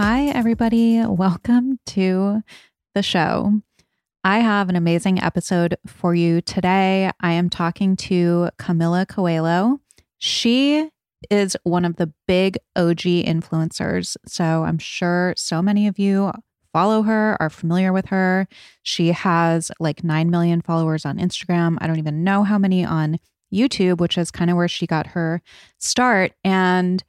Hi, 0.00 0.26
everybody. 0.26 1.04
Welcome 1.04 1.80
to 1.86 2.44
the 2.94 3.02
show. 3.02 3.60
I 4.22 4.38
have 4.38 4.68
an 4.68 4.76
amazing 4.76 5.20
episode 5.20 5.76
for 5.88 6.14
you 6.14 6.40
today. 6.40 7.10
I 7.20 7.32
am 7.32 7.50
talking 7.50 7.96
to 7.96 8.50
Camila 8.60 9.08
Coelho. 9.08 9.80
She 10.18 10.88
is 11.32 11.56
one 11.64 11.84
of 11.84 11.96
the 11.96 12.12
big 12.28 12.58
OG 12.76 13.00
influencers. 13.00 14.16
So 14.24 14.62
I'm 14.62 14.78
sure 14.78 15.34
so 15.36 15.60
many 15.60 15.88
of 15.88 15.98
you 15.98 16.30
follow 16.72 17.02
her, 17.02 17.36
are 17.40 17.50
familiar 17.50 17.92
with 17.92 18.06
her. 18.06 18.46
She 18.84 19.08
has 19.08 19.72
like 19.80 20.04
9 20.04 20.30
million 20.30 20.60
followers 20.60 21.04
on 21.04 21.18
Instagram. 21.18 21.76
I 21.80 21.88
don't 21.88 21.98
even 21.98 22.22
know 22.22 22.44
how 22.44 22.56
many 22.56 22.84
on 22.84 23.18
YouTube, 23.52 23.98
which 23.98 24.16
is 24.16 24.30
kind 24.30 24.48
of 24.48 24.56
where 24.56 24.68
she 24.68 24.86
got 24.86 25.08
her 25.08 25.42
start. 25.80 26.34
And 26.44 27.02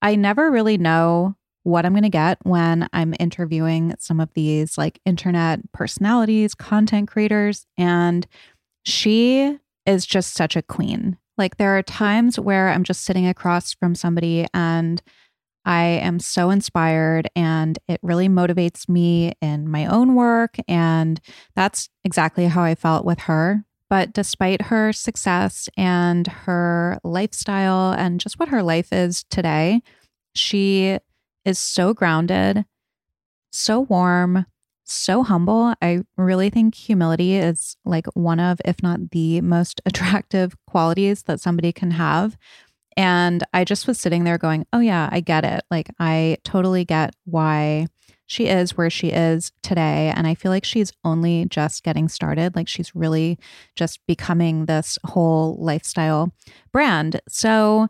I 0.00 0.16
never 0.16 0.50
really 0.50 0.78
know 0.78 1.36
what 1.62 1.84
I'm 1.84 1.92
going 1.92 2.02
to 2.02 2.08
get 2.08 2.38
when 2.42 2.88
I'm 2.92 3.14
interviewing 3.20 3.94
some 3.98 4.20
of 4.20 4.32
these 4.34 4.78
like 4.78 5.00
internet 5.04 5.60
personalities, 5.72 6.54
content 6.54 7.08
creators. 7.08 7.66
And 7.76 8.26
she 8.84 9.58
is 9.86 10.06
just 10.06 10.34
such 10.34 10.56
a 10.56 10.62
queen. 10.62 11.16
Like, 11.36 11.56
there 11.56 11.76
are 11.76 11.82
times 11.82 12.38
where 12.38 12.68
I'm 12.68 12.84
just 12.84 13.02
sitting 13.02 13.26
across 13.26 13.72
from 13.72 13.94
somebody 13.94 14.46
and 14.52 15.00
I 15.64 15.82
am 15.84 16.18
so 16.18 16.50
inspired 16.50 17.28
and 17.36 17.78
it 17.88 18.00
really 18.02 18.28
motivates 18.28 18.88
me 18.88 19.32
in 19.40 19.68
my 19.68 19.86
own 19.86 20.14
work. 20.14 20.56
And 20.68 21.20
that's 21.54 21.88
exactly 22.04 22.46
how 22.46 22.62
I 22.62 22.74
felt 22.74 23.04
with 23.04 23.20
her. 23.20 23.64
But 23.88 24.12
despite 24.12 24.62
her 24.62 24.92
success 24.92 25.68
and 25.76 26.26
her 26.26 26.98
lifestyle 27.04 27.92
and 27.92 28.20
just 28.20 28.38
what 28.38 28.48
her 28.48 28.62
life 28.62 28.92
is 28.92 29.24
today, 29.24 29.82
she 30.34 30.98
is 31.44 31.58
so 31.58 31.94
grounded, 31.94 32.64
so 33.50 33.80
warm, 33.80 34.46
so 34.84 35.22
humble. 35.22 35.74
I 35.80 36.02
really 36.16 36.50
think 36.50 36.74
humility 36.74 37.36
is 37.36 37.76
like 37.84 38.06
one 38.14 38.40
of, 38.40 38.60
if 38.64 38.82
not 38.82 39.10
the 39.10 39.40
most 39.40 39.80
attractive 39.86 40.54
qualities 40.66 41.22
that 41.24 41.40
somebody 41.40 41.72
can 41.72 41.92
have. 41.92 42.36
And 42.96 43.44
I 43.54 43.64
just 43.64 43.86
was 43.86 43.98
sitting 43.98 44.24
there 44.24 44.38
going, 44.38 44.66
oh, 44.72 44.80
yeah, 44.80 45.08
I 45.12 45.20
get 45.20 45.44
it. 45.44 45.62
Like, 45.70 45.90
I 45.98 46.38
totally 46.44 46.84
get 46.84 47.14
why 47.24 47.86
she 48.26 48.46
is 48.46 48.76
where 48.76 48.90
she 48.90 49.08
is 49.08 49.52
today. 49.62 50.12
And 50.14 50.26
I 50.26 50.34
feel 50.34 50.50
like 50.50 50.64
she's 50.64 50.92
only 51.04 51.46
just 51.46 51.82
getting 51.82 52.08
started. 52.08 52.56
Like, 52.56 52.68
she's 52.68 52.94
really 52.94 53.38
just 53.76 54.00
becoming 54.06 54.66
this 54.66 54.98
whole 55.04 55.56
lifestyle 55.60 56.32
brand. 56.72 57.20
So, 57.28 57.86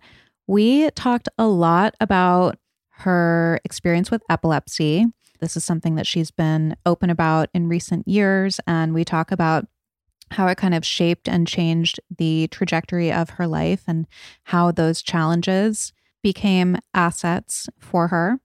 we 0.47 0.91
talked 0.91 1.29
a 1.39 1.47
lot 1.47 1.95
about 2.01 2.57
her 3.01 3.61
experience 3.65 4.11
with 4.11 4.23
epilepsy. 4.31 5.07
This 5.41 5.57
is 5.57 5.65
something 5.65 5.95
that 5.95 6.07
she's 6.07 6.31
been 6.31 6.77
open 6.85 7.11
about 7.11 7.49
in 7.55 7.69
recent 7.69 8.07
years. 8.07 8.61
And 8.67 8.95
we 8.95 9.05
talk 9.05 9.33
about 9.33 9.67
how 10.33 10.47
it 10.47 10.59
kind 10.59 10.75
of 10.75 10.85
shaped 10.85 11.29
and 11.29 11.47
changed 11.47 11.99
the 12.17 12.49
trajectory 12.49 13.13
of 13.13 13.31
her 13.31 13.47
life 13.47 13.83
and 13.87 14.07
how 14.45 14.71
those 14.71 15.03
challenges 15.03 15.93
became 16.23 16.79
assets 16.95 17.69
for 17.79 18.09
her. 18.09 18.39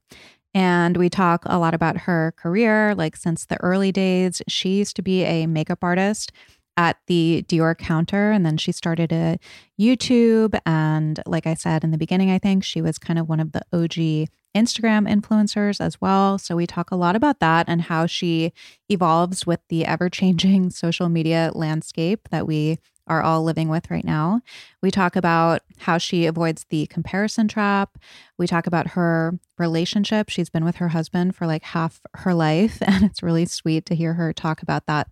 And 0.54 0.96
we 0.96 1.10
talk 1.10 1.42
a 1.44 1.58
lot 1.58 1.74
about 1.74 1.98
her 1.98 2.32
career. 2.38 2.94
Like, 2.94 3.14
since 3.14 3.44
the 3.44 3.60
early 3.62 3.92
days, 3.92 4.40
she 4.48 4.78
used 4.78 4.96
to 4.96 5.02
be 5.02 5.22
a 5.22 5.46
makeup 5.46 5.80
artist 5.82 6.32
at 6.76 6.98
the 7.06 7.44
Dior 7.48 7.76
counter. 7.76 8.30
And 8.30 8.44
then 8.44 8.56
she 8.56 8.72
started 8.72 9.12
a 9.12 9.38
YouTube. 9.80 10.58
And 10.66 11.20
like 11.26 11.46
I 11.46 11.54
said 11.54 11.84
in 11.84 11.90
the 11.90 11.98
beginning, 11.98 12.30
I 12.30 12.38
think 12.38 12.64
she 12.64 12.82
was 12.82 12.98
kind 12.98 13.18
of 13.18 13.28
one 13.28 13.40
of 13.40 13.52
the 13.52 13.62
OG 13.72 14.28
Instagram 14.56 15.06
influencers 15.08 15.80
as 15.80 16.00
well. 16.00 16.38
So 16.38 16.56
we 16.56 16.66
talk 16.66 16.90
a 16.90 16.96
lot 16.96 17.14
about 17.14 17.40
that 17.40 17.66
and 17.68 17.82
how 17.82 18.06
she 18.06 18.52
evolves 18.88 19.46
with 19.46 19.60
the 19.68 19.84
ever 19.84 20.08
changing 20.08 20.70
social 20.70 21.08
media 21.08 21.50
landscape 21.54 22.28
that 22.30 22.46
we 22.46 22.78
are 23.08 23.22
all 23.22 23.44
living 23.44 23.68
with 23.68 23.88
right 23.90 24.04
now. 24.04 24.40
We 24.82 24.90
talk 24.90 25.14
about 25.14 25.62
how 25.78 25.98
she 25.98 26.26
avoids 26.26 26.66
the 26.70 26.86
comparison 26.86 27.46
trap. 27.46 27.98
We 28.36 28.46
talk 28.46 28.66
about 28.66 28.88
her 28.88 29.38
relationship. 29.58 30.28
She's 30.28 30.50
been 30.50 30.64
with 30.64 30.76
her 30.76 30.88
husband 30.88 31.36
for 31.36 31.46
like 31.46 31.62
half 31.62 32.00
her 32.14 32.34
life. 32.34 32.82
And 32.86 33.04
it's 33.04 33.22
really 33.22 33.46
sweet 33.46 33.84
to 33.86 33.94
hear 33.94 34.14
her 34.14 34.32
talk 34.32 34.62
about 34.62 34.86
that 34.86 35.08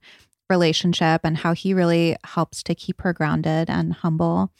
relationship 0.50 1.22
and 1.24 1.36
how 1.36 1.54
he 1.54 1.74
really 1.74 2.16
helps 2.24 2.62
to 2.64 2.74
keep 2.74 3.00
her 3.02 3.12
grounded 3.12 3.70
and 3.70 3.92
humble. 3.92 4.52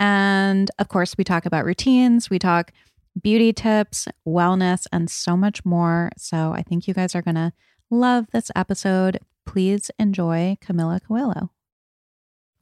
And 0.00 0.70
of 0.78 0.88
course, 0.88 1.16
we 1.16 1.24
talk 1.24 1.46
about 1.46 1.64
routines. 1.64 2.30
We 2.30 2.38
talk 2.38 2.72
beauty 3.20 3.52
tips, 3.52 4.08
wellness, 4.26 4.86
and 4.92 5.10
so 5.10 5.36
much 5.36 5.64
more. 5.64 6.10
So 6.16 6.52
I 6.52 6.62
think 6.62 6.86
you 6.86 6.94
guys 6.94 7.14
are 7.14 7.22
going 7.22 7.36
to 7.36 7.52
love 7.90 8.26
this 8.32 8.50
episode. 8.54 9.18
Please 9.46 9.90
enjoy 9.98 10.58
Camila 10.62 11.00
Coelho. 11.06 11.50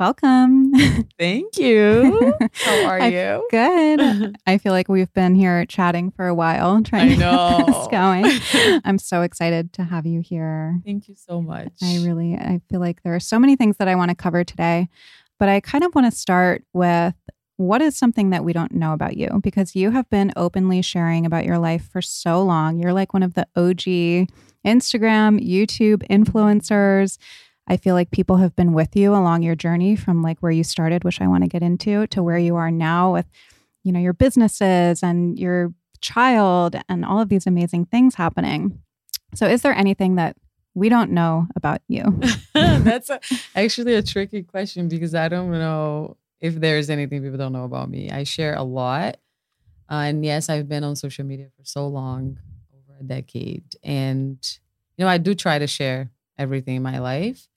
Welcome. 0.04 0.70
Thank 1.18 1.56
you. 1.56 2.36
How 2.52 2.88
are 2.88 3.08
you? 3.08 3.48
Good. 3.50 4.36
I 4.46 4.58
feel 4.58 4.72
like 4.72 4.86
we've 4.86 5.10
been 5.14 5.34
here 5.34 5.64
chatting 5.64 6.10
for 6.10 6.26
a 6.26 6.34
while, 6.34 6.82
trying 6.82 7.08
to 7.08 7.16
get 7.16 7.66
this 7.66 7.86
going. 7.86 8.26
I'm 8.84 8.98
so 8.98 9.22
excited 9.22 9.72
to 9.72 9.84
have 9.84 10.04
you 10.04 10.20
here. 10.20 10.78
Thank 10.84 11.08
you 11.08 11.14
so 11.14 11.40
much. 11.40 11.72
I 11.82 12.04
really, 12.04 12.34
I 12.34 12.60
feel 12.68 12.80
like 12.80 13.02
there 13.02 13.14
are 13.14 13.20
so 13.20 13.38
many 13.38 13.56
things 13.56 13.78
that 13.78 13.88
I 13.88 13.94
want 13.94 14.10
to 14.10 14.14
cover 14.14 14.44
today, 14.44 14.90
but 15.38 15.48
I 15.48 15.60
kind 15.60 15.82
of 15.82 15.94
want 15.94 16.12
to 16.12 16.14
start 16.14 16.64
with 16.74 17.14
what 17.56 17.80
is 17.80 17.96
something 17.96 18.28
that 18.28 18.44
we 18.44 18.52
don't 18.52 18.72
know 18.72 18.92
about 18.92 19.16
you? 19.16 19.40
Because 19.42 19.74
you 19.74 19.90
have 19.92 20.10
been 20.10 20.34
openly 20.36 20.82
sharing 20.82 21.24
about 21.24 21.46
your 21.46 21.56
life 21.56 21.88
for 21.88 22.02
so 22.02 22.42
long. 22.42 22.78
You're 22.78 22.92
like 22.92 23.14
one 23.14 23.22
of 23.22 23.32
the 23.32 23.46
OG 23.56 24.28
Instagram, 24.66 25.40
YouTube 25.40 26.06
influencers. 26.10 27.16
I 27.66 27.76
feel 27.76 27.94
like 27.94 28.10
people 28.10 28.36
have 28.36 28.54
been 28.54 28.72
with 28.72 28.94
you 28.94 29.14
along 29.14 29.42
your 29.42 29.54
journey 29.54 29.96
from 29.96 30.22
like 30.22 30.38
where 30.40 30.52
you 30.52 30.64
started, 30.64 31.04
which 31.04 31.20
I 31.20 31.26
want 31.26 31.44
to 31.44 31.48
get 31.48 31.62
into, 31.62 32.06
to 32.08 32.22
where 32.22 32.38
you 32.38 32.56
are 32.56 32.70
now 32.70 33.12
with, 33.12 33.26
you 33.82 33.92
know, 33.92 34.00
your 34.00 34.12
businesses 34.12 35.02
and 35.02 35.38
your 35.38 35.72
child 36.00 36.76
and 36.88 37.04
all 37.04 37.20
of 37.20 37.28
these 37.28 37.46
amazing 37.46 37.86
things 37.86 38.16
happening. 38.16 38.80
So, 39.34 39.46
is 39.46 39.62
there 39.62 39.74
anything 39.74 40.16
that 40.16 40.36
we 40.74 40.88
don't 40.88 41.10
know 41.10 41.46
about 41.56 41.80
you? 41.88 42.20
That's 42.54 43.10
a, 43.10 43.20
actually 43.54 43.94
a 43.94 44.02
tricky 44.02 44.42
question 44.42 44.88
because 44.88 45.14
I 45.14 45.28
don't 45.28 45.50
know 45.50 46.16
if 46.40 46.56
there's 46.56 46.90
anything 46.90 47.22
people 47.22 47.38
don't 47.38 47.52
know 47.52 47.64
about 47.64 47.88
me. 47.88 48.10
I 48.10 48.24
share 48.24 48.54
a 48.54 48.62
lot. 48.62 49.16
Uh, 49.90 50.04
and 50.06 50.24
yes, 50.24 50.48
I've 50.48 50.68
been 50.68 50.84
on 50.84 50.96
social 50.96 51.24
media 51.24 51.48
for 51.56 51.64
so 51.64 51.86
long, 51.86 52.38
over 52.72 52.94
over 52.94 53.00
a 53.00 53.06
decade. 53.06 53.64
And, 53.82 54.38
you 54.96 55.04
know, 55.04 55.10
I 55.10 55.18
do 55.18 55.34
try 55.34 55.58
to 55.58 55.66
share 55.66 56.10
everything 56.38 56.76
in 56.76 56.82
my 56.82 56.98
life. 56.98 57.48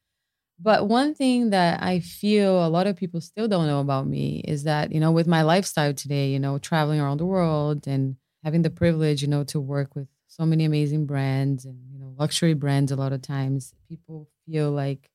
But 0.59 0.87
one 0.87 1.13
thing 1.13 1.51
that 1.51 1.83
I 1.83 1.99
feel 1.99 2.65
a 2.65 2.69
lot 2.69 2.87
of 2.87 2.95
people 2.95 3.21
still 3.21 3.47
don't 3.47 3.67
know 3.67 3.79
about 3.79 4.07
me 4.07 4.41
is 4.47 4.63
that, 4.63 4.91
you 4.91 4.99
know, 4.99 5.11
with 5.11 5.27
my 5.27 5.43
lifestyle 5.43 5.93
today, 5.93 6.29
you 6.31 6.39
know, 6.39 6.57
traveling 6.57 6.99
around 6.99 7.19
the 7.19 7.25
world 7.25 7.87
and 7.87 8.15
having 8.43 8.63
the 8.63 8.71
privilege, 8.71 9.21
you 9.21 9.27
know, 9.27 9.43
to 9.45 9.59
work 9.59 9.95
with 9.95 10.07
so 10.27 10.45
many 10.45 10.65
amazing 10.65 11.05
brands 11.05 11.65
and, 11.65 11.79
you 11.91 11.99
know, 11.99 12.13
luxury 12.17 12.53
brands 12.55 12.91
a 12.91 12.95
lot 12.95 13.13
of 13.13 13.21
times, 13.21 13.73
people 13.87 14.27
feel 14.47 14.71
like 14.71 15.11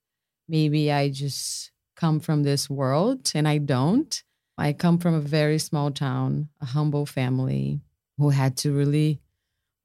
maybe 0.48 0.92
I 0.92 1.08
just 1.10 1.72
come 1.96 2.20
from 2.20 2.44
this 2.44 2.70
world 2.70 3.32
and 3.34 3.48
I 3.48 3.58
don't. 3.58 4.22
I 4.58 4.72
come 4.72 4.98
from 4.98 5.14
a 5.14 5.20
very 5.20 5.58
small 5.58 5.90
town, 5.90 6.50
a 6.60 6.66
humble 6.66 7.06
family 7.06 7.80
who 8.16 8.30
had 8.30 8.56
to 8.58 8.72
really 8.72 9.20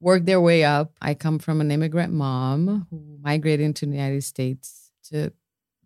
work 0.00 0.24
their 0.24 0.40
way 0.40 0.64
up. 0.64 0.92
I 1.00 1.14
come 1.14 1.38
from 1.38 1.60
an 1.60 1.70
immigrant 1.70 2.12
mom 2.12 2.86
who 2.90 3.18
migrated 3.22 3.64
into 3.66 3.86
the 3.86 3.92
United 3.92 4.24
States 4.24 4.90
to 5.10 5.32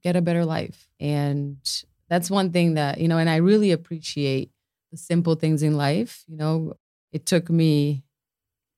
get 0.02 0.16
a 0.16 0.22
better 0.22 0.44
life. 0.44 0.88
And 1.00 1.58
that's 2.08 2.30
one 2.30 2.52
thing 2.52 2.74
that, 2.74 2.98
you 2.98 3.08
know, 3.08 3.18
and 3.18 3.30
I 3.30 3.36
really 3.36 3.70
appreciate 3.72 4.50
the 4.90 4.96
simple 4.96 5.34
things 5.34 5.62
in 5.62 5.76
life. 5.76 6.24
You 6.28 6.36
know, 6.36 6.74
it 7.12 7.26
took 7.26 7.50
me 7.50 8.04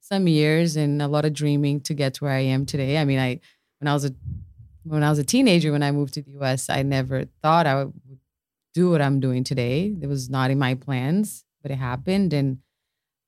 some 0.01 0.29
years 0.29 0.77
and 0.77 1.01
a 1.01 1.09
lot 1.09 1.25
of 1.25 1.33
dreaming 1.33 1.81
to 1.83 1.95
get 1.95 2.15
to 2.15 2.25
where 2.25 2.33
I 2.35 2.41
am 2.41 2.67
today. 2.67 2.99
I 2.99 3.05
mean, 3.05 3.19
I 3.19 3.41
when 3.81 3.89
I 3.89 3.95
was 3.95 4.05
a 4.05 4.15
when 4.85 5.03
I 5.03 5.11
was 5.11 5.19
a 5.19 5.25
teenager 5.25 5.73
when 5.73 5.83
I 5.83 5.93
moved 5.93 6.15
to 6.15 6.23
the 6.23 6.33
US, 6.33 6.69
I 6.69 6.83
never 6.83 7.25
thought 7.43 7.67
I 7.67 7.85
would 7.85 8.21
do 8.75 8.91
what 8.91 9.01
I'm 9.01 9.21
doing 9.21 9.45
today. 9.45 9.95
It 10.01 10.07
was 10.07 10.29
not 10.29 10.51
in 10.51 10.59
my 10.59 10.75
plans, 10.75 11.45
but 11.63 11.71
it 11.71 11.77
happened 11.77 12.33
and 12.33 12.59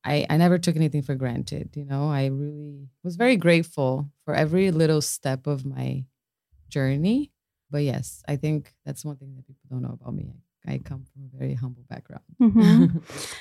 I, 0.05 0.27
I 0.31 0.37
never 0.37 0.59
took 0.59 0.77
anything 0.77 1.03
for 1.03 1.17
granted. 1.17 1.71
You 1.75 1.85
know, 1.85 2.09
I 2.09 2.27
really 2.27 2.89
was 3.03 3.17
very 3.17 3.37
grateful 3.37 4.11
for 4.25 4.35
every 4.35 4.71
little 4.71 5.03
step 5.03 5.47
of 5.47 5.65
my 5.67 6.05
journey. 6.69 7.33
But 7.71 7.83
yes, 7.83 8.23
I 8.29 8.37
think 8.37 8.75
that's 8.85 9.05
one 9.05 9.17
thing 9.17 9.35
that 9.37 9.47
people 9.47 9.67
don't 9.71 9.83
know 9.83 9.99
about 10.01 10.15
me. 10.15 10.33
I, 10.67 10.75
I 10.75 10.79
come 10.79 11.05
from 11.13 11.25
a 11.33 11.39
very 11.39 11.55
humble 11.55 11.85
background. 11.89 12.25
Mhm. 12.41 13.03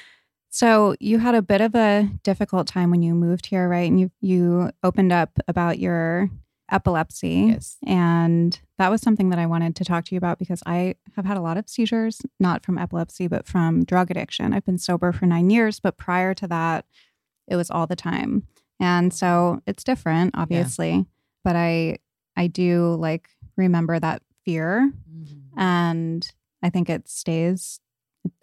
So 0.49 0.95
you 1.01 1.19
had 1.19 1.35
a 1.35 1.41
bit 1.41 1.59
of 1.59 1.75
a 1.75 2.09
difficult 2.23 2.65
time 2.65 2.89
when 2.89 3.03
you 3.03 3.13
moved 3.13 3.47
here, 3.47 3.67
right? 3.67 3.89
And 3.91 3.99
you 3.99 4.09
you 4.21 4.71
opened 4.83 5.11
up 5.11 5.37
about 5.49 5.79
your 5.79 6.29
epilepsy. 6.71 7.47
yes. 7.49 7.75
And 7.85 8.57
that 8.77 8.89
was 8.89 9.01
something 9.01 9.29
that 9.31 9.39
I 9.39 9.45
wanted 9.47 9.75
to 9.75 9.83
talk 9.83 10.05
to 10.05 10.15
you 10.15 10.17
about 10.17 10.39
because 10.39 10.63
I 10.65 10.95
have 11.17 11.25
had 11.25 11.35
a 11.35 11.41
lot 11.41 11.57
of 11.57 11.67
seizures, 11.69 12.21
not 12.39 12.65
from 12.65 12.77
epilepsy, 12.77 13.27
but 13.27 13.45
from 13.45 13.83
drug 13.83 14.09
addiction. 14.09 14.53
I've 14.53 14.65
been 14.65 14.77
sober 14.77 15.11
for 15.11 15.25
nine 15.25 15.49
years, 15.49 15.81
but 15.81 15.97
prior 15.97 16.33
to 16.35 16.47
that, 16.47 16.85
it 17.49 17.57
was 17.57 17.69
all 17.69 17.85
the 17.85 17.95
time. 17.97 18.47
And 18.79 19.13
so 19.13 19.61
it's 19.67 19.83
different, 19.83 20.35
obviously. 20.37 21.05
But 21.43 21.57
I 21.57 21.97
I 22.37 22.47
do 22.47 22.95
like 22.95 23.29
remember 23.57 23.99
that 23.99 24.21
fear 24.43 24.91
Mhm. 25.11 25.37
and 25.57 26.31
I 26.61 26.69
think 26.69 26.89
it 26.89 27.07
stays. 27.07 27.79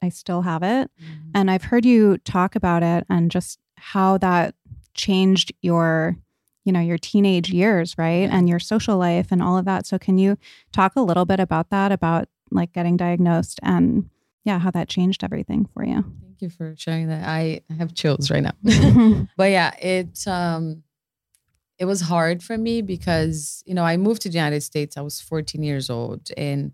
I 0.02 0.08
still 0.10 0.42
have 0.42 0.62
it. 0.62 0.90
Mhm. 1.00 1.30
And 1.34 1.50
I've 1.50 1.64
heard 1.64 1.84
you 1.84 2.18
talk 2.18 2.54
about 2.56 2.82
it 2.82 3.04
and 3.08 3.30
just 3.30 3.58
how 3.76 4.16
that 4.18 4.54
changed 4.94 5.52
your, 5.62 6.16
you 6.64 6.72
know, 6.72 6.80
your 6.80 6.98
teenage 6.98 7.50
years, 7.50 7.96
right? 7.98 8.28
And 8.30 8.48
your 8.48 8.60
social 8.60 8.96
life 8.96 9.32
and 9.32 9.42
all 9.42 9.58
of 9.58 9.64
that. 9.64 9.86
So 9.86 9.98
can 9.98 10.18
you 10.18 10.36
talk 10.72 10.92
a 10.94 11.00
little 11.00 11.24
bit 11.24 11.40
about 11.40 11.70
that, 11.70 11.90
about 11.90 12.28
like 12.50 12.72
getting 12.72 12.96
diagnosed 12.96 13.58
and 13.62 14.08
yeah, 14.44 14.58
how 14.58 14.70
that 14.72 14.88
changed 14.88 15.24
everything 15.24 15.64
for 15.72 15.84
you? 15.84 16.04
Thank 16.22 16.42
you 16.42 16.50
for 16.50 16.74
sharing 16.76 17.08
that. 17.08 17.26
I 17.26 17.62
I 17.70 17.74
have 17.74 17.94
chills 17.94 18.30
right 18.30 18.42
now. 18.42 18.52
but 19.36 19.50
yeah, 19.50 19.74
it 19.80 20.26
um 20.28 20.82
it 21.82 21.86
was 21.86 22.00
hard 22.00 22.44
for 22.44 22.56
me 22.56 22.80
because, 22.80 23.60
you 23.66 23.74
know, 23.74 23.82
I 23.82 23.96
moved 23.96 24.22
to 24.22 24.28
the 24.28 24.36
United 24.36 24.60
States. 24.60 24.96
I 24.96 25.00
was 25.00 25.20
14 25.20 25.64
years 25.64 25.90
old. 25.90 26.30
And 26.36 26.70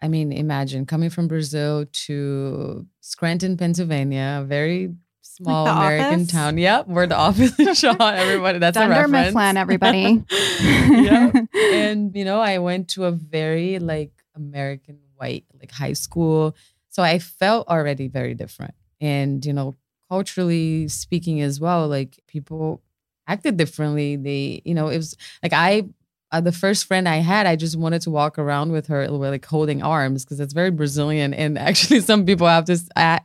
I 0.00 0.06
mean, 0.06 0.30
imagine 0.30 0.86
coming 0.86 1.10
from 1.10 1.26
Brazil 1.26 1.86
to 2.06 2.86
Scranton, 3.00 3.56
Pennsylvania, 3.56 4.38
a 4.40 4.44
very 4.44 4.94
small 5.22 5.64
The 5.64 5.72
American 5.72 6.20
Office? 6.20 6.30
town. 6.30 6.58
Yep, 6.58 6.86
where 6.86 7.08
the 7.08 7.16
office 7.16 7.58
is 7.58 7.76
shot. 7.76 7.98
Everybody, 8.00 8.60
that's 8.60 8.76
a 8.76 8.86
Dunder 8.86 8.94
reference. 8.94 9.34
Mifflin, 9.34 9.56
everybody. 9.56 10.24
yep. 10.62 11.34
And 11.72 12.14
you 12.14 12.24
know, 12.24 12.40
I 12.40 12.58
went 12.58 12.86
to 12.90 13.06
a 13.06 13.10
very 13.10 13.80
like 13.80 14.12
American 14.36 15.00
white 15.16 15.44
like 15.58 15.72
high 15.72 15.94
school, 15.94 16.54
so 16.88 17.02
I 17.02 17.18
felt 17.18 17.66
already 17.66 18.06
very 18.06 18.34
different. 18.34 18.74
And 19.00 19.44
you 19.44 19.52
know, 19.52 19.74
culturally 20.08 20.86
speaking 20.86 21.40
as 21.40 21.58
well, 21.58 21.88
like 21.88 22.20
people 22.28 22.80
acted 23.26 23.56
differently. 23.56 24.16
They, 24.16 24.62
you 24.64 24.74
know, 24.74 24.88
it 24.88 24.96
was 24.96 25.16
like 25.42 25.52
I. 25.52 25.84
Uh, 26.30 26.40
the 26.40 26.50
first 26.50 26.86
friend 26.86 27.06
I 27.06 27.16
had, 27.16 27.44
I 27.46 27.56
just 27.56 27.76
wanted 27.76 28.00
to 28.02 28.10
walk 28.10 28.38
around 28.38 28.72
with 28.72 28.86
her, 28.86 29.06
like 29.08 29.44
holding 29.44 29.82
arms, 29.82 30.24
because 30.24 30.40
it's 30.40 30.54
very 30.54 30.70
Brazilian. 30.70 31.34
And 31.34 31.58
actually, 31.68 32.00
some 32.00 32.24
people 32.24 32.46
have 32.46 32.64
just 32.64 32.88
uh, 32.96 33.18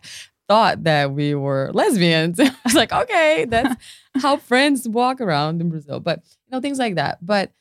thought 0.47 0.83
that 0.83 1.11
we 1.11 1.35
were 1.35 1.71
lesbians. 1.73 2.38
I 2.39 2.53
was 2.65 2.73
like, 2.73 2.91
okay, 2.91 3.45
that's 3.47 3.81
how 4.21 4.38
friends 4.38 4.88
walk 4.88 5.21
around 5.21 5.61
in 5.61 5.69
Brazil. 5.69 5.99
But 5.99 6.23
you 6.25 6.51
know, 6.51 6.59
things 6.59 6.79
like 6.79 6.95
that. 6.95 7.25
But 7.25 7.51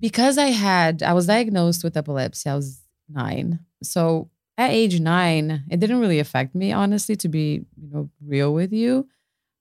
because 0.00 0.38
I 0.38 0.46
had, 0.46 1.02
I 1.02 1.12
was 1.12 1.26
diagnosed 1.26 1.84
with 1.84 1.96
epilepsy. 1.96 2.50
I 2.50 2.56
was 2.56 2.82
nine. 3.08 3.60
So 3.82 4.30
at 4.58 4.70
age 4.70 5.00
nine, 5.00 5.64
it 5.70 5.80
didn't 5.80 6.00
really 6.00 6.18
affect 6.18 6.54
me, 6.54 6.72
honestly, 6.72 7.16
to 7.16 7.28
be, 7.28 7.64
you 7.80 7.88
know, 7.90 8.10
real 8.24 8.52
with 8.52 8.72
you. 8.72 9.08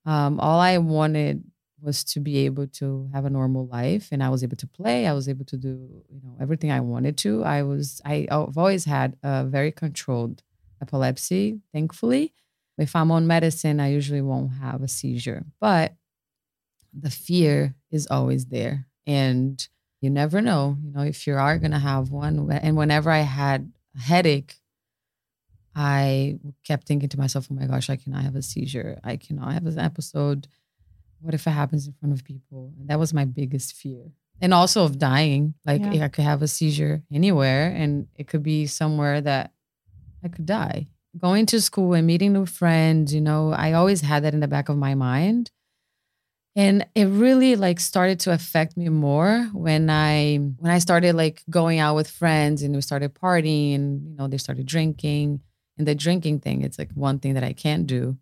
Um, 0.05 0.39
all 0.39 0.59
I 0.59 0.79
wanted 0.79 1.43
was 1.81 2.03
to 2.03 2.19
be 2.19 2.45
able 2.45 2.67
to 2.67 3.09
have 3.13 3.25
a 3.25 3.29
normal 3.29 3.67
life 3.67 4.09
and 4.11 4.23
I 4.23 4.29
was 4.29 4.43
able 4.43 4.57
to 4.57 4.67
play. 4.67 5.07
I 5.07 5.13
was 5.13 5.27
able 5.27 5.45
to 5.45 5.57
do, 5.57 6.03
you 6.09 6.21
know, 6.23 6.37
everything 6.39 6.71
I 6.71 6.79
wanted 6.79 7.17
to. 7.19 7.43
I 7.43 7.63
was, 7.63 8.01
I've 8.05 8.29
always 8.57 8.85
had 8.85 9.17
a 9.23 9.45
very 9.45 9.71
controlled 9.71 10.43
epilepsy, 10.81 11.59
thankfully. 11.73 12.33
If 12.77 12.95
I'm 12.95 13.11
on 13.11 13.27
medicine, 13.27 13.79
I 13.79 13.91
usually 13.91 14.21
won't 14.21 14.53
have 14.53 14.81
a 14.81 14.87
seizure. 14.87 15.45
But 15.59 15.95
the 16.93 17.09
fear 17.09 17.75
is 17.91 18.07
always 18.07 18.45
there. 18.45 18.87
And 19.05 19.67
you 20.01 20.09
never 20.09 20.41
know, 20.41 20.77
you 20.83 20.91
know, 20.91 21.01
if 21.01 21.27
you 21.27 21.35
are 21.35 21.57
going 21.57 21.71
to 21.71 21.79
have 21.79 22.09
one. 22.11 22.51
And 22.51 22.75
whenever 22.75 23.09
I 23.11 23.19
had 23.19 23.71
a 23.95 24.01
headache, 24.01 24.55
I 25.75 26.39
kept 26.65 26.87
thinking 26.87 27.09
to 27.09 27.19
myself, 27.19 27.47
oh 27.49 27.53
my 27.53 27.65
gosh, 27.65 27.89
I 27.89 27.95
cannot 27.95 28.23
have 28.23 28.35
a 28.35 28.41
seizure. 28.41 28.99
I 29.03 29.15
cannot 29.15 29.53
have 29.53 29.65
an 29.65 29.79
episode. 29.79 30.47
What 31.21 31.33
if 31.33 31.45
it 31.47 31.51
happens 31.51 31.87
in 31.87 31.93
front 31.93 32.13
of 32.13 32.23
people? 32.23 32.73
And 32.79 32.89
that 32.89 32.99
was 32.99 33.13
my 33.13 33.25
biggest 33.25 33.73
fear. 33.73 34.11
And 34.41 34.53
also 34.53 34.83
of 34.83 34.97
dying. 34.97 35.53
Like 35.65 35.81
Yeah. 35.81 36.05
I 36.05 36.07
could 36.07 36.23
have 36.23 36.41
a 36.41 36.47
seizure 36.47 37.03
anywhere 37.13 37.67
and 37.69 38.07
it 38.15 38.27
could 38.27 38.43
be 38.43 38.65
somewhere 38.65 39.21
that 39.21 39.51
I 40.23 40.27
could 40.29 40.45
die. 40.45 40.87
Going 41.17 41.45
to 41.47 41.61
school 41.61 41.93
and 41.93 42.07
meeting 42.07 42.33
new 42.33 42.45
friends, 42.45 43.13
you 43.13 43.21
know, 43.21 43.51
I 43.51 43.73
always 43.73 44.01
had 44.01 44.23
that 44.23 44.33
in 44.33 44.39
the 44.39 44.47
back 44.47 44.69
of 44.69 44.77
my 44.77 44.95
mind. 44.95 45.51
And 46.55 46.85
it 46.95 47.05
really 47.05 47.55
like 47.55 47.79
started 47.79 48.19
to 48.21 48.33
affect 48.33 48.75
me 48.75 48.89
more 48.89 49.49
when 49.53 49.89
I 49.89 50.37
when 50.57 50.71
I 50.71 50.79
started 50.79 51.15
like 51.15 51.43
going 51.49 51.79
out 51.79 51.95
with 51.95 52.09
friends 52.09 52.61
and 52.61 52.75
we 52.75 52.81
started 52.81 53.13
partying 53.13 53.75
and 53.75 54.05
you 54.05 54.15
know 54.17 54.27
they 54.27 54.37
started 54.37 54.65
drinking. 54.65 55.41
And 55.77 55.87
the 55.87 55.95
drinking 55.95 56.39
thing, 56.41 56.61
it's 56.61 56.77
like 56.77 56.91
one 56.93 57.19
thing 57.19 57.35
that 57.35 57.43
I 57.43 57.53
can't 57.53 57.87
do 57.87 58.17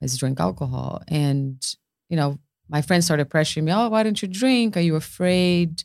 is 0.00 0.18
drink 0.18 0.40
alcohol. 0.40 1.02
And 1.06 1.64
you 2.08 2.16
know, 2.16 2.38
my 2.68 2.82
friends 2.82 3.04
started 3.06 3.28
pressuring 3.30 3.64
me, 3.64 3.72
"Oh, 3.72 3.88
why 3.88 4.02
don't 4.02 4.20
you 4.20 4.28
drink? 4.28 4.76
Are 4.76 4.80
you 4.80 4.96
afraid? 4.96 5.76
Do 5.76 5.84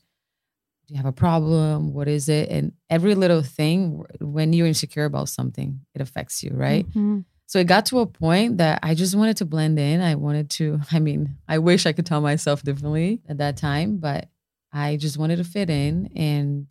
you 0.94 0.98
have 0.98 1.06
a 1.06 1.12
problem? 1.14 1.94
What 1.94 2.08
is 2.08 2.28
it?" 2.30 2.50
And 2.50 2.74
every 2.90 3.16
little 3.16 3.42
thing 3.42 4.04
when 4.20 4.54
you're 4.54 4.68
insecure 4.68 5.06
about 5.06 5.30
something, 5.30 5.82
it 5.96 6.02
affects 6.02 6.44
you, 6.44 6.52
right? 6.54 6.90
Mhm. 6.92 7.26
So 7.46 7.60
it 7.60 7.68
got 7.68 7.86
to 7.88 8.00
a 8.00 8.06
point 8.08 8.58
that 8.58 8.80
I 8.82 8.96
just 8.96 9.16
wanted 9.16 9.38
to 9.38 9.46
blend 9.46 9.78
in. 9.78 10.02
I 10.02 10.16
wanted 10.16 10.50
to, 10.52 10.80
I 10.92 11.00
mean, 11.00 11.38
I 11.48 11.60
wish 11.60 11.86
I 11.86 11.92
could 11.94 12.06
tell 12.06 12.22
myself 12.22 12.64
differently 12.64 13.22
at 13.30 13.38
that 13.38 13.58
time, 13.58 13.98
but 13.98 14.30
I 14.72 14.98
just 14.98 15.18
wanted 15.18 15.36
to 15.38 15.44
fit 15.44 15.70
in. 15.70 16.08
And 16.16 16.66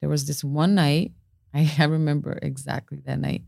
there 0.00 0.08
was 0.10 0.26
this 0.26 0.42
one 0.42 0.74
night, 0.74 1.12
I, 1.54 1.70
I 1.78 1.84
remember 1.84 2.38
exactly 2.42 3.00
that 3.06 3.20
night. 3.20 3.44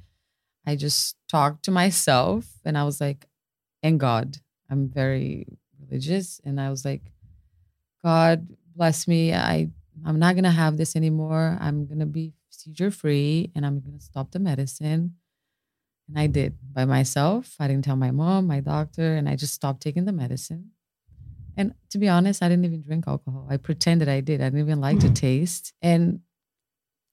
I 0.65 0.77
just 0.77 1.17
talked 1.29 1.65
to 1.65 1.71
myself 1.71 2.47
and 2.65 2.77
I 2.79 2.85
was 2.85 3.01
like, 3.01 3.27
and 3.83 3.99
God, 3.99 4.39
I'm 4.71 4.89
very 4.89 5.47
religious. 5.81 6.41
And 6.45 6.61
I 6.61 6.71
was 6.71 6.85
like, 6.85 7.03
God 8.03 8.49
bless 8.75 9.09
me. 9.09 9.35
I, 9.35 9.71
I'm 10.05 10.19
not 10.19 10.35
going 10.35 10.45
to 10.45 10.51
have 10.51 10.77
this 10.77 10.97
anymore. 10.97 11.57
I'm 11.61 11.87
going 11.87 12.01
to 12.01 12.07
be 12.07 12.35
seizure 12.51 12.91
free 12.91 13.51
and 13.55 13.65
I'm 13.65 13.81
going 13.81 13.99
to 13.99 14.05
stop 14.05 14.31
the 14.31 14.39
medicine. 14.39 15.17
And 16.09 16.19
I 16.19 16.27
did 16.27 16.57
by 16.73 16.85
myself. 16.85 17.57
I 17.59 17.67
didn't 17.69 17.85
tell 17.85 17.97
my 17.97 18.11
mom, 18.11 18.47
my 18.47 18.61
doctor, 18.61 19.17
and 19.17 19.29
I 19.29 19.37
just 19.37 19.55
stopped 19.55 19.83
taking 19.83 20.05
the 20.05 20.13
medicine. 20.13 20.71
And 21.57 21.75
to 21.91 21.99
be 21.99 22.09
honest, 22.09 22.43
I 22.43 22.49
didn't 22.49 22.67
even 22.67 22.83
drink 22.83 23.05
alcohol. 23.09 23.47
I 23.51 23.57
pretended 23.57 24.09
I 24.09 24.21
did. 24.21 24.41
I 24.41 24.45
didn't 24.45 24.61
even 24.61 24.81
like 24.81 25.01
the 25.01 25.09
mm. 25.09 25.15
taste. 25.15 25.73
And 25.81 26.21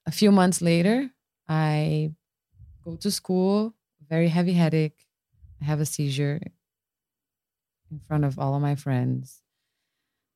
a 0.05 0.11
few 0.11 0.31
months 0.31 0.61
later, 0.61 1.09
I 1.47 2.11
go 2.83 2.97
to 2.97 3.09
school, 3.09 3.73
very 4.09 4.27
heavy 4.27 4.53
headache. 4.53 5.07
I 5.61 5.65
have 5.65 5.79
a 5.79 5.85
seizure 5.85 6.41
in 7.93 7.99
front 7.99 8.25
of 8.25 8.39
all 8.39 8.55
of 8.55 8.61
my 8.61 8.75
friends. 8.75 9.41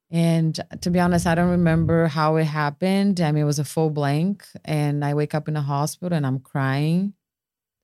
And 0.09 0.57
to 0.81 0.89
be 0.89 0.99
honest, 0.99 1.27
I 1.27 1.35
don't 1.35 1.49
remember 1.49 2.07
how 2.07 2.37
it 2.37 2.45
happened. 2.45 3.19
I 3.19 3.31
mean, 3.31 3.43
it 3.43 3.45
was 3.45 3.59
a 3.59 3.65
full 3.65 3.89
blank. 3.89 4.45
And 4.63 5.03
I 5.03 5.13
wake 5.13 5.35
up 5.35 5.47
in 5.47 5.53
the 5.55 5.61
hospital 5.61 6.15
and 6.15 6.25
I'm 6.25 6.39
crying. 6.39 7.13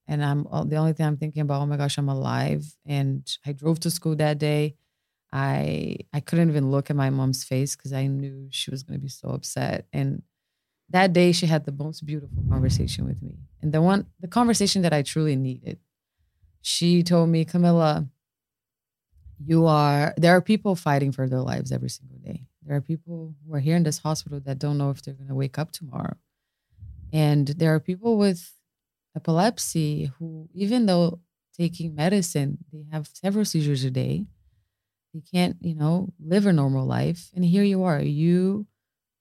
And 0.08 0.24
I'm 0.24 0.48
uh, 0.52 0.64
the 0.64 0.78
only 0.78 0.94
thing 0.94 1.06
I'm 1.06 1.18
thinking 1.18 1.42
about, 1.42 1.62
oh 1.62 1.66
my 1.66 1.78
gosh, 1.78 1.98
I'm 1.98 2.10
alive. 2.10 2.66
And 2.86 3.30
I 3.46 3.52
drove 3.54 3.80
to 3.82 3.92
school 3.92 4.16
that 4.18 4.38
day. 4.38 4.76
I 5.32 5.98
I 6.14 6.20
couldn't 6.20 6.50
even 6.50 6.70
look 6.72 6.90
at 6.90 6.96
my 6.96 7.10
mom's 7.10 7.44
face 7.44 7.76
because 7.76 7.92
I 7.92 8.08
knew 8.08 8.48
she 8.52 8.70
was 8.70 8.84
gonna 8.84 9.00
be 9.00 9.10
so 9.10 9.30
upset. 9.30 9.88
And 9.92 10.22
that 10.90 11.12
day 11.14 11.32
she 11.32 11.48
had 11.48 11.66
the 11.66 11.72
most 11.72 12.06
beautiful 12.06 12.44
conversation 12.50 13.06
with 13.06 13.22
me. 13.22 13.40
And 13.62 13.74
the 13.74 13.82
one 13.82 14.06
the 14.20 14.28
conversation 14.28 14.84
that 14.84 14.94
I 14.94 15.02
truly 15.02 15.36
needed. 15.36 15.80
She 16.62 17.04
told 17.04 17.30
me, 17.30 17.44
Camila, 17.44 18.08
you 19.46 19.66
are 19.66 20.14
there 20.18 20.36
are 20.36 20.42
people 20.42 20.76
fighting 20.76 21.12
for 21.12 21.28
their 21.28 21.42
lives 21.42 21.72
every 21.72 21.90
single 21.90 22.18
day. 22.20 22.46
There 22.64 22.76
are 22.76 22.82
people 22.82 23.36
who 23.46 23.54
are 23.54 23.60
here 23.60 23.76
in 23.76 23.84
this 23.84 24.00
hospital 24.00 24.40
that 24.42 24.60
don't 24.60 24.78
know 24.78 24.90
if 24.90 25.02
they're 25.02 25.14
gonna 25.16 25.36
wake 25.36 25.58
up 25.60 25.72
tomorrow. 25.72 26.16
And 27.12 27.48
there 27.50 27.74
are 27.74 27.80
people 27.80 28.18
with 28.18 28.54
epilepsy 29.16 30.06
who, 30.20 30.50
even 30.54 30.86
though 30.88 31.22
taking 31.58 31.96
medicine, 31.96 32.60
they 32.72 32.86
have 32.92 33.10
several 33.14 33.46
seizures 33.46 33.84
a 33.84 33.92
day. 33.92 34.26
They 35.14 35.22
can't, 35.22 35.58
you 35.62 35.76
know, 35.76 36.14
live 36.20 36.46
a 36.46 36.54
normal 36.54 36.86
life. 36.86 37.32
And 37.36 37.46
here 37.46 37.64
you 37.64 37.84
are. 37.84 38.02
You 38.02 38.68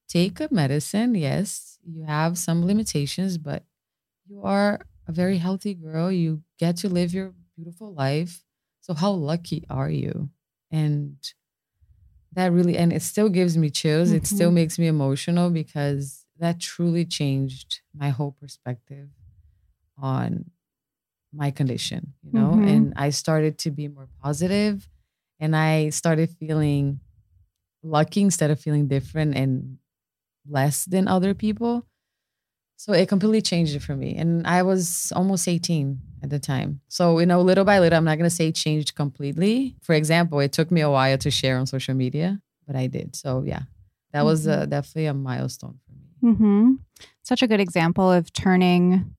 take 0.08 0.40
a 0.40 0.48
medicine, 0.52 1.14
yes, 1.14 1.78
you 1.84 2.04
have 2.04 2.38
some 2.38 2.66
limitations, 2.66 3.38
but 3.38 3.64
you 4.26 4.42
are 4.42 4.80
a 5.08 5.12
very 5.12 5.38
healthy 5.38 5.74
girl. 5.74 6.12
You 6.12 6.42
get 6.58 6.76
to 6.78 6.88
live 6.88 7.14
your 7.14 7.34
beautiful 7.56 7.94
life. 7.94 8.44
So 8.82 8.94
how 8.94 9.12
lucky 9.12 9.64
are 9.70 9.90
you? 9.90 10.28
And 10.70 11.16
that 12.34 12.52
really 12.52 12.76
and 12.76 12.92
it 12.92 13.02
still 13.02 13.28
gives 13.28 13.56
me 13.56 13.70
chills. 13.70 14.08
Mm-hmm. 14.08 14.18
It 14.18 14.26
still 14.26 14.48
mm-hmm. 14.48 14.56
makes 14.56 14.78
me 14.78 14.86
emotional 14.88 15.50
because 15.50 16.26
that 16.38 16.60
truly 16.60 17.04
changed 17.04 17.80
my 17.96 18.10
whole 18.10 18.32
perspective 18.40 19.08
on 19.96 20.50
my 21.32 21.50
condition, 21.50 22.14
you 22.22 22.32
know? 22.32 22.50
Mm-hmm. 22.50 22.68
And 22.68 22.92
I 22.96 23.10
started 23.10 23.58
to 23.58 23.70
be 23.70 23.88
more 23.88 24.08
positive 24.22 24.88
and 25.38 25.56
I 25.56 25.90
started 25.90 26.30
feeling 26.30 27.00
lucky 27.82 28.22
instead 28.22 28.50
of 28.50 28.60
feeling 28.60 28.88
different 28.88 29.36
and 29.36 29.78
less 30.48 30.84
than 30.84 31.08
other 31.08 31.34
people. 31.34 31.86
So 32.82 32.92
it 32.92 33.08
completely 33.08 33.40
changed 33.40 33.76
it 33.76 33.80
for 33.80 33.94
me. 33.94 34.16
And 34.16 34.44
I 34.44 34.64
was 34.64 35.12
almost 35.14 35.46
18 35.46 36.00
at 36.24 36.30
the 36.30 36.40
time. 36.40 36.80
So, 36.88 37.20
you 37.20 37.26
know, 37.26 37.40
little 37.40 37.64
by 37.64 37.78
little, 37.78 37.96
I'm 37.96 38.04
not 38.04 38.18
going 38.18 38.28
to 38.28 38.34
say 38.34 38.50
changed 38.50 38.96
completely. 38.96 39.76
For 39.82 39.94
example, 39.94 40.40
it 40.40 40.50
took 40.50 40.72
me 40.72 40.80
a 40.80 40.90
while 40.90 41.16
to 41.18 41.30
share 41.30 41.58
on 41.58 41.66
social 41.68 41.94
media, 41.94 42.40
but 42.66 42.74
I 42.74 42.88
did. 42.88 43.14
So, 43.14 43.44
yeah, 43.46 43.60
that 44.10 44.18
mm-hmm. 44.18 44.26
was 44.26 44.48
uh, 44.48 44.66
definitely 44.66 45.06
a 45.06 45.14
milestone 45.14 45.78
for 45.86 45.92
me. 45.92 46.32
Mm-hmm. 46.32 46.72
Such 47.22 47.40
a 47.40 47.46
good 47.46 47.60
example 47.60 48.10
of 48.10 48.32
turning 48.32 49.14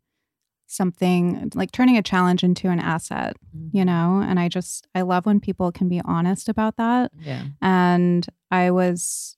something 0.67 1.50
like 1.55 1.72
turning 1.72 1.96
a 1.96 2.03
challenge 2.03 2.43
into 2.43 2.67
an 2.67 2.82
asset, 2.82 3.38
mm-hmm. 3.55 3.77
you 3.77 3.86
know? 3.86 4.22
And 4.27 4.41
I 4.41 4.50
just, 4.50 4.88
I 4.93 5.03
love 5.03 5.25
when 5.25 5.39
people 5.39 5.72
can 5.72 5.88
be 5.88 6.01
honest 6.03 6.50
about 6.50 6.75
that. 6.75 7.13
Yeah. 7.17 7.43
And 7.62 8.27
I 8.51 8.72
was 8.72 9.38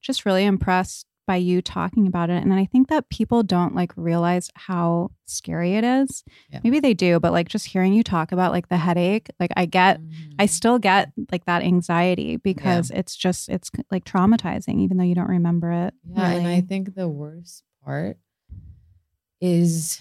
just 0.00 0.24
really 0.24 0.46
impressed 0.46 1.04
by 1.28 1.36
you 1.36 1.60
talking 1.60 2.06
about 2.06 2.30
it. 2.30 2.42
And 2.42 2.54
I 2.54 2.64
think 2.64 2.88
that 2.88 3.10
people 3.10 3.42
don't 3.42 3.74
like 3.74 3.92
realize 3.96 4.50
how 4.54 5.12
scary 5.26 5.74
it 5.74 5.84
is. 5.84 6.24
Yeah. 6.50 6.60
Maybe 6.64 6.80
they 6.80 6.94
do, 6.94 7.20
but 7.20 7.32
like 7.32 7.48
just 7.48 7.66
hearing 7.66 7.92
you 7.92 8.02
talk 8.02 8.32
about 8.32 8.50
like 8.50 8.70
the 8.70 8.78
headache, 8.78 9.28
like 9.38 9.50
I 9.54 9.66
get, 9.66 10.00
mm-hmm. 10.00 10.32
I 10.38 10.46
still 10.46 10.78
get 10.78 11.12
like 11.30 11.44
that 11.44 11.62
anxiety 11.62 12.36
because 12.36 12.90
yeah. 12.90 13.00
it's 13.00 13.14
just, 13.14 13.50
it's 13.50 13.70
like 13.90 14.06
traumatizing, 14.06 14.80
even 14.80 14.96
though 14.96 15.04
you 15.04 15.14
don't 15.14 15.28
remember 15.28 15.70
it. 15.70 15.94
Yeah. 16.10 16.30
Really. 16.30 16.38
And 16.38 16.48
I 16.48 16.62
think 16.62 16.94
the 16.94 17.08
worst 17.08 17.62
part 17.84 18.16
is 19.42 20.00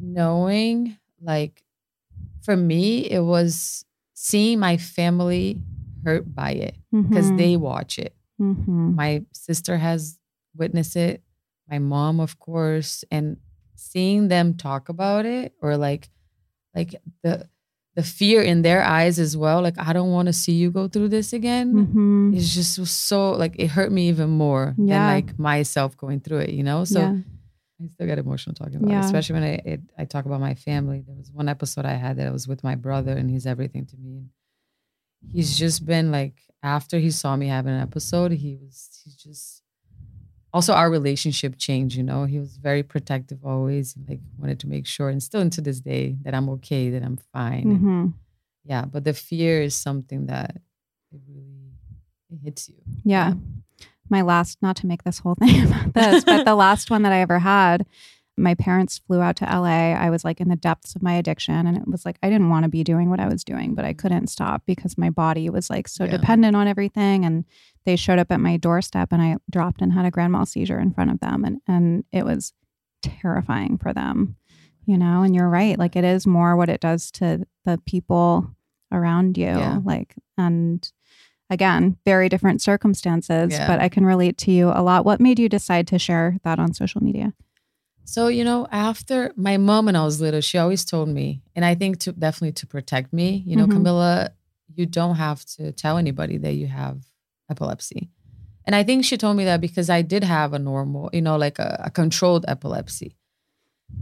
knowing 0.00 0.98
like 1.22 1.62
for 2.42 2.56
me 2.56 3.10
it 3.10 3.20
was 3.20 3.84
seeing 4.14 4.58
my 4.58 4.76
family 4.76 5.62
hurt 6.04 6.34
by 6.34 6.50
it 6.50 6.74
because 6.92 7.26
mm-hmm. 7.26 7.36
they 7.36 7.56
watch 7.56 7.98
it 7.98 8.14
mm-hmm. 8.40 8.94
my 8.94 9.22
sister 9.32 9.78
has 9.78 10.18
witnessed 10.56 10.96
it 10.96 11.22
my 11.68 11.78
mom 11.78 12.20
of 12.20 12.38
course 12.38 13.04
and 13.10 13.36
seeing 13.74 14.28
them 14.28 14.54
talk 14.54 14.88
about 14.88 15.26
it 15.26 15.52
or 15.60 15.76
like 15.76 16.08
like 16.74 16.94
the 17.22 17.48
the 17.94 18.02
fear 18.02 18.42
in 18.42 18.62
their 18.62 18.82
eyes 18.82 19.18
as 19.18 19.36
well 19.36 19.62
like 19.62 19.78
i 19.78 19.92
don't 19.92 20.10
want 20.10 20.26
to 20.26 20.32
see 20.32 20.52
you 20.52 20.70
go 20.70 20.88
through 20.88 21.08
this 21.08 21.32
again 21.32 21.72
mm-hmm. 21.72 22.34
it's 22.34 22.52
just 22.52 22.84
so 22.86 23.32
like 23.32 23.54
it 23.58 23.68
hurt 23.68 23.92
me 23.92 24.08
even 24.08 24.30
more 24.30 24.74
yeah. 24.76 24.98
than 24.98 25.14
like 25.14 25.38
myself 25.38 25.96
going 25.96 26.20
through 26.20 26.38
it 26.38 26.50
you 26.50 26.62
know 26.62 26.84
so 26.84 27.00
yeah. 27.00 27.16
I 27.82 27.88
still 27.88 28.06
get 28.06 28.18
emotional 28.18 28.54
talking 28.54 28.76
about 28.76 28.90
yeah. 28.90 29.00
it, 29.00 29.04
especially 29.04 29.34
when 29.34 29.42
I 29.42 29.60
it, 29.64 29.80
I 29.98 30.04
talk 30.04 30.26
about 30.26 30.40
my 30.40 30.54
family. 30.54 31.02
There 31.04 31.16
was 31.16 31.32
one 31.32 31.48
episode 31.48 31.84
I 31.84 31.94
had 31.94 32.16
that 32.18 32.32
was 32.32 32.46
with 32.46 32.62
my 32.62 32.76
brother, 32.76 33.12
and 33.12 33.28
he's 33.28 33.46
everything 33.46 33.84
to 33.86 33.96
me. 33.96 34.16
And 34.18 34.30
he's 35.32 35.58
just 35.58 35.84
been 35.84 36.12
like 36.12 36.34
after 36.62 36.98
he 36.98 37.10
saw 37.10 37.34
me 37.34 37.48
having 37.48 37.74
an 37.74 37.80
episode, 37.80 38.30
he 38.32 38.56
was 38.56 39.02
he's 39.04 39.16
just 39.16 39.63
also 40.54 40.72
our 40.72 40.90
relationship 40.90 41.58
changed. 41.58 41.96
You 41.96 42.02
know, 42.02 42.24
he 42.24 42.38
was 42.38 42.56
very 42.56 42.82
protective 42.82 43.44
always, 43.44 43.94
like 44.08 44.20
wanted 44.38 44.60
to 44.60 44.68
make 44.68 44.86
sure, 44.86 45.10
and 45.10 45.22
still 45.22 45.42
into 45.42 45.60
this 45.60 45.80
day 45.80 46.16
that 46.22 46.34
I'm 46.34 46.48
okay, 46.48 46.88
that 46.88 47.02
I'm 47.02 47.18
fine. 47.34 47.64
Mm-hmm. 47.64 47.88
And 47.88 48.14
yeah, 48.64 48.86
but 48.86 49.04
the 49.04 49.12
fear 49.12 49.60
is 49.60 49.74
something 49.74 50.26
that 50.26 50.56
it 51.12 51.20
really 51.28 51.74
it 52.30 52.38
hits 52.42 52.70
you. 52.70 52.76
Yeah 53.04 53.34
my 54.10 54.22
last, 54.22 54.58
not 54.62 54.76
to 54.76 54.86
make 54.86 55.04
this 55.04 55.18
whole 55.18 55.34
thing 55.40 55.66
about 55.66 55.94
this, 55.94 56.24
but 56.24 56.44
the 56.44 56.54
last 56.54 56.90
one 56.90 57.02
that 57.02 57.12
I 57.12 57.20
ever 57.20 57.38
had, 57.38 57.86
my 58.36 58.54
parents 58.54 58.98
flew 58.98 59.20
out 59.20 59.36
to 59.36 59.44
LA. 59.44 59.92
I 59.92 60.10
was 60.10 60.24
like 60.24 60.40
in 60.40 60.48
the 60.48 60.56
depths 60.56 60.96
of 60.96 61.02
my 61.02 61.14
addiction. 61.14 61.66
And 61.66 61.76
it 61.76 61.86
was 61.86 62.04
like, 62.04 62.18
I 62.22 62.28
didn't 62.28 62.50
want 62.50 62.64
to 62.64 62.68
be 62.68 62.82
doing 62.82 63.08
what 63.08 63.20
I 63.20 63.28
was 63.28 63.44
doing, 63.44 63.74
but 63.74 63.84
I 63.84 63.92
couldn't 63.92 64.26
stop 64.26 64.62
because 64.66 64.98
my 64.98 65.10
body 65.10 65.48
was 65.50 65.70
like 65.70 65.86
so 65.86 66.04
yeah. 66.04 66.10
dependent 66.10 66.56
on 66.56 66.66
everything. 66.66 67.24
And 67.24 67.44
they 67.86 67.96
showed 67.96 68.18
up 68.18 68.32
at 68.32 68.40
my 68.40 68.56
doorstep 68.56 69.12
and 69.12 69.20
I 69.20 69.36
dropped 69.50 69.82
and 69.82 69.92
had 69.92 70.06
a 70.06 70.10
grand 70.10 70.32
mal 70.32 70.46
seizure 70.46 70.78
in 70.78 70.92
front 70.92 71.10
of 71.10 71.20
them. 71.20 71.44
And, 71.44 71.60
and 71.66 72.04
it 72.12 72.24
was 72.24 72.52
terrifying 73.02 73.78
for 73.78 73.92
them, 73.92 74.36
you 74.86 74.96
know? 74.96 75.22
And 75.22 75.34
you're 75.34 75.48
right. 75.48 75.78
Like 75.78 75.96
it 75.96 76.04
is 76.04 76.26
more 76.26 76.56
what 76.56 76.68
it 76.68 76.80
does 76.80 77.10
to 77.12 77.46
the 77.64 77.80
people 77.86 78.50
around 78.90 79.36
you. 79.36 79.46
Yeah. 79.46 79.80
Like, 79.84 80.14
and, 80.38 80.90
again, 81.50 81.98
very 82.06 82.30
different 82.30 82.62
circumstances, 82.62 83.52
yeah. 83.52 83.66
but 83.66 83.78
I 83.78 83.90
can 83.90 84.06
relate 84.06 84.38
to 84.38 84.50
you 84.50 84.70
a 84.70 84.82
lot. 84.82 85.04
What 85.04 85.20
made 85.20 85.38
you 85.38 85.48
decide 85.48 85.86
to 85.88 85.98
share 85.98 86.38
that 86.42 86.58
on 86.58 86.72
social 86.72 87.02
media? 87.02 87.34
So, 88.04 88.28
you 88.28 88.44
know, 88.44 88.66
after 88.72 89.30
my 89.36 89.58
mom 89.58 89.86
when 89.86 89.94
I 89.94 90.04
was 90.04 90.20
little, 90.22 90.40
she 90.40 90.56
always 90.58 90.84
told 90.84 91.10
me, 91.10 91.42
and 91.54 91.64
I 91.64 91.74
think 91.74 91.98
to 92.00 92.12
definitely 92.12 92.52
to 92.52 92.66
protect 92.66 93.12
me, 93.12 93.44
you 93.46 93.56
know, 93.56 93.66
mm-hmm. 93.66 93.86
Camila, 93.86 94.30
you 94.74 94.86
don't 94.86 95.16
have 95.16 95.44
to 95.56 95.70
tell 95.72 95.98
anybody 95.98 96.38
that 96.38 96.54
you 96.54 96.66
have 96.66 97.04
epilepsy. 97.50 98.10
And 98.66 98.74
I 98.74 98.82
think 98.82 99.04
she 99.04 99.16
told 99.16 99.36
me 99.36 99.44
that 99.44 99.60
because 99.60 99.90
I 99.90 100.02
did 100.02 100.24
have 100.24 100.54
a 100.54 100.58
normal, 100.58 101.10
you 101.12 101.20
know, 101.20 101.36
like 101.36 101.58
a, 101.58 101.82
a 101.84 101.90
controlled 101.90 102.44
epilepsy 102.48 103.16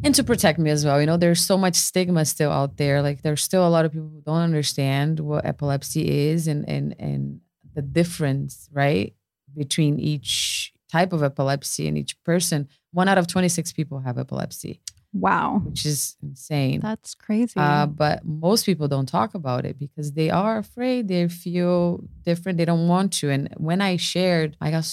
and 0.04 0.14
to 0.14 0.24
protect 0.24 0.58
me 0.58 0.70
as 0.70 0.84
well. 0.84 1.00
You 1.00 1.06
know, 1.06 1.16
there's 1.16 1.44
so 1.44 1.56
much 1.56 1.74
stigma 1.74 2.24
still 2.24 2.50
out 2.50 2.76
there. 2.76 3.02
Like 3.02 3.22
there's 3.22 3.42
still 3.42 3.66
a 3.66 3.70
lot 3.70 3.84
of 3.84 3.92
people 3.92 4.08
who 4.08 4.22
don't 4.22 4.40
understand 4.40 5.20
what 5.20 5.44
epilepsy 5.44 6.28
is 6.28 6.48
and 6.48 6.68
and 6.68 6.94
and 6.98 7.40
the 7.74 7.82
difference, 7.82 8.68
right, 8.72 9.14
between 9.56 9.98
each 9.98 10.72
type 10.90 11.12
of 11.12 11.22
epilepsy 11.22 11.88
and 11.88 11.96
each 11.96 12.22
person. 12.22 12.68
One 12.92 13.08
out 13.08 13.16
of 13.16 13.26
26 13.26 13.72
people 13.72 14.00
have 14.00 14.18
epilepsy. 14.18 14.80
Wow. 15.12 15.60
Which 15.64 15.84
is 15.84 16.16
insane. 16.22 16.80
That's 16.80 17.14
crazy. 17.14 17.60
Uh, 17.60 17.86
but 17.86 18.24
most 18.24 18.64
people 18.64 18.88
don't 18.88 19.08
talk 19.08 19.34
about 19.34 19.66
it 19.66 19.78
because 19.78 20.12
they 20.12 20.30
are 20.30 20.58
afraid. 20.58 21.08
They 21.08 21.28
feel 21.28 22.02
different. 22.22 22.58
They 22.58 22.64
don't 22.64 22.88
want 22.88 23.12
to. 23.14 23.30
And 23.30 23.52
when 23.56 23.82
I 23.82 23.96
shared, 23.96 24.56
I 24.60 24.70
got 24.70 24.84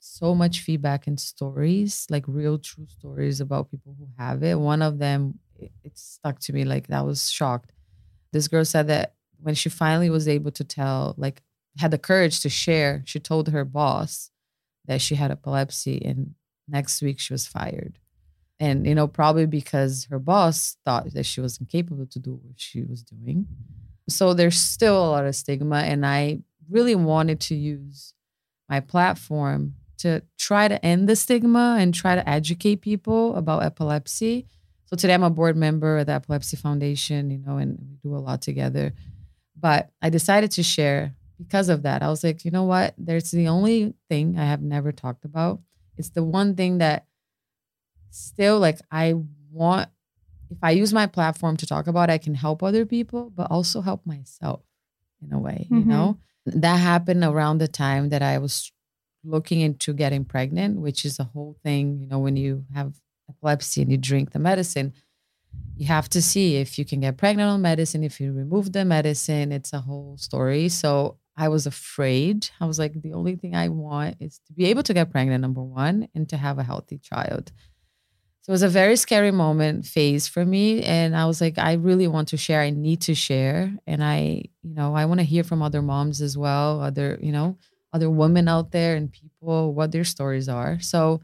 so 0.00 0.34
much 0.34 0.60
feedback 0.60 1.06
and 1.06 1.18
stories, 1.18 2.06
like 2.10 2.24
real 2.26 2.58
true 2.58 2.86
stories 2.86 3.40
about 3.40 3.70
people 3.70 3.94
who 3.98 4.08
have 4.18 4.42
it. 4.42 4.58
One 4.58 4.82
of 4.82 4.98
them, 4.98 5.38
it, 5.58 5.72
it 5.82 5.96
stuck 5.96 6.40
to 6.40 6.52
me 6.52 6.64
like 6.64 6.88
that 6.88 7.06
was 7.06 7.30
shocked. 7.30 7.72
This 8.32 8.48
girl 8.48 8.64
said 8.64 8.88
that 8.88 9.14
when 9.40 9.54
she 9.54 9.70
finally 9.70 10.10
was 10.10 10.28
able 10.28 10.50
to 10.52 10.64
tell, 10.64 11.14
like 11.16 11.42
had 11.78 11.90
the 11.90 11.98
courage 11.98 12.40
to 12.40 12.50
share, 12.50 13.02
she 13.06 13.18
told 13.18 13.48
her 13.48 13.64
boss 13.64 14.30
that 14.86 15.00
she 15.00 15.14
had 15.14 15.30
epilepsy 15.30 16.02
and 16.04 16.34
next 16.66 17.00
week 17.00 17.18
she 17.18 17.32
was 17.32 17.46
fired. 17.46 17.98
And, 18.60 18.86
you 18.86 18.94
know, 18.94 19.06
probably 19.06 19.46
because 19.46 20.06
her 20.10 20.18
boss 20.18 20.76
thought 20.84 21.12
that 21.12 21.26
she 21.26 21.40
was 21.40 21.58
incapable 21.58 22.06
to 22.06 22.18
do 22.18 22.40
what 22.42 22.58
she 22.58 22.82
was 22.82 23.02
doing. 23.02 23.46
So 24.08 24.34
there's 24.34 24.60
still 24.60 24.98
a 24.98 25.10
lot 25.10 25.26
of 25.26 25.36
stigma. 25.36 25.78
And 25.78 26.04
I 26.04 26.40
really 26.68 26.94
wanted 26.94 27.40
to 27.40 27.54
use 27.54 28.14
my 28.68 28.80
platform 28.80 29.74
to 29.98 30.22
try 30.38 30.68
to 30.68 30.84
end 30.84 31.08
the 31.08 31.16
stigma 31.16 31.76
and 31.78 31.94
try 31.94 32.14
to 32.14 32.28
educate 32.28 32.80
people 32.80 33.34
about 33.36 33.62
epilepsy. 33.62 34.46
So 34.86 34.96
today 34.96 35.14
I'm 35.14 35.22
a 35.22 35.30
board 35.30 35.56
member 35.56 35.98
of 35.98 36.06
the 36.06 36.12
Epilepsy 36.12 36.56
Foundation, 36.56 37.30
you 37.30 37.38
know, 37.38 37.58
and 37.58 37.78
we 37.78 37.96
do 38.02 38.16
a 38.16 38.18
lot 38.18 38.40
together. 38.40 38.94
But 39.58 39.90
I 40.00 40.08
decided 40.08 40.50
to 40.52 40.62
share 40.62 41.14
because 41.36 41.68
of 41.68 41.82
that. 41.82 42.02
I 42.02 42.08
was 42.08 42.24
like, 42.24 42.44
you 42.44 42.50
know 42.50 42.64
what? 42.64 42.94
There's 42.96 43.30
the 43.30 43.48
only 43.48 43.94
thing 44.08 44.38
I 44.38 44.44
have 44.44 44.62
never 44.62 44.92
talked 44.92 45.24
about. 45.24 45.60
It's 45.96 46.10
the 46.10 46.24
one 46.24 46.54
thing 46.54 46.78
that 46.78 47.06
still 48.10 48.58
like 48.58 48.78
I 48.90 49.14
want 49.50 49.88
if 50.50 50.56
I 50.62 50.70
use 50.70 50.94
my 50.94 51.06
platform 51.06 51.58
to 51.58 51.66
talk 51.66 51.86
about, 51.88 52.08
I 52.08 52.16
can 52.16 52.34
help 52.34 52.62
other 52.62 52.86
people, 52.86 53.28
but 53.28 53.50
also 53.50 53.82
help 53.82 54.06
myself 54.06 54.62
in 55.20 55.30
a 55.32 55.38
way, 55.38 55.66
you 55.68 55.80
Mhm. 55.84 55.86
know? 55.86 56.18
That 56.46 56.76
happened 56.76 57.22
around 57.22 57.58
the 57.58 57.68
time 57.68 58.08
that 58.08 58.22
I 58.22 58.38
was 58.38 58.72
looking 59.22 59.60
into 59.60 59.92
getting 59.92 60.24
pregnant, 60.24 60.80
which 60.80 61.04
is 61.04 61.18
a 61.18 61.24
whole 61.24 61.58
thing, 61.62 62.00
you 62.00 62.06
know, 62.06 62.18
when 62.18 62.36
you 62.38 62.64
have 62.72 62.98
epilepsy 63.28 63.82
and 63.82 63.90
you 63.90 63.98
drink 63.98 64.30
the 64.30 64.38
medicine, 64.38 64.94
you 65.76 65.86
have 65.86 66.08
to 66.10 66.22
see 66.22 66.56
if 66.56 66.78
you 66.78 66.86
can 66.86 67.00
get 67.00 67.18
pregnant 67.18 67.50
on 67.50 67.60
medicine, 67.60 68.02
if 68.02 68.18
you 68.18 68.32
remove 68.32 68.72
the 68.72 68.86
medicine, 68.86 69.52
it's 69.52 69.74
a 69.74 69.80
whole 69.80 70.16
story. 70.16 70.70
So 70.70 71.18
I 71.36 71.48
was 71.48 71.66
afraid. 71.66 72.48
I 72.58 72.64
was 72.64 72.78
like, 72.78 72.94
the 73.02 73.12
only 73.12 73.36
thing 73.36 73.54
I 73.54 73.68
want 73.68 74.16
is 74.18 74.40
to 74.46 74.54
be 74.54 74.64
able 74.66 74.82
to 74.84 74.94
get 74.94 75.10
pregnant, 75.10 75.42
number 75.42 75.62
one, 75.62 76.08
and 76.14 76.26
to 76.30 76.38
have 76.38 76.58
a 76.58 76.64
healthy 76.64 76.96
child. 76.98 77.52
It 78.48 78.50
was 78.50 78.62
a 78.62 78.68
very 78.70 78.96
scary 78.96 79.30
moment 79.30 79.84
phase 79.84 80.26
for 80.26 80.42
me. 80.42 80.82
And 80.82 81.14
I 81.14 81.26
was 81.26 81.38
like, 81.38 81.58
I 81.58 81.74
really 81.74 82.08
want 82.08 82.28
to 82.28 82.38
share. 82.38 82.62
I 82.62 82.70
need 82.70 83.02
to 83.02 83.14
share. 83.14 83.70
And 83.86 84.02
I, 84.02 84.44
you 84.62 84.74
know, 84.74 84.94
I 84.94 85.04
want 85.04 85.20
to 85.20 85.24
hear 85.24 85.44
from 85.44 85.60
other 85.60 85.82
moms 85.82 86.22
as 86.22 86.38
well, 86.38 86.80
other, 86.80 87.18
you 87.20 87.30
know, 87.30 87.58
other 87.92 88.08
women 88.08 88.48
out 88.48 88.70
there 88.70 88.96
and 88.96 89.12
people, 89.12 89.74
what 89.74 89.92
their 89.92 90.04
stories 90.04 90.48
are. 90.48 90.80
So 90.80 91.20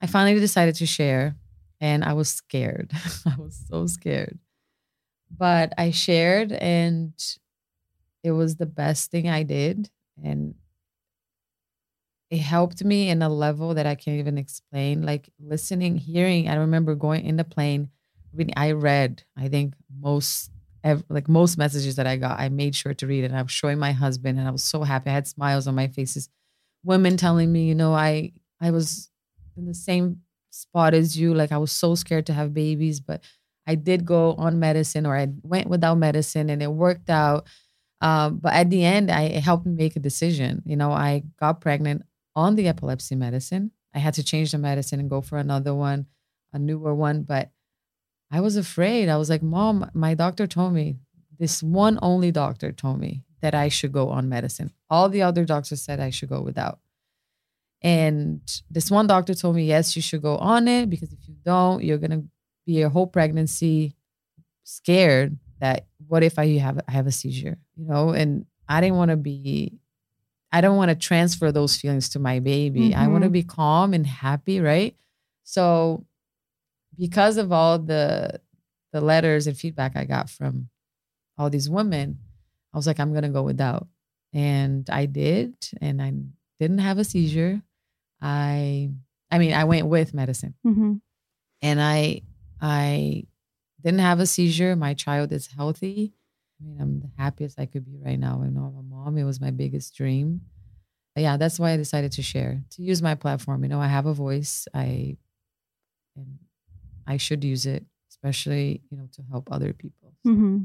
I 0.00 0.06
finally 0.06 0.40
decided 0.40 0.76
to 0.76 0.86
share. 0.86 1.36
And 1.82 2.02
I 2.02 2.14
was 2.14 2.30
scared. 2.30 2.92
I 3.26 3.34
was 3.38 3.62
so 3.68 3.86
scared. 3.86 4.38
But 5.30 5.74
I 5.76 5.90
shared 5.90 6.52
and 6.52 7.12
it 8.22 8.32
was 8.32 8.56
the 8.56 8.66
best 8.66 9.10
thing 9.10 9.28
I 9.28 9.42
did. 9.42 9.90
And 10.22 10.54
it 12.34 12.40
helped 12.40 12.84
me 12.84 13.08
in 13.10 13.22
a 13.22 13.28
level 13.28 13.74
that 13.74 13.86
I 13.86 13.94
can't 13.94 14.18
even 14.18 14.38
explain. 14.38 15.02
Like 15.02 15.30
listening, 15.38 15.96
hearing. 15.98 16.48
I 16.48 16.56
remember 16.56 16.94
going 16.94 17.24
in 17.24 17.36
the 17.36 17.44
plane. 17.44 17.90
I 18.56 18.72
read. 18.72 19.22
I 19.36 19.48
think 19.48 19.74
most, 20.00 20.50
like 21.08 21.28
most 21.28 21.56
messages 21.56 21.96
that 21.96 22.06
I 22.06 22.16
got, 22.16 22.40
I 22.40 22.48
made 22.48 22.74
sure 22.74 22.94
to 22.94 23.06
read 23.06 23.24
it. 23.24 23.32
I 23.32 23.42
was 23.42 23.52
showing 23.52 23.78
my 23.78 23.92
husband, 23.92 24.38
and 24.38 24.48
I 24.48 24.50
was 24.50 24.64
so 24.64 24.82
happy. 24.82 25.10
I 25.10 25.14
had 25.14 25.28
smiles 25.28 25.66
on 25.68 25.74
my 25.74 25.88
faces. 25.88 26.28
Women 26.84 27.16
telling 27.16 27.52
me, 27.52 27.66
you 27.68 27.74
know, 27.74 27.94
I 27.94 28.32
I 28.60 28.70
was 28.72 29.10
in 29.56 29.66
the 29.66 29.74
same 29.74 30.22
spot 30.50 30.94
as 30.94 31.18
you. 31.18 31.34
Like 31.34 31.52
I 31.52 31.58
was 31.58 31.72
so 31.72 31.94
scared 31.94 32.26
to 32.26 32.32
have 32.34 32.54
babies, 32.54 33.00
but 33.00 33.22
I 33.66 33.76
did 33.76 34.04
go 34.04 34.34
on 34.34 34.58
medicine, 34.60 35.06
or 35.06 35.16
I 35.16 35.28
went 35.42 35.68
without 35.68 35.96
medicine, 35.98 36.50
and 36.50 36.62
it 36.62 36.72
worked 36.72 37.10
out. 37.10 37.46
Um, 38.00 38.38
but 38.38 38.52
at 38.54 38.70
the 38.70 38.84
end, 38.84 39.10
I 39.10 39.22
it 39.24 39.42
helped 39.42 39.66
me 39.66 39.72
make 39.74 39.96
a 39.96 40.00
decision. 40.00 40.62
You 40.66 40.76
know, 40.76 40.92
I 40.92 41.24
got 41.40 41.60
pregnant 41.60 42.02
on 42.36 42.56
the 42.56 42.68
epilepsy 42.68 43.14
medicine. 43.14 43.70
I 43.94 43.98
had 43.98 44.14
to 44.14 44.24
change 44.24 44.52
the 44.52 44.58
medicine 44.58 45.00
and 45.00 45.10
go 45.10 45.20
for 45.20 45.38
another 45.38 45.74
one, 45.74 46.06
a 46.52 46.58
newer 46.58 46.94
one. 46.94 47.22
But 47.22 47.50
I 48.30 48.40
was 48.40 48.56
afraid. 48.56 49.08
I 49.08 49.16
was 49.16 49.30
like, 49.30 49.42
Mom, 49.42 49.90
my 49.94 50.14
doctor 50.14 50.46
told 50.46 50.72
me, 50.72 50.96
this 51.38 51.62
one 51.62 51.98
only 52.02 52.30
doctor 52.30 52.72
told 52.72 53.00
me 53.00 53.22
that 53.40 53.54
I 53.54 53.68
should 53.68 53.92
go 53.92 54.08
on 54.08 54.28
medicine. 54.28 54.72
All 54.88 55.08
the 55.08 55.22
other 55.22 55.44
doctors 55.44 55.82
said 55.82 56.00
I 56.00 56.10
should 56.10 56.28
go 56.28 56.40
without. 56.40 56.78
And 57.82 58.40
this 58.70 58.90
one 58.90 59.06
doctor 59.06 59.34
told 59.34 59.56
me, 59.56 59.66
yes, 59.66 59.94
you 59.94 60.02
should 60.02 60.22
go 60.22 60.38
on 60.38 60.68
it 60.68 60.88
because 60.88 61.12
if 61.12 61.28
you 61.28 61.34
don't, 61.44 61.84
you're 61.84 61.98
gonna 61.98 62.24
be 62.64 62.72
your 62.72 62.88
whole 62.88 63.06
pregnancy 63.06 63.94
scared 64.62 65.36
that 65.60 65.86
what 66.08 66.22
if 66.22 66.38
I 66.38 66.56
have 66.58 66.80
I 66.88 66.92
have 66.92 67.06
a 67.06 67.12
seizure, 67.12 67.58
you 67.76 67.84
know? 67.84 68.10
And 68.10 68.46
I 68.68 68.80
didn't 68.80 68.96
want 68.96 69.10
to 69.10 69.16
be 69.16 69.78
I 70.54 70.60
don't 70.60 70.76
want 70.76 70.90
to 70.90 70.94
transfer 70.94 71.50
those 71.52 71.76
feelings 71.76 72.08
to 72.10 72.18
my 72.18 72.38
baby. 72.40 72.94
I 72.94 73.06
want 73.08 73.24
to 73.24 73.30
be 73.30 73.42
calm 73.42 73.92
and 73.92 74.06
happy, 74.06 74.60
right? 74.60 74.94
So 75.42 76.04
because 76.98 77.36
of 77.36 77.50
all 77.52 77.78
the 77.78 78.40
the 78.92 79.00
letters 79.00 79.46
and 79.48 79.56
feedback 79.58 79.96
I 79.96 80.04
got 80.04 80.30
from 80.30 80.68
all 81.36 81.50
these 81.50 81.68
women, 81.68 82.18
I 82.72 82.76
was 82.76 82.86
like, 82.86 83.00
I'm 83.00 83.12
gonna 83.12 83.30
go 83.30 83.42
without. 83.42 83.88
And 84.32 84.88
I 84.90 85.06
did, 85.06 85.54
and 85.80 86.00
I 86.00 86.12
didn't 86.60 86.78
have 86.78 86.98
a 86.98 87.04
seizure. 87.04 87.60
I 88.20 88.90
I 89.30 89.38
mean, 89.38 89.52
I 89.54 89.64
went 89.64 89.86
with 89.88 90.14
medicine 90.14 90.54
Mhm. 90.64 91.00
and 91.62 91.80
I 91.82 92.22
I 92.60 93.24
didn't 93.82 94.00
have 94.00 94.20
a 94.20 94.26
seizure. 94.26 94.76
My 94.76 94.94
child 94.94 95.32
is 95.32 95.48
healthy. 95.48 96.12
I 96.60 96.64
mean, 96.64 96.80
I'm 96.80 97.00
the 97.00 97.10
happiest 97.18 97.58
I 97.58 97.66
could 97.66 97.84
be 97.84 97.98
right 97.98 98.18
now. 98.18 98.42
I 98.42 98.48
know 98.48 98.62
I'm 98.64 98.78
a 98.78 98.82
mom. 98.82 99.18
It 99.18 99.24
was 99.24 99.40
my 99.40 99.50
biggest 99.50 99.94
dream. 99.94 100.42
But 101.14 101.22
yeah, 101.22 101.36
that's 101.36 101.58
why 101.58 101.72
I 101.72 101.76
decided 101.76 102.12
to 102.12 102.22
share, 102.22 102.62
to 102.70 102.82
use 102.82 103.02
my 103.02 103.14
platform. 103.14 103.62
You 103.64 103.68
know, 103.70 103.80
I 103.80 103.88
have 103.88 104.06
a 104.06 104.14
voice. 104.14 104.66
I 104.74 105.16
and 106.16 106.38
I 107.06 107.16
should 107.16 107.44
use 107.44 107.66
it, 107.66 107.84
especially, 108.10 108.82
you 108.90 108.96
know, 108.96 109.08
to 109.12 109.22
help 109.30 109.50
other 109.52 109.72
people. 109.72 110.14
So, 110.24 110.32
hmm 110.32 110.64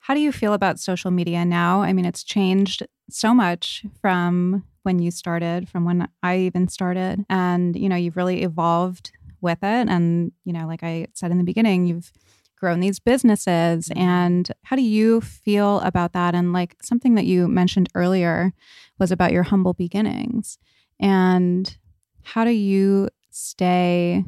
How 0.00 0.14
do 0.14 0.20
you 0.20 0.32
feel 0.32 0.54
about 0.54 0.80
social 0.80 1.10
media 1.10 1.44
now? 1.44 1.82
I 1.82 1.92
mean, 1.92 2.04
it's 2.04 2.24
changed 2.24 2.86
so 3.10 3.34
much 3.34 3.84
from 4.00 4.64
when 4.82 4.98
you 5.00 5.10
started, 5.10 5.68
from 5.68 5.84
when 5.84 6.08
I 6.22 6.38
even 6.38 6.68
started. 6.68 7.26
And, 7.28 7.76
you 7.76 7.88
know, 7.88 7.96
you've 7.96 8.16
really 8.16 8.42
evolved 8.42 9.12
with 9.40 9.58
it. 9.62 9.88
And, 9.88 10.32
you 10.44 10.52
know, 10.52 10.66
like 10.66 10.82
I 10.82 11.08
said 11.14 11.30
in 11.30 11.38
the 11.38 11.44
beginning, 11.44 11.86
you've 11.86 12.10
grown 12.58 12.80
these 12.80 12.98
businesses. 13.00 13.88
Mhm. 13.88 13.96
And 14.00 14.52
how 14.64 14.76
do 14.76 14.82
you 14.82 15.20
feel 15.20 15.80
about 15.80 16.12
that? 16.12 16.34
And 16.34 16.52
like 16.52 16.76
something 16.82 17.14
that 17.14 17.24
you 17.26 17.48
mentioned 17.48 17.88
earlier 17.94 18.52
was 18.98 19.12
about 19.12 19.32
your 19.32 19.44
humble 19.44 19.74
beginnings. 19.74 20.58
And 21.00 21.76
how 22.22 22.44
do 22.44 22.50
you 22.50 23.08
stay 23.30 24.24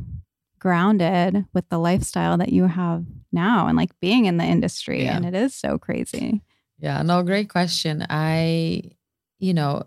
grounded 0.58 1.44
with 1.52 1.68
the 1.68 1.78
lifestyle 1.78 2.36
that 2.38 2.52
you 2.52 2.66
have 2.66 3.04
now 3.32 3.66
and 3.66 3.76
like 3.76 3.98
being 4.00 4.26
in 4.26 4.36
the 4.36 4.44
industry 4.44 5.04
Yeah. 5.04 5.16
and 5.16 5.24
it 5.24 5.34
is 5.34 5.54
so 5.54 5.78
crazy 5.78 6.42
Yeah, 6.78 7.02
no, 7.02 7.22
great 7.22 7.48
question. 7.50 8.06
I, 8.08 8.92
you 9.38 9.52
know, 9.54 9.82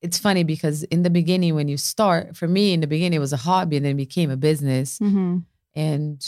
it's 0.00 0.18
funny 0.18 0.42
because 0.42 0.82
in 0.84 1.02
the 1.04 1.10
beginning, 1.10 1.54
when 1.54 1.68
you 1.68 1.76
start, 1.76 2.36
for 2.36 2.48
me, 2.48 2.72
in 2.72 2.80
the 2.80 2.88
beginning, 2.88 3.16
it 3.16 3.20
was 3.20 3.32
a 3.32 3.36
hobby 3.36 3.76
and 3.76 3.84
then 3.86 3.92
it 3.92 3.96
became 4.08 4.28
a 4.30 4.36
business. 4.36 4.98
mm-hmm. 4.98 5.38
And 5.76 6.26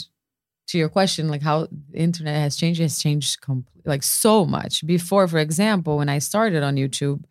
to 0.67 0.77
your 0.77 0.89
question, 0.89 1.27
like 1.27 1.41
how 1.41 1.67
the 1.91 1.97
internet 1.97 2.35
has 2.35 2.55
changed, 2.55 2.79
it 2.79 2.83
has 2.83 2.99
changed 2.99 3.37
like 3.85 4.03
so 4.03 4.45
much. 4.45 4.85
Before, 4.85 5.27
for 5.27 5.39
example, 5.39 5.97
when 5.97 6.09
I 6.09 6.19
started 6.19 6.63
on 6.63 6.75
YouTube, 6.75 7.23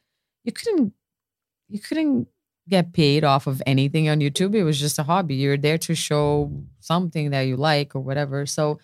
you 0.45 0.53
couldn't, 0.53 0.93
you 1.69 1.81
couldn't 1.81 2.29
get 2.69 2.93
paid 2.93 3.25
off 3.25 3.47
of 3.47 3.63
anything 3.67 4.09
on 4.09 4.21
YouTube. 4.21 4.55
It 4.55 4.65
was 4.65 4.79
just 4.79 4.99
a 4.99 5.03
hobby. 5.03 5.35
You're 5.35 5.57
there 5.57 5.79
to 5.79 5.95
show 5.95 6.51
something 6.81 7.31
that 7.31 7.43
you 7.43 7.57
like 7.57 7.95
or 7.95 8.01
whatever. 8.01 8.47
So 8.47 8.79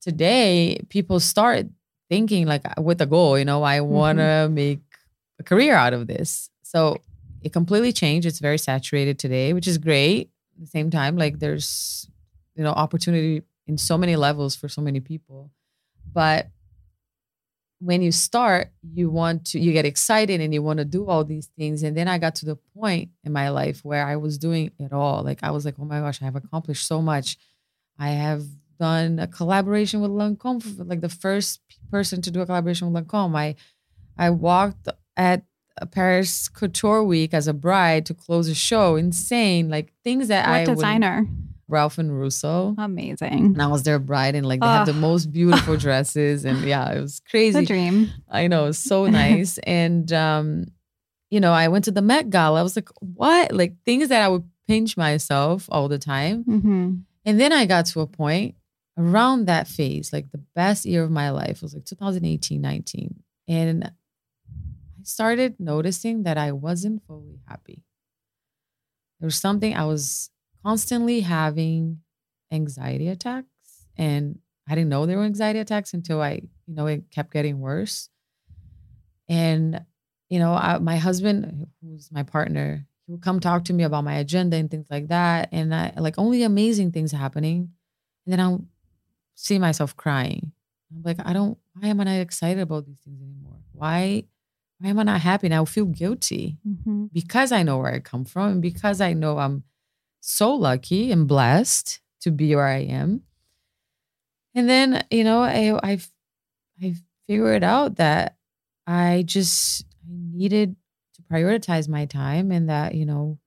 today, 0.00 0.80
people 0.88 1.20
start 1.20 1.66
thinking 2.08 2.46
like 2.46 2.62
uh, 2.64 2.82
with 2.82 3.00
a 3.00 3.06
goal, 3.06 3.38
you 3.38 3.44
know, 3.44 3.62
I 3.62 3.78
mm-hmm. 3.78 3.90
want 3.90 4.18
to 4.18 4.48
make 4.50 4.80
a 5.38 5.42
career 5.42 5.74
out 5.74 5.92
of 5.92 6.06
this. 6.06 6.50
So 6.62 6.98
it 7.42 7.52
completely 7.52 7.92
changed. 7.92 8.26
It's 8.26 8.38
very 8.38 8.58
saturated 8.58 9.18
today, 9.18 9.52
which 9.52 9.68
is 9.68 9.78
great. 9.78 10.30
At 10.56 10.64
the 10.64 10.66
same 10.66 10.90
time, 10.90 11.16
like 11.16 11.38
there's, 11.38 12.08
you 12.54 12.62
know, 12.64 12.70
opportunity 12.70 13.42
in 13.66 13.78
so 13.78 13.96
many 13.96 14.16
levels 14.16 14.54
for 14.56 14.68
so 14.68 14.80
many 14.82 15.00
people. 15.00 15.50
But 16.12 16.48
when 17.80 18.00
you 18.00 18.12
start, 18.12 18.68
you 18.94 19.10
want 19.10 19.44
to, 19.46 19.58
you 19.58 19.72
get 19.72 19.84
excited 19.84 20.40
and 20.40 20.54
you 20.54 20.62
want 20.62 20.78
to 20.78 20.84
do 20.84 21.06
all 21.06 21.24
these 21.24 21.48
things. 21.58 21.82
And 21.82 21.96
then 21.96 22.06
I 22.06 22.18
got 22.18 22.36
to 22.36 22.46
the 22.46 22.56
point 22.76 23.10
in 23.24 23.32
my 23.32 23.48
life 23.48 23.80
where 23.84 24.06
I 24.06 24.16
was 24.16 24.38
doing 24.38 24.70
it 24.78 24.92
all. 24.92 25.22
Like 25.24 25.40
I 25.42 25.50
was 25.50 25.64
like, 25.64 25.74
oh 25.80 25.84
my 25.84 25.98
gosh, 25.98 26.22
I 26.22 26.26
have 26.26 26.36
accomplished 26.36 26.86
so 26.86 27.02
much. 27.02 27.36
I 27.98 28.10
have 28.10 28.44
done 28.78 29.18
a 29.18 29.26
collaboration 29.26 30.00
with 30.00 30.10
Lancome, 30.12 30.88
like 30.88 31.00
the 31.00 31.08
first 31.08 31.60
person 31.90 32.22
to 32.22 32.30
do 32.30 32.40
a 32.40 32.46
collaboration 32.46 32.92
with 32.92 33.04
Lancome. 33.06 33.36
I, 33.36 33.56
I 34.16 34.30
walked 34.30 34.88
at 35.16 35.42
a 35.78 35.86
Paris 35.86 36.48
Couture 36.48 37.02
Week 37.02 37.34
as 37.34 37.48
a 37.48 37.52
bride 37.54 38.06
to 38.06 38.14
close 38.14 38.48
a 38.48 38.54
show. 38.54 38.94
Insane, 38.94 39.68
like 39.70 39.92
things 40.04 40.28
that 40.28 40.46
what 40.46 40.54
I 40.54 40.60
would- 40.66 40.74
designer 40.76 41.26
Ralph 41.72 41.98
and 41.98 42.16
Russo. 42.16 42.74
amazing 42.78 43.32
And 43.32 43.62
I 43.62 43.66
was 43.66 43.82
their 43.82 43.98
bride, 43.98 44.34
and 44.34 44.46
like 44.46 44.60
they 44.60 44.66
have 44.66 44.86
the 44.86 44.92
most 44.92 45.32
beautiful 45.32 45.76
dresses, 45.84 46.44
and 46.44 46.62
yeah, 46.62 46.92
it 46.92 47.00
was 47.00 47.20
crazy. 47.28 47.58
the 47.58 47.66
dream 47.66 48.10
I 48.30 48.46
know, 48.46 48.66
it's 48.66 48.78
so 48.78 49.06
nice. 49.06 49.58
and 49.64 50.12
um, 50.12 50.66
you 51.30 51.40
know, 51.40 51.52
I 51.52 51.68
went 51.68 51.86
to 51.86 51.90
the 51.90 52.02
Met 52.02 52.30
Gala. 52.30 52.60
I 52.60 52.62
was 52.62 52.76
like, 52.76 52.90
what? 53.00 53.52
Like 53.52 53.74
things 53.84 54.08
that 54.08 54.22
I 54.22 54.28
would 54.28 54.44
pinch 54.68 54.96
myself 54.96 55.66
all 55.72 55.88
the 55.88 55.98
time. 55.98 56.44
mm-hmm. 56.44 56.94
And 57.24 57.40
then 57.40 57.52
I 57.52 57.66
got 57.66 57.86
to 57.86 58.00
a 58.00 58.06
point 58.06 58.56
around 58.98 59.46
that 59.46 59.68
phase, 59.68 60.12
like 60.12 60.30
the 60.32 60.42
best 60.54 60.84
year 60.84 61.02
of 61.02 61.10
my 61.10 61.30
life 61.30 61.62
was 61.62 61.74
like 61.74 61.84
2018, 61.84 62.60
19. 62.60 63.22
And 63.48 63.84
I 63.84 63.90
started 65.04 65.56
noticing 65.58 66.24
that 66.24 66.36
I 66.36 66.52
wasn't 66.52 67.02
fully 67.06 67.40
happy. 67.46 67.82
There 69.20 69.26
was 69.26 69.36
something 69.36 69.74
I 69.74 69.84
was 69.84 70.30
constantly 70.64 71.20
having 71.20 72.00
anxiety 72.50 73.08
attacks. 73.08 73.46
And 73.96 74.38
I 74.68 74.74
didn't 74.74 74.90
know 74.90 75.06
there 75.06 75.18
were 75.18 75.24
anxiety 75.24 75.58
attacks 75.58 75.92
until 75.94 76.20
I 76.20 76.42
you 76.66 76.74
know, 76.74 76.86
it 76.86 77.10
kept 77.10 77.32
getting 77.32 77.60
worse. 77.60 78.08
And, 79.28 79.84
you 80.28 80.38
know, 80.38 80.52
I, 80.54 80.78
my 80.78 80.96
husband, 80.96 81.66
who's 81.82 82.10
my 82.12 82.22
partner, 82.22 82.86
he 83.06 83.12
would 83.12 83.22
come 83.22 83.40
talk 83.40 83.64
to 83.66 83.72
me 83.72 83.84
about 83.84 84.04
my 84.04 84.14
agenda 84.14 84.56
and 84.56 84.70
things 84.70 84.86
like 84.90 85.08
that. 85.08 85.48
And 85.52 85.74
I 85.74 85.92
like 85.98 86.14
only 86.18 86.42
amazing 86.42 86.92
things 86.92 87.12
happening. 87.12 87.70
And 88.26 88.32
then 88.32 88.40
I'll 88.40 88.64
see 89.34 89.58
myself 89.58 89.96
crying. 89.96 90.52
I'm 90.94 91.02
like, 91.02 91.18
I 91.24 91.32
don't, 91.32 91.58
why 91.74 91.88
am 91.88 92.00
I 92.00 92.04
not 92.04 92.20
excited 92.20 92.60
about 92.62 92.86
these 92.86 93.00
things 93.00 93.20
anymore? 93.20 93.58
Why, 93.72 94.24
why 94.78 94.90
am 94.90 94.98
I 94.98 95.02
not 95.04 95.20
happy? 95.20 95.46
And 95.48 95.54
I 95.54 95.64
feel 95.64 95.86
guilty 95.86 96.58
Mm-hmm. 96.66 97.06
because 97.12 97.50
I 97.52 97.62
know 97.62 97.78
where 97.78 97.92
I 97.92 97.98
come 98.00 98.24
from 98.24 98.52
and 98.52 98.62
because 98.62 99.00
I 99.00 99.14
know 99.14 99.38
I'm 99.38 99.64
so 100.22 100.54
lucky 100.54 101.10
and 101.12 101.26
blessed 101.28 102.00
to 102.20 102.30
be 102.30 102.54
where 102.54 102.66
I 102.66 102.78
am. 102.78 103.22
And 104.54 104.68
then, 104.68 105.04
you 105.10 105.24
know, 105.24 105.42
I 105.42 105.78
I've 105.82 106.10
I 106.82 106.94
figured 107.26 107.64
out 107.64 107.96
that 107.96 108.36
I 108.86 109.24
just 109.26 109.84
I 110.04 110.08
needed 110.10 110.76
to 111.14 111.22
prioritize 111.22 111.88
my 111.88 112.06
time 112.06 112.52
and 112.52 112.68
that, 112.68 112.94
you 112.94 113.04
know, 113.04 113.38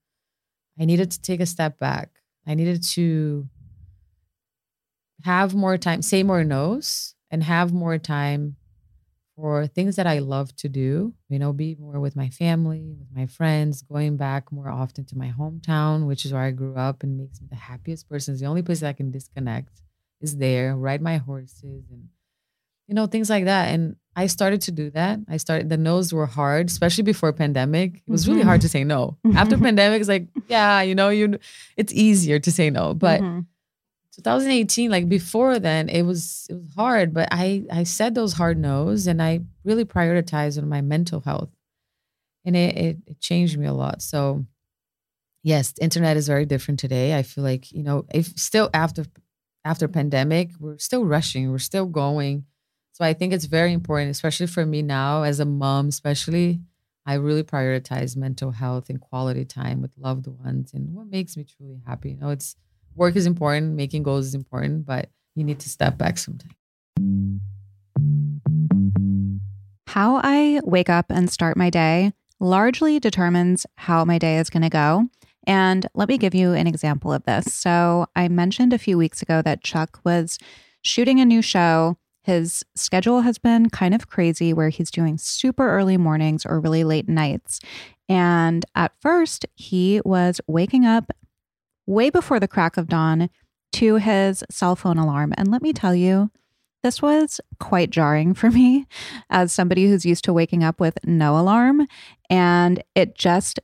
I 0.79 0.85
needed 0.85 1.11
to 1.11 1.21
take 1.21 1.39
a 1.39 1.45
step 1.45 1.79
back. 1.79 2.09
I 2.45 2.53
needed 2.53 2.83
to 2.83 3.47
have 5.23 5.55
more 5.55 5.77
time, 5.77 6.01
say 6.01 6.23
more 6.23 6.43
no's 6.43 7.15
and 7.31 7.41
have 7.43 7.73
more 7.73 7.97
time 7.97 8.57
for 9.35 9.67
things 9.67 9.97
that 9.97 10.07
I 10.07 10.19
love 10.19 10.55
to 10.57 10.69
do, 10.69 11.13
you 11.29 11.39
know, 11.39 11.51
be 11.51 11.75
more 11.79 11.99
with 11.99 12.15
my 12.15 12.29
family, 12.29 12.95
with 12.97 13.09
my 13.13 13.25
friends, 13.25 13.81
going 13.81 14.15
back 14.17 14.51
more 14.51 14.69
often 14.69 15.03
to 15.05 15.17
my 15.17 15.31
hometown, 15.37 16.07
which 16.07 16.25
is 16.25 16.31
where 16.31 16.41
I 16.41 16.51
grew 16.51 16.75
up 16.75 17.03
and 17.03 17.17
makes 17.17 17.41
me 17.41 17.47
the 17.49 17.55
happiest 17.57 18.07
person. 18.07 18.33
It's 18.33 18.41
the 18.41 18.47
only 18.47 18.61
place 18.61 18.79
that 18.79 18.87
I 18.87 18.93
can 18.93 19.11
disconnect 19.11 19.81
is 20.21 20.37
there, 20.37 20.75
ride 20.75 21.01
my 21.01 21.17
horses 21.17 21.83
and, 21.91 22.07
you 22.87 22.95
know, 22.95 23.07
things 23.07 23.29
like 23.29 23.45
that. 23.45 23.73
And 23.73 23.97
I 24.15 24.27
started 24.27 24.61
to 24.61 24.71
do 24.71 24.89
that. 24.91 25.19
I 25.27 25.35
started, 25.35 25.69
the 25.69 25.75
no's 25.77 26.13
were 26.13 26.25
hard, 26.27 26.67
especially 26.69 27.03
before 27.03 27.33
pandemic. 27.33 27.95
It 28.07 28.11
was 28.11 28.29
really 28.29 28.41
Mhm. 28.43 28.45
hard 28.45 28.61
to 28.61 28.69
say 28.69 28.85
no. 28.85 29.17
After 29.35 29.57
pandemic, 29.67 29.99
it's 29.99 30.07
like, 30.09 30.27
yeah, 30.47 30.81
you 30.81 30.95
know, 30.95 31.09
you, 31.09 31.37
it's 31.75 31.91
easier 31.91 32.39
to 32.39 32.51
say 32.51 32.69
no. 32.69 32.93
But 32.93 33.21
Mhm. 33.21 33.45
2018 34.15 34.89
like 34.89 35.09
before 35.09 35.59
then 35.59 35.89
it 35.89 36.03
was 36.03 36.47
it 36.49 36.53
was 36.53 36.73
hard 36.75 37.13
but 37.13 37.27
i 37.31 37.63
i 37.71 37.83
said 37.83 38.15
those 38.15 38.33
hard 38.33 38.57
no's 38.57 39.07
and 39.07 39.21
i 39.21 39.41
really 39.65 39.83
prioritized 39.83 40.57
on 40.57 40.69
my 40.69 40.79
mental 40.81 41.19
health. 41.21 41.49
And 42.45 42.55
it, 42.55 42.77
it 42.77 42.97
it 43.07 43.19
changed 43.19 43.57
me 43.57 43.65
a 43.65 43.73
lot. 43.73 44.01
So 44.01 44.45
yes 45.43 45.73
internet 45.81 46.15
is 46.15 46.27
very 46.27 46.45
different 46.45 46.79
today. 46.79 47.17
I 47.17 47.23
feel 47.23 47.43
like 47.43 47.71
you 47.71 47.83
know 47.83 48.05
if 48.13 48.27
still 48.37 48.69
after 48.73 49.05
after 49.65 49.87
pandemic 49.87 50.51
we're 50.59 50.77
still 50.77 51.03
rushing 51.03 51.51
we're 51.51 51.57
still 51.57 51.87
going. 51.87 52.45
So 52.93 53.03
i 53.03 53.13
think 53.13 53.33
it's 53.33 53.45
very 53.45 53.73
important 53.73 54.11
especially 54.11 54.47
for 54.47 54.65
me 54.65 54.81
now 54.81 55.23
as 55.23 55.41
a 55.41 55.45
mom 55.45 55.89
especially 55.89 56.61
i 57.05 57.15
really 57.15 57.43
prioritize 57.43 58.15
mental 58.15 58.51
health 58.51 58.89
and 58.89 59.01
quality 59.01 59.43
time 59.43 59.81
with 59.81 59.97
loved 59.97 60.27
ones 60.27 60.73
and 60.73 60.93
what 60.93 61.07
makes 61.07 61.35
me 61.35 61.43
truly 61.43 61.81
happy. 61.85 62.11
You 62.11 62.17
know 62.17 62.29
it's 62.29 62.55
work 62.95 63.15
is 63.15 63.25
important, 63.25 63.75
making 63.75 64.03
goals 64.03 64.27
is 64.27 64.35
important, 64.35 64.85
but 64.85 65.09
you 65.35 65.43
need 65.43 65.59
to 65.59 65.69
step 65.69 65.97
back 65.97 66.17
sometimes. 66.17 66.53
How 69.87 70.19
I 70.23 70.61
wake 70.63 70.89
up 70.89 71.05
and 71.09 71.29
start 71.29 71.57
my 71.57 71.69
day 71.69 72.13
largely 72.39 72.99
determines 72.99 73.65
how 73.75 74.03
my 74.03 74.17
day 74.17 74.37
is 74.37 74.49
going 74.49 74.63
to 74.63 74.69
go. 74.69 75.07
And 75.47 75.87
let 75.93 76.09
me 76.09 76.17
give 76.17 76.33
you 76.35 76.53
an 76.53 76.67
example 76.67 77.13
of 77.13 77.23
this. 77.23 77.53
So, 77.53 78.07
I 78.15 78.27
mentioned 78.27 78.73
a 78.73 78.79
few 78.79 78.97
weeks 78.97 79.21
ago 79.21 79.41
that 79.43 79.63
Chuck 79.63 79.99
was 80.03 80.39
shooting 80.81 81.19
a 81.19 81.25
new 81.25 81.41
show. 81.41 81.97
His 82.23 82.63
schedule 82.75 83.21
has 83.21 83.37
been 83.37 83.69
kind 83.69 83.93
of 83.93 84.09
crazy 84.09 84.53
where 84.53 84.69
he's 84.69 84.89
doing 84.89 85.19
super 85.19 85.69
early 85.69 85.97
mornings 85.97 86.45
or 86.45 86.59
really 86.59 86.83
late 86.83 87.07
nights. 87.07 87.59
And 88.09 88.65
at 88.75 88.93
first, 88.99 89.45
he 89.53 90.01
was 90.03 90.41
waking 90.47 90.85
up 90.85 91.11
way 91.85 92.09
before 92.09 92.39
the 92.39 92.47
crack 92.47 92.77
of 92.77 92.87
dawn 92.87 93.29
to 93.73 93.95
his 93.95 94.43
cell 94.49 94.75
phone 94.75 94.97
alarm. 94.97 95.33
And 95.37 95.51
let 95.51 95.61
me 95.61 95.73
tell 95.73 95.93
you, 95.93 96.31
this 96.83 97.01
was 97.01 97.41
quite 97.59 97.89
jarring 97.89 98.33
for 98.33 98.51
me 98.51 98.85
as 99.29 99.51
somebody 99.51 99.87
who's 99.87 100.05
used 100.05 100.23
to 100.25 100.33
waking 100.33 100.63
up 100.63 100.79
with 100.79 100.97
no 101.03 101.37
alarm. 101.37 101.87
And 102.29 102.83
it 102.93 103.15
just 103.15 103.59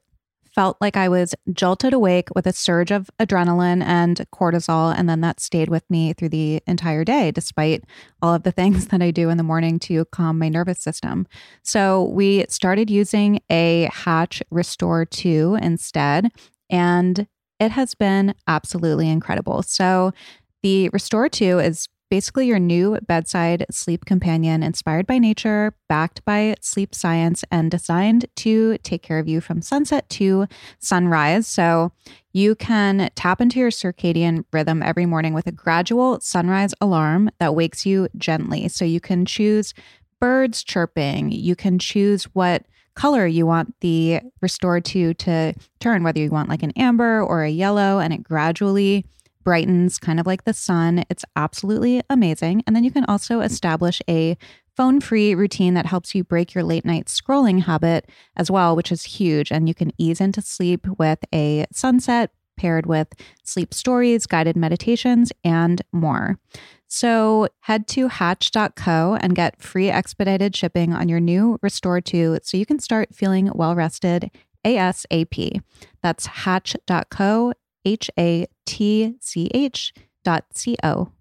felt 0.54 0.78
like 0.82 0.98
I 0.98 1.08
was 1.08 1.34
jolted 1.54 1.94
awake 1.94 2.30
with 2.36 2.46
a 2.46 2.54
surge 2.54 2.92
of 2.92 3.10
adrenaline 3.20 3.82
and 3.84 4.26
cortisol. 4.34 4.94
And 4.98 5.08
then 5.08 5.22
that 5.22 5.40
stayed 5.40 5.70
with 5.70 5.90
me 5.90 6.14
through 6.14 6.30
the 6.30 6.62
entire 6.68 7.06
day, 7.06 7.32
despite 7.32 7.84
all 8.22 8.34
of 8.34 8.44
the 8.44 8.52
things 8.62 8.88
that 8.88 9.02
I 9.02 9.12
do 9.12 9.30
in 9.30 9.38
the 9.38 9.44
morning 9.44 9.80
to 9.80 10.06
calm 10.06 10.38
my 10.40 10.50
nervous 10.50 10.80
system. 10.80 11.28
So 11.64 12.04
we 12.04 12.46
started 12.50 12.90
using 12.90 13.40
a 13.50 13.90
Hatch 13.94 14.44
Restore 14.52 15.06
2 15.06 15.58
instead. 15.62 16.30
And 16.70 17.28
it 17.62 17.72
has 17.72 17.94
been 17.94 18.34
absolutely 18.48 19.08
incredible. 19.08 19.62
So, 19.62 20.12
the 20.64 20.90
Restore 20.90 21.30
2 21.30 21.60
is 21.60 21.88
basically 22.10 22.48
your 22.48 22.60
new 22.60 23.00
bedside 23.08 23.66
sleep 23.72 24.04
companion 24.06 24.64
inspired 24.64 25.08
by 25.08 25.18
nature, 25.18 25.74
backed 25.88 26.26
by 26.26 26.56
sleep 26.60 26.94
science, 26.94 27.44
and 27.52 27.72
designed 27.72 28.26
to 28.36 28.78
take 28.80 29.02
care 29.02 29.18
of 29.18 29.28
you 29.28 29.42
from 29.42 29.62
sunset 29.62 30.10
to 30.10 30.48
sunrise. 30.80 31.48
So, 31.48 31.92
you 32.34 32.56
can 32.56 33.12
tap 33.16 33.40
into 33.40 33.60
your 33.60 33.70
circadian 33.70 34.44
rhythm 34.52 34.82
every 34.82 35.06
morning 35.06 35.34
with 35.34 35.46
a 35.46 35.52
gradual 35.52 36.20
sunrise 36.20 36.74
alarm 36.82 37.30
that 37.40 37.54
wakes 37.54 37.86
you 37.86 38.10
gently. 38.18 38.70
So, 38.70 38.86
you 38.86 39.00
can 39.00 39.24
choose 39.24 39.76
birds 40.20 40.64
chirping, 40.64 41.32
you 41.32 41.56
can 41.56 41.78
choose 41.78 42.24
what 42.34 42.66
color 42.96 43.26
you 43.26 43.46
want 43.46 43.74
the 43.82 44.22
Restore 44.42 44.80
2 44.80 45.14
to 45.16 45.54
turn, 45.80 46.04
whether 46.04 46.20
you 46.20 46.30
want 46.30 46.50
like 46.50 46.64
an 46.64 46.72
amber 46.72 47.22
or 47.22 47.44
a 47.44 47.50
yellow, 47.50 48.00
and 48.00 48.14
it 48.14 48.24
gradually 48.24 49.06
brightens 49.44 49.98
kind 49.98 50.20
of 50.20 50.28
like 50.28 50.44
the 50.44 50.54
sun. 50.54 51.04
It's 51.10 51.26
absolutely 51.36 52.02
amazing. 52.10 52.64
And 52.68 52.76
then 52.76 52.84
you 52.84 52.92
can 52.92 53.06
also 53.06 53.42
establish 53.42 54.02
a 54.08 54.38
phone 54.78 55.02
free 55.02 55.36
routine 55.36 55.74
that 55.74 55.86
helps 55.86 56.16
you 56.16 56.24
break 56.24 56.54
your 56.54 56.64
late 56.64 56.86
night 56.86 57.06
scrolling 57.06 57.64
habit 57.64 58.10
as 58.38 58.50
well, 58.50 58.76
which 58.76 58.92
is 58.92 59.04
huge. 59.04 59.52
And 59.52 59.68
you 59.68 59.74
can 59.74 59.92
ease 59.98 60.22
into 60.22 60.42
sleep 60.42 60.88
with 60.98 61.20
a 61.34 61.66
sunset 61.72 62.32
paired 62.62 62.86
with 62.86 63.08
sleep 63.44 63.74
stories, 63.74 64.28
guided 64.28 64.56
meditations, 64.56 65.32
and 65.44 65.82
more. 65.92 66.38
So 66.88 67.48
head 67.62 67.88
to 67.88 68.08
hatch.co 68.08 69.18
and 69.20 69.36
get 69.36 69.62
free 69.62 69.90
expedited 69.90 70.56
shipping 70.56 70.94
on 70.94 71.10
your 71.10 71.20
new 71.20 71.58
Restore 71.64 72.02
2 72.02 72.40
so 72.44 72.58
you 72.58 72.66
can 72.68 72.80
start 72.80 73.16
feeling 73.16 73.50
well 73.56 73.76
rested 73.76 74.30
ASAP. 74.64 75.62
That's 76.04 76.26
hatch.co, 76.28 77.54
H 77.84 78.12
A 78.20 78.46
T 78.68 79.16
C 79.20 79.50
H 79.54 79.94
dot 80.24 80.46
C 80.54 80.78
O. 80.84 81.12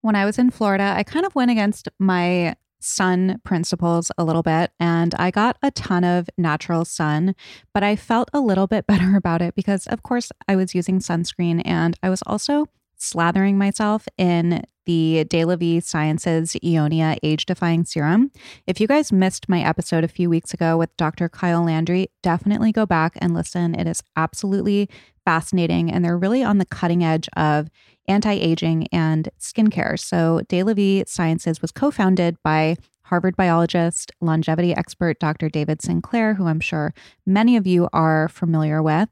When 0.00 0.16
I 0.16 0.24
was 0.24 0.38
in 0.38 0.50
Florida, 0.50 0.94
I 0.96 1.04
kind 1.04 1.24
of 1.24 1.36
went 1.36 1.52
against 1.52 1.88
my 2.00 2.56
sun 2.80 3.40
principles 3.44 4.10
a 4.18 4.24
little 4.24 4.42
bit 4.42 4.70
and 4.78 5.14
I 5.16 5.30
got 5.30 5.56
a 5.62 5.70
ton 5.70 6.04
of 6.04 6.28
natural 6.36 6.84
sun, 6.84 7.34
but 7.74 7.82
I 7.82 7.96
felt 7.96 8.30
a 8.32 8.40
little 8.40 8.66
bit 8.66 8.86
better 8.88 9.16
about 9.16 9.42
it 9.42 9.54
because, 9.54 9.86
of 9.86 10.02
course, 10.02 10.30
I 10.46 10.56
was 10.56 10.74
using 10.74 10.98
sunscreen 10.98 11.62
and 11.64 11.96
I 12.02 12.10
was 12.10 12.22
also 12.26 12.66
slathering 12.98 13.54
myself 13.54 14.08
in 14.16 14.62
the 14.86 15.24
De 15.24 15.44
La 15.44 15.54
Vie 15.54 15.80
Sciences 15.80 16.54
Aeonia 16.64 17.18
Age 17.22 17.44
Defying 17.44 17.84
Serum. 17.84 18.30
If 18.66 18.80
you 18.80 18.86
guys 18.86 19.12
missed 19.12 19.48
my 19.48 19.60
episode 19.60 20.02
a 20.02 20.08
few 20.08 20.30
weeks 20.30 20.54
ago 20.54 20.78
with 20.78 20.96
Dr. 20.96 21.28
Kyle 21.28 21.62
Landry, 21.62 22.10
definitely 22.22 22.72
go 22.72 22.86
back 22.86 23.12
and 23.18 23.34
listen. 23.34 23.74
It 23.74 23.86
is 23.86 24.02
absolutely 24.16 24.88
fascinating, 25.26 25.92
and 25.92 26.02
they're 26.02 26.16
really 26.16 26.42
on 26.42 26.56
the 26.56 26.64
cutting 26.64 27.04
edge 27.04 27.28
of 27.36 27.68
anti 28.08 28.32
aging 28.32 28.88
and 28.90 29.28
skincare. 29.38 29.98
So, 29.98 30.40
De 30.48 30.62
La 30.62 30.72
Vie 30.72 31.04
Sciences 31.06 31.60
was 31.60 31.70
co 31.70 31.90
founded 31.90 32.38
by 32.42 32.76
Harvard 33.02 33.36
biologist, 33.36 34.12
longevity 34.20 34.74
expert 34.74 35.18
Dr. 35.18 35.48
David 35.48 35.82
Sinclair, 35.82 36.34
who 36.34 36.46
I'm 36.46 36.60
sure 36.60 36.94
many 37.26 37.56
of 37.56 37.66
you 37.66 37.88
are 37.92 38.28
familiar 38.28 38.82
with. 38.82 39.08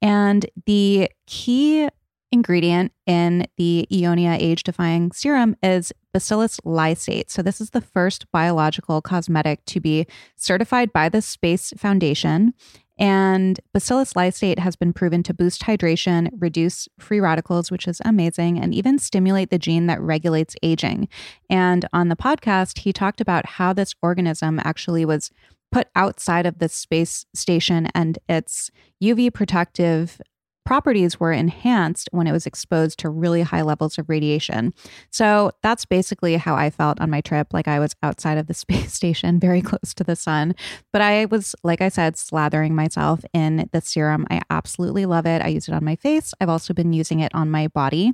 And 0.00 0.44
the 0.66 1.10
key 1.26 1.88
ingredient 2.34 2.92
in 3.06 3.46
the 3.56 3.86
Aeonia 3.90 4.36
age 4.38 4.64
defying 4.64 5.12
serum 5.12 5.56
is 5.62 5.92
Bacillus 6.12 6.58
lysate. 6.60 7.30
So, 7.30 7.40
this 7.40 7.60
is 7.60 7.70
the 7.70 7.80
first 7.80 8.30
biological 8.32 9.00
cosmetic 9.00 9.64
to 9.66 9.80
be 9.80 10.06
certified 10.36 10.92
by 10.92 11.08
the 11.08 11.22
Space 11.22 11.72
Foundation. 11.78 12.52
And 12.98 13.58
Bacillus 13.72 14.12
lysate 14.12 14.58
has 14.58 14.76
been 14.76 14.92
proven 14.92 15.22
to 15.24 15.34
boost 15.34 15.62
hydration, 15.62 16.28
reduce 16.38 16.88
free 16.98 17.20
radicals, 17.20 17.70
which 17.70 17.88
is 17.88 18.00
amazing, 18.04 18.58
and 18.58 18.74
even 18.74 18.98
stimulate 18.98 19.50
the 19.50 19.58
gene 19.58 19.86
that 19.86 20.00
regulates 20.00 20.54
aging. 20.62 21.08
And 21.48 21.86
on 21.92 22.08
the 22.08 22.16
podcast, 22.16 22.80
he 22.80 22.92
talked 22.92 23.20
about 23.20 23.46
how 23.46 23.72
this 23.72 23.94
organism 24.02 24.60
actually 24.62 25.04
was 25.04 25.30
put 25.72 25.88
outside 25.96 26.46
of 26.46 26.58
the 26.58 26.68
space 26.68 27.26
station 27.34 27.88
and 27.94 28.18
its 28.28 28.70
UV 29.02 29.32
protective 29.34 30.20
properties 30.64 31.20
were 31.20 31.32
enhanced 31.32 32.08
when 32.12 32.26
it 32.26 32.32
was 32.32 32.46
exposed 32.46 32.98
to 33.00 33.08
really 33.08 33.42
high 33.42 33.62
levels 33.62 33.98
of 33.98 34.08
radiation. 34.08 34.72
So 35.10 35.50
that's 35.62 35.84
basically 35.84 36.36
how 36.36 36.54
I 36.54 36.70
felt 36.70 37.00
on 37.00 37.10
my 37.10 37.20
trip. 37.20 37.48
Like 37.52 37.68
I 37.68 37.78
was 37.78 37.94
outside 38.02 38.38
of 38.38 38.46
the 38.46 38.54
space 38.64 38.92
station, 38.92 39.38
very 39.38 39.62
close 39.62 39.94
to 39.94 40.04
the 40.04 40.16
sun. 40.16 40.54
But 40.92 41.02
I 41.02 41.26
was, 41.26 41.54
like 41.62 41.80
I 41.80 41.88
said, 41.88 42.14
slathering 42.14 42.72
myself 42.72 43.20
in 43.32 43.68
the 43.72 43.80
serum. 43.80 44.26
I 44.30 44.40
absolutely 44.50 45.06
love 45.06 45.26
it. 45.26 45.42
I 45.42 45.48
use 45.48 45.68
it 45.68 45.74
on 45.74 45.84
my 45.84 45.96
face. 45.96 46.32
I've 46.40 46.48
also 46.48 46.74
been 46.74 46.92
using 46.92 47.20
it 47.20 47.34
on 47.34 47.50
my 47.50 47.68
body. 47.68 48.12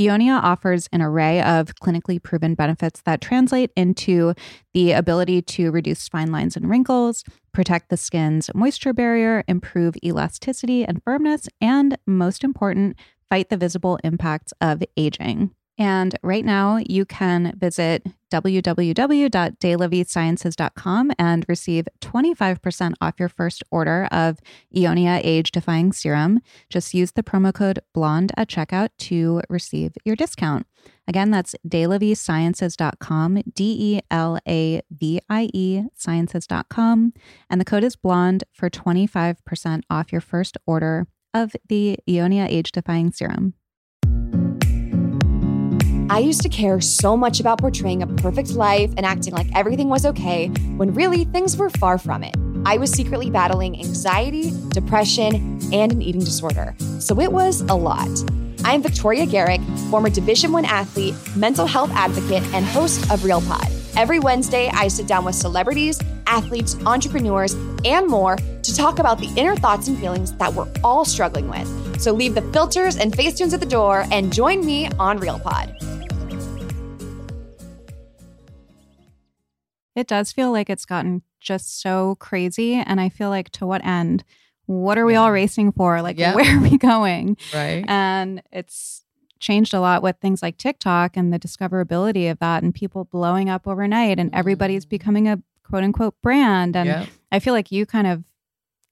Aeonia 0.00 0.42
offers 0.42 0.88
an 0.92 1.02
array 1.02 1.40
of 1.42 1.74
clinically 1.76 2.22
proven 2.22 2.54
benefits 2.54 3.02
that 3.02 3.20
translate 3.20 3.70
into 3.76 4.34
the 4.74 4.92
ability 4.92 5.42
to 5.42 5.70
reduce 5.70 6.08
fine 6.08 6.32
lines 6.32 6.56
and 6.56 6.68
wrinkles, 6.68 7.24
protect 7.52 7.88
the 7.88 7.96
skin's 7.96 8.50
moisture 8.54 8.92
barrier, 8.92 9.44
improve 9.46 9.94
elasticity 10.04 10.84
and 10.84 11.02
firmness, 11.02 11.48
and 11.60 11.96
most 12.06 12.44
important, 12.44 12.96
fight 13.30 13.48
the 13.48 13.56
visible 13.56 13.98
impacts 14.04 14.52
of 14.60 14.82
aging. 14.96 15.54
And 15.78 16.18
right 16.22 16.44
now, 16.44 16.80
you 16.86 17.06
can 17.06 17.54
visit 17.56 18.06
www.delaviesciences.com 18.30 21.12
and 21.18 21.44
receive 21.48 21.88
25% 22.00 22.94
off 23.00 23.14
your 23.18 23.28
first 23.28 23.64
order 23.70 24.06
of 24.10 24.38
Aeonia 24.74 25.20
Age 25.22 25.50
Defying 25.50 25.92
Serum. 25.92 26.40
Just 26.68 26.92
use 26.94 27.12
the 27.12 27.22
promo 27.22 27.54
code 27.54 27.78
BLONDE 27.94 28.32
at 28.36 28.48
checkout 28.48 28.88
to 28.98 29.40
receive 29.48 29.92
your 30.04 30.16
discount. 30.16 30.66
Again, 31.08 31.30
that's 31.30 31.56
delaviesciences.com, 31.66 33.42
D 33.54 33.76
E 33.78 34.00
L 34.10 34.38
A 34.46 34.82
V 34.90 35.20
I 35.28 35.48
E 35.52 35.84
sciences.com. 35.94 37.12
And 37.50 37.60
the 37.60 37.64
code 37.64 37.84
is 37.84 37.96
BLONDE 37.96 38.44
for 38.52 38.70
25% 38.70 39.82
off 39.90 40.12
your 40.12 40.20
first 40.20 40.56
order 40.66 41.06
of 41.34 41.56
the 41.68 41.98
Aeonia 42.08 42.48
Age 42.48 42.72
Defying 42.72 43.10
Serum. 43.10 43.54
I 46.10 46.18
used 46.18 46.42
to 46.42 46.48
care 46.48 46.80
so 46.80 47.16
much 47.16 47.40
about 47.40 47.58
portraying 47.58 48.02
a 48.02 48.06
perfect 48.06 48.50
life 48.50 48.92
and 48.96 49.06
acting 49.06 49.34
like 49.34 49.46
everything 49.54 49.88
was 49.88 50.04
okay 50.04 50.48
when 50.76 50.92
really 50.94 51.24
things 51.24 51.56
were 51.56 51.70
far 51.70 51.98
from 51.98 52.22
it. 52.22 52.34
I 52.64 52.76
was 52.76 52.90
secretly 52.90 53.30
battling 53.30 53.78
anxiety, 53.80 54.52
depression, 54.68 55.60
and 55.72 55.92
an 55.92 56.02
eating 56.02 56.20
disorder. 56.20 56.74
So 56.98 57.20
it 57.20 57.32
was 57.32 57.62
a 57.62 57.74
lot. 57.74 58.08
I'm 58.64 58.82
Victoria 58.82 59.26
Garrick, 59.26 59.60
former 59.90 60.08
Division 60.08 60.52
1 60.52 60.64
athlete, 60.64 61.14
mental 61.34 61.66
health 61.66 61.90
advocate, 61.92 62.42
and 62.54 62.64
host 62.64 63.10
of 63.10 63.24
Real 63.24 63.40
Pod. 63.40 63.66
Every 63.96 64.20
Wednesday, 64.20 64.70
I 64.72 64.88
sit 64.88 65.06
down 65.06 65.24
with 65.24 65.34
celebrities, 65.34 66.00
athletes, 66.26 66.76
entrepreneurs, 66.86 67.54
and 67.84 68.06
more 68.06 68.36
to 68.36 68.76
talk 68.76 68.98
about 68.98 69.18
the 69.18 69.30
inner 69.36 69.56
thoughts 69.56 69.88
and 69.88 69.98
feelings 69.98 70.32
that 70.34 70.52
we're 70.54 70.68
all 70.84 71.04
struggling 71.04 71.48
with. 71.48 72.00
So 72.00 72.12
leave 72.12 72.34
the 72.34 72.42
filters 72.52 72.96
and 72.96 73.12
facetunes 73.12 73.52
at 73.52 73.60
the 73.60 73.66
door 73.66 74.06
and 74.12 74.32
join 74.32 74.64
me 74.64 74.88
on 74.98 75.18
Real 75.18 75.38
Pod. 75.38 75.76
It 79.94 80.06
does 80.06 80.32
feel 80.32 80.50
like 80.52 80.70
it's 80.70 80.84
gotten 80.86 81.22
just 81.40 81.80
so 81.80 82.14
crazy. 82.16 82.74
And 82.74 83.00
I 83.00 83.08
feel 83.08 83.28
like 83.28 83.50
to 83.50 83.66
what 83.66 83.84
end? 83.84 84.24
What 84.66 84.96
are 84.96 85.04
we 85.04 85.16
all 85.16 85.32
racing 85.32 85.72
for? 85.72 86.00
Like, 86.02 86.18
Yeah. 86.18 86.34
where 86.34 86.56
are 86.56 86.60
we 86.62 86.78
going? 86.78 87.36
Right. 87.52 87.84
And 87.88 88.42
it's 88.52 89.04
changed 89.40 89.74
a 89.74 89.80
lot 89.80 90.02
with 90.02 90.16
things 90.20 90.40
like 90.40 90.56
TikTok 90.56 91.16
and 91.16 91.32
the 91.32 91.38
discoverability 91.38 92.30
of 92.30 92.38
that 92.38 92.62
and 92.62 92.72
people 92.72 93.04
blowing 93.04 93.50
up 93.50 93.66
overnight 93.66 94.20
and 94.20 94.30
everybody's 94.32 94.86
Mm. 94.86 94.90
becoming 94.90 95.28
a 95.28 95.42
quote 95.68 95.82
unquote 95.82 96.14
brand. 96.22 96.76
And 96.76 96.86
yeah. 96.88 97.06
I 97.32 97.40
feel 97.40 97.52
like 97.52 97.72
you 97.72 97.84
kind 97.84 98.06
of 98.06 98.22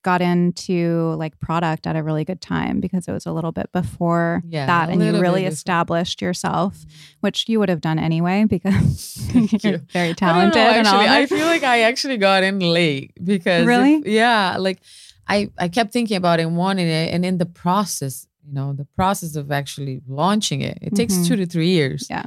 got 0.03 0.23
into 0.23 1.15
like 1.19 1.39
product 1.41 1.87
at 1.87 1.95
a 1.97 2.03
really 2.03 2.25
good 2.25 2.41
time 2.41 2.81
because 2.81 3.07
it 3.07 3.13
was 3.13 3.27
a 3.27 3.33
little 3.33 3.53
bit 3.53 3.71
before 3.73 4.43
Yeah, 4.49 4.67
that 4.67 4.89
and 4.89 5.03
you 5.05 5.21
really 5.21 5.45
established 5.45 6.23
yourself, 6.23 6.85
which 7.21 7.49
you 7.49 7.59
would 7.59 7.69
have 7.69 7.81
done 7.81 7.99
anyway 7.99 8.45
because 8.49 9.19
you're 9.63 9.73
you. 9.73 9.79
very 9.93 10.11
I 10.11 10.13
talented 10.15 10.55
know, 10.63 10.71
and 10.71 10.87
all 10.87 11.01
actually, 11.01 11.17
I 11.17 11.27
feel 11.27 11.47
like 11.47 11.63
I 11.63 11.83
actually 11.83 12.17
got 12.17 12.43
in 12.43 12.59
late 12.61 13.13
because 13.23 13.63
if- 13.63 13.67
Really? 13.69 14.03
yeah, 14.11 14.57
like 14.59 14.81
I 15.29 15.51
I 15.59 15.69
kept 15.69 15.93
thinking 15.93 16.17
about 16.17 16.41
it 16.41 16.45
and 16.47 16.57
wanting 16.57 16.89
it, 16.89 17.13
and 17.15 17.25
in 17.25 17.39
the 17.39 17.47
process, 17.47 18.27
you 18.47 18.53
know, 18.55 18.73
the 18.73 18.87
process 18.97 19.37
of 19.37 19.53
actually 19.53 20.01
launching 20.09 20.61
it, 20.63 20.79
it 20.81 20.95
takes 20.97 21.15
Mhm. 21.15 21.27
two 21.29 21.37
to 21.37 21.47
three 21.47 21.69
years. 21.69 22.07
Yeah. 22.11 22.25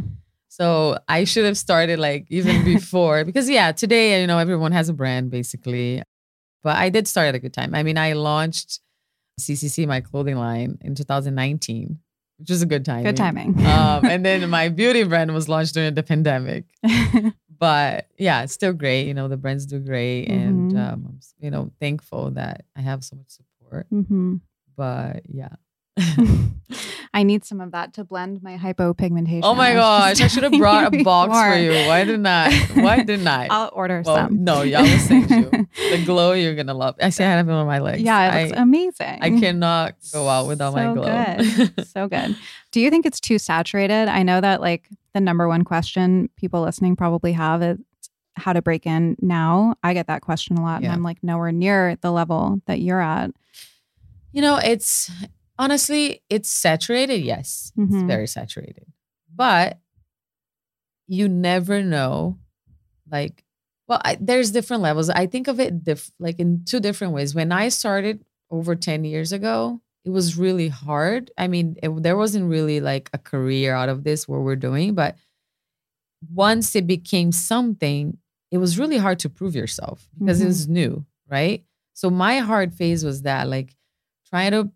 So 0.47 0.99
I 1.07 1.23
should 1.23 1.45
have 1.45 1.57
started 1.57 1.97
like 1.97 2.27
even 2.29 2.63
before 2.63 3.25
because 3.25 3.49
yeah, 3.49 3.71
today 3.71 4.21
you 4.21 4.27
know 4.27 4.37
everyone 4.37 4.71
has 4.71 4.87
a 4.89 4.93
brand 4.93 5.31
basically, 5.31 6.03
but 6.63 6.75
I 6.77 6.89
did 6.89 7.07
start 7.07 7.27
at 7.27 7.35
a 7.35 7.39
good 7.39 7.53
time. 7.53 7.75
I 7.75 7.83
mean, 7.83 7.97
I 7.97 8.13
launched 8.13 8.79
CCC 9.39 9.85
my 9.87 10.01
clothing 10.01 10.37
line 10.37 10.77
in 10.81 10.95
2019, 10.95 11.99
which 12.39 12.49
was 12.49 12.61
a 12.61 12.65
good 12.65 12.85
time. 12.85 13.03
Good 13.03 13.17
timing. 13.17 13.57
um, 13.65 14.05
and 14.05 14.25
then 14.25 14.49
my 14.49 14.69
beauty 14.69 15.03
brand 15.03 15.33
was 15.33 15.49
launched 15.49 15.73
during 15.73 15.93
the 15.95 16.03
pandemic 16.03 16.65
but 17.59 18.07
yeah, 18.17 18.43
it's 18.43 18.53
still 18.53 18.73
great. 18.73 19.07
You 19.07 19.13
know, 19.13 19.27
the 19.27 19.37
brands 19.37 19.65
do 19.65 19.79
great, 19.79 20.27
and 20.27 20.71
Mhm. 20.71 20.77
um, 20.93 21.19
you 21.39 21.49
know 21.51 21.71
thankful 21.79 22.31
that 22.31 22.65
I 22.75 22.81
have 22.81 23.03
so 23.03 23.15
much 23.15 23.29
support. 23.29 23.87
hmm 23.89 24.35
But 24.75 25.23
yeah. 25.29 25.55
I 27.15 27.21
need 27.21 27.45
some 27.45 27.61
of 27.61 27.71
that 27.73 27.93
to 27.95 28.03
blend 28.03 28.41
my 28.41 28.57
hypopigmentation. 28.57 29.41
oh 29.43 29.53
my 29.53 29.73
gosh, 29.73 30.19
I 30.19 30.27
should 30.27 30.41
have 30.43 30.53
brought 30.53 30.93
a 30.93 31.03
box 31.03 31.31
for 31.31 31.55
you. 31.59 31.87
Why 31.87 32.03
didn't 32.03 32.25
I? 32.25 32.51
Why 32.73 33.03
didn't 33.03 33.27
I? 33.27 33.47
I'll 33.51 33.69
order 33.73 34.01
well, 34.03 34.15
some. 34.15 34.43
no, 34.43 34.63
yeah, 34.63 34.79
I 34.79 34.81
will 34.81 34.97
send 34.99 35.29
you 35.29 35.49
the 35.75 36.03
glow. 36.05 36.31
You're 36.33 36.55
gonna 36.55 36.73
love. 36.73 36.95
I 36.99 37.09
see 37.09 37.23
I 37.23 37.27
have 37.27 37.47
it 37.47 37.51
on 37.51 37.67
my 37.67 37.79
legs. 37.79 38.01
Yeah, 38.01 38.35
it 38.39 38.43
looks 38.45 38.57
I, 38.57 38.61
amazing. 38.63 39.19
I 39.21 39.29
cannot 39.39 39.95
go 40.11 40.27
out 40.27 40.47
without 40.47 40.73
my 40.73 40.85
So 40.85 40.93
glow. 40.95 41.05
good. 41.75 41.87
so 41.87 42.07
good. 42.07 42.35
Do 42.71 42.81
you 42.81 42.89
think 42.89 43.05
it's 43.05 43.19
too 43.19 43.37
saturated? 43.37 44.07
I 44.09 44.23
know 44.23 44.41
that 44.41 44.59
like 44.61 44.89
the 45.13 45.21
number 45.21 45.47
one 45.47 45.63
question 45.63 46.29
people 46.37 46.61
listening 46.63 46.95
probably 46.95 47.33
have 47.33 47.61
is 47.61 47.77
how 48.35 48.53
to 48.53 48.63
break 48.63 48.87
in 48.87 49.15
now. 49.21 49.75
I 49.83 49.93
get 49.93 50.07
that 50.07 50.23
question 50.23 50.57
a 50.57 50.63
lot, 50.63 50.81
and 50.81 50.91
I'm 50.91 51.03
like 51.03 51.21
nowhere 51.23 51.51
near 51.51 51.95
the 52.01 52.11
level 52.11 52.59
that 52.65 52.79
you're 52.79 53.01
at. 53.01 53.29
You 54.31 54.41
know, 54.41 54.57
it's 54.57 55.11
honestly, 55.59 56.21
it's 56.29 56.49
saturated. 56.49 57.21
Yes, 57.21 57.71
it's 57.77 57.93
Mhm. 57.93 58.07
very 58.07 58.27
saturated. 58.27 58.85
But 59.33 59.79
you 61.07 61.27
never 61.27 61.81
know. 61.83 62.37
Like, 63.11 63.43
well, 63.87 64.01
I, 64.03 64.17
there's 64.19 64.51
different 64.51 64.81
levels. 64.83 65.09
I 65.09 65.27
think 65.27 65.47
of 65.47 65.59
it 65.59 65.83
diff- 65.83 66.11
like 66.19 66.39
in 66.39 66.63
two 66.65 66.79
different 66.79 67.13
ways. 67.13 67.35
When 67.35 67.51
I 67.51 67.69
started 67.69 68.23
over 68.49 68.75
10 68.75 69.03
years 69.03 69.31
ago, 69.33 69.81
it 70.05 70.09
was 70.09 70.37
really 70.37 70.67
hard. 70.69 71.31
I 71.37 71.47
mean, 71.47 71.75
it, 71.83 71.89
there 72.03 72.17
wasn't 72.17 72.49
really 72.49 72.79
like 72.79 73.09
a 73.13 73.17
career 73.17 73.73
out 73.73 73.89
of 73.89 74.03
this, 74.03 74.27
what 74.27 74.41
we're 74.41 74.55
doing. 74.55 74.95
But 74.95 75.15
once 76.33 76.75
it 76.75 76.87
became 76.87 77.31
something, 77.31 78.17
it 78.51 78.57
was 78.57 78.79
really 78.79 78.97
hard 78.97 79.19
to 79.19 79.29
prove 79.29 79.55
yourself 79.55 80.07
because 80.17 80.39
Mhm. 80.39 80.43
it 80.43 80.47
was 80.47 80.67
new, 80.67 81.05
right? 81.29 81.63
So 81.93 82.09
my 82.09 82.39
hard 82.39 82.73
phase 82.73 83.03
was 83.03 83.23
that, 83.23 83.47
like, 83.49 83.75
trying 84.29 84.51
to 84.51 84.71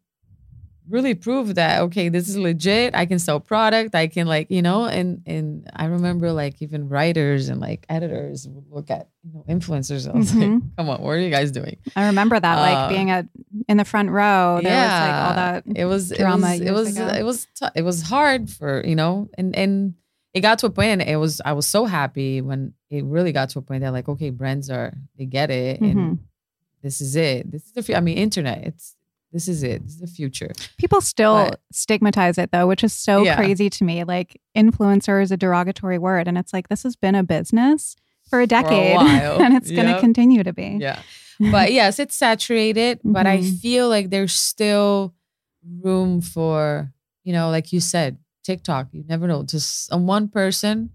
really 0.90 1.14
prove 1.14 1.56
that 1.56 1.82
okay 1.82 2.08
this 2.10 2.28
is 2.30 2.38
legit 2.38 2.96
i 2.96 3.06
can 3.06 3.20
sell 3.20 3.40
product 3.40 3.94
i 3.96 4.08
can 4.08 4.26
like 4.28 4.50
you 4.50 4.62
know 4.62 4.86
and 4.86 5.22
and 5.26 5.70
i 5.76 5.86
remember 5.86 6.32
like 6.32 6.62
even 6.62 6.88
writers 6.88 7.50
and 7.50 7.60
like 7.60 7.86
editors 7.90 8.48
would 8.48 8.66
look 8.70 8.90
at 8.90 9.10
you 9.24 9.32
know 9.34 9.44
influencers 9.50 10.08
i 10.10 10.18
was 10.18 10.34
like 10.34 10.48
Mhm. 10.50 10.62
come 10.78 10.90
on 10.90 11.02
what 11.02 11.12
are 11.12 11.20
you 11.20 11.30
guys 11.30 11.52
doing 11.52 11.78
I 11.96 12.06
remember 12.08 12.40
that, 12.40 12.56
like 12.60 12.78
Uh, 12.78 12.90
being 12.90 13.10
at 13.10 13.28
in 13.68 13.78
the 13.78 13.86
front 13.86 14.10
row. 14.12 14.60
There 14.64 14.72
was 14.72 15.00
like 15.08 15.14
all 15.28 15.36
that. 15.36 15.64
it 15.76 15.86
was 15.86 16.10
drama 16.12 16.56
it 16.56 16.72
was 16.72 16.96
it 16.98 17.02
was 17.04 17.18
it 17.18 17.24
was 17.26 17.48
tou- 17.60 17.74
it 17.76 17.82
was 17.84 18.02
hard 18.02 18.50
for 18.50 18.82
you 18.86 18.96
know 18.96 19.30
and 19.38 19.56
and 19.56 19.94
it 20.34 20.42
got 20.42 20.60
to 20.60 20.68
a 20.68 20.70
point 20.70 20.92
and 20.92 21.02
it 21.02 21.16
was 21.18 21.42
i 21.44 21.54
was 21.54 21.66
so 21.66 21.86
happy 21.86 22.42
when 22.42 22.74
it 22.90 23.04
really 23.06 23.32
got 23.32 23.50
to 23.50 23.60
a 23.60 23.62
point 23.62 23.82
that 23.82 23.92
like 23.94 24.08
okay 24.08 24.30
brands 24.30 24.70
are 24.70 24.94
they 25.18 25.26
get 25.26 25.50
it 25.50 25.82
Mhm. 25.82 25.92
and 25.92 26.20
this 26.84 27.02
is 27.02 27.16
it 27.16 27.50
this 27.52 27.64
is 27.66 27.72
the 27.74 27.96
i 27.98 28.00
mean 28.00 28.18
internet 28.18 28.64
it's 28.64 28.96
this 29.32 29.48
is 29.48 29.62
it 29.64 29.84
this 29.84 29.94
is 29.96 30.00
the 30.00 30.08
future 30.08 30.52
People 30.78 31.02
still 31.02 31.50
But- 31.50 31.60
stigmatize 31.72 32.38
it 32.38 32.52
though, 32.52 32.68
which 32.68 32.84
is 32.84 32.94
so 32.94 33.24
Yeah. 33.24 33.36
crazy 33.36 33.70
to 33.70 33.84
me. 33.84 34.04
Like 34.04 34.40
influencer 34.56 35.22
is 35.22 35.32
a 35.32 35.38
derogatory 35.38 35.98
word, 36.00 36.28
and 36.28 36.38
it's 36.38 36.54
like 36.54 36.70
this 36.70 36.84
has 36.84 36.96
been 36.96 37.16
a 37.16 37.24
business 37.24 37.96
for 38.30 38.40
a 38.42 38.48
decade, 38.48 38.96
while. 38.96 39.42
and 39.44 39.56
it's 39.56 39.72
going 39.72 39.88
to 39.88 40.00
continue 40.00 40.44
to 40.44 40.54
be. 40.54 40.78
yeah 40.82 41.00
but 41.40 41.72
yes 41.80 42.00
it's 42.00 42.16
saturated 42.16 43.00
but 43.04 43.28
i 43.28 43.38
Mhm. 43.38 43.60
feel 43.60 43.90
like 43.90 44.10
there's 44.10 44.34
still 44.34 45.14
room 45.84 46.20
for 46.22 46.92
you 47.24 47.32
know 47.34 47.50
like 47.52 47.72
you 47.72 47.80
said 47.80 48.18
tiktok 48.44 48.88
you 48.92 49.04
never 49.08 49.28
know 49.28 49.44
just 49.44 49.94
uh, 49.94 49.98
one 49.98 50.28
person 50.30 50.90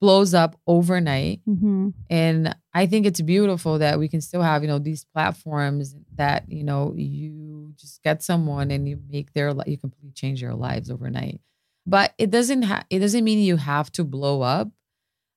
blows 0.00 0.34
up 0.34 0.56
overnight. 0.66 1.40
Hmm 1.46 1.88
and 2.10 2.54
i 2.74 2.86
think 2.86 3.06
it's 3.06 3.20
beautiful 3.20 3.78
that 3.78 3.98
we 3.98 4.08
can 4.08 4.20
still 4.20 4.42
have 4.42 4.62
you 4.62 4.68
know 4.68 4.78
these 4.78 5.04
platforms 5.14 5.94
that 6.14 6.44
you 6.48 6.62
know 6.64 6.92
you 6.96 7.72
just 7.78 8.02
get 8.02 8.22
someone 8.22 8.70
and 8.70 8.88
you 8.88 8.98
make 9.10 9.32
their 9.32 9.48
you 9.66 9.78
completely 9.78 10.12
change 10.14 10.40
their 10.40 10.54
lives 10.54 10.90
overnight. 10.90 11.40
But 11.86 12.14
it 12.18 12.30
doesn't 12.30 12.62
have 12.62 12.84
it 12.90 13.00
doesn't 13.00 13.24
mean 13.24 13.38
you 13.40 13.56
have 13.56 13.90
to 13.92 14.04
blow 14.04 14.42
up. 14.42 14.68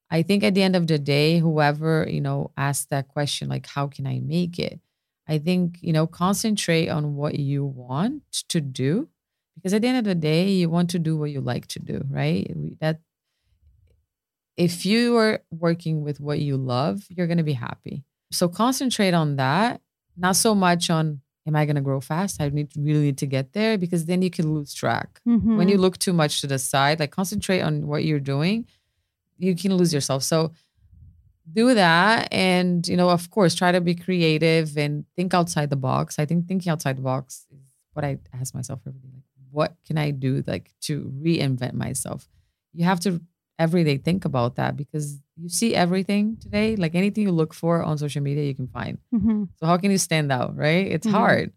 I 0.10 0.22
think 0.22 0.44
at 0.44 0.54
the 0.54 0.62
end 0.64 0.76
of 0.76 0.88
the 0.88 1.00
day 1.00 1.40
whoever 1.40 2.06
you 2.10 2.22
know 2.22 2.52
asks 2.58 2.86
that 2.88 3.08
question 3.08 3.50
like 3.50 3.66
how 3.68 3.88
can 3.88 4.08
i 4.08 4.20
make 4.20 4.60
it? 4.60 4.80
I 5.28 5.40
think, 5.40 5.80
you 5.82 5.92
know, 5.92 6.06
concentrate 6.06 6.88
on 6.88 7.16
what 7.16 7.34
you 7.40 7.66
want 7.66 8.22
to 8.50 8.62
do. 8.62 9.10
Because 9.56 9.74
at 9.74 9.82
the 9.82 9.88
end 9.88 9.98
of 9.98 10.04
the 10.04 10.14
day, 10.14 10.50
you 10.52 10.70
want 10.70 10.92
to 10.92 11.00
do 11.00 11.18
what 11.18 11.32
you 11.32 11.42
like 11.42 11.66
to 11.70 11.80
do, 11.80 12.02
right? 12.10 12.52
We- 12.56 12.78
That 12.80 13.00
if 14.58 14.86
you 14.86 15.18
are 15.18 15.41
working 15.52 16.04
with 16.04 16.20
what 16.20 16.39
you 16.39 16.58
love, 16.58 17.04
you're 17.10 17.28
going 17.28 17.38
to 17.38 17.44
be 17.44 17.54
happy. 17.54 18.04
So 18.32 18.48
concentrate 18.48 19.13
on 19.13 19.36
that, 19.36 19.82
not 20.18 20.36
so 20.36 20.56
much 20.56 20.89
on 20.89 21.22
am 21.48 21.56
I 21.56 21.65
going 21.65 21.76
to 21.76 21.82
grow 21.82 22.02
fast? 22.02 22.41
I 22.41 22.50
need 22.50 22.72
really 22.76 23.02
need 23.02 23.18
to 23.20 23.28
get 23.28 23.54
there 23.54 23.78
because 23.78 24.06
then 24.06 24.22
you 24.22 24.32
can 24.32 24.54
lose 24.54 24.74
track. 24.74 25.22
Mm-hmm. 25.28 25.58
When 25.58 25.70
you 25.70 25.78
look 25.78 25.98
too 25.98 26.13
much 26.13 26.41
to 26.41 26.48
the 26.48 26.58
side, 26.58 27.00
like 27.00 27.12
concentrate 27.12 27.62
on 27.62 27.86
what 27.86 28.04
you're 28.04 28.20
doing, 28.20 28.65
you 29.38 29.56
can 29.56 29.76
lose 29.76 29.94
yourself. 29.94 30.24
So 30.24 30.54
do 31.52 31.74
that 31.76 32.28
and 32.32 32.88
you 32.88 32.98
know 32.98 33.10
of 33.10 33.30
course 33.30 33.54
try 33.54 33.72
to 33.72 33.80
be 33.80 33.94
creative 33.94 34.76
and 34.78 35.06
think 35.15 35.34
outside 35.34 35.70
the 35.70 35.76
box 35.76 36.18
i 36.18 36.26
think 36.26 36.48
thinking 36.48 36.72
outside 36.72 36.98
the 36.98 37.04
box 37.04 37.46
is 37.52 37.60
what 37.94 38.04
i 38.04 38.18
ask 38.34 38.56
myself 38.56 38.80
every 38.88 39.00
day 39.00 39.10
like 39.13 39.24
what 39.52 39.76
can 39.86 39.98
i 39.98 40.10
do 40.10 40.44
like 40.48 40.72
to 40.82 41.12
reinvent 41.22 41.74
myself 41.74 42.28
you 42.74 42.84
have 42.84 43.00
to 43.00 43.22
every 43.58 43.84
day 43.84 43.98
think 43.98 44.26
about 44.26 44.56
that 44.56 44.76
because 44.76 45.20
you 45.38 45.48
see 45.50 45.74
everything 45.76 46.36
today 46.38 46.76
like 46.76 46.94
anything 46.96 47.24
you 47.24 47.32
look 47.32 47.54
for 47.54 47.82
on 47.84 47.98
social 47.98 48.22
media 48.22 48.44
you 48.44 48.54
can 48.56 48.68
find 48.68 48.98
Mm-hmm. 49.13 49.44
so 49.58 49.65
how 49.65 49.78
can 49.78 49.91
you 49.91 49.98
stand 49.98 50.32
out 50.32 50.56
right 50.58 50.88
it's 50.88 51.08
Mhm. 51.08 51.12
hard 51.12 51.54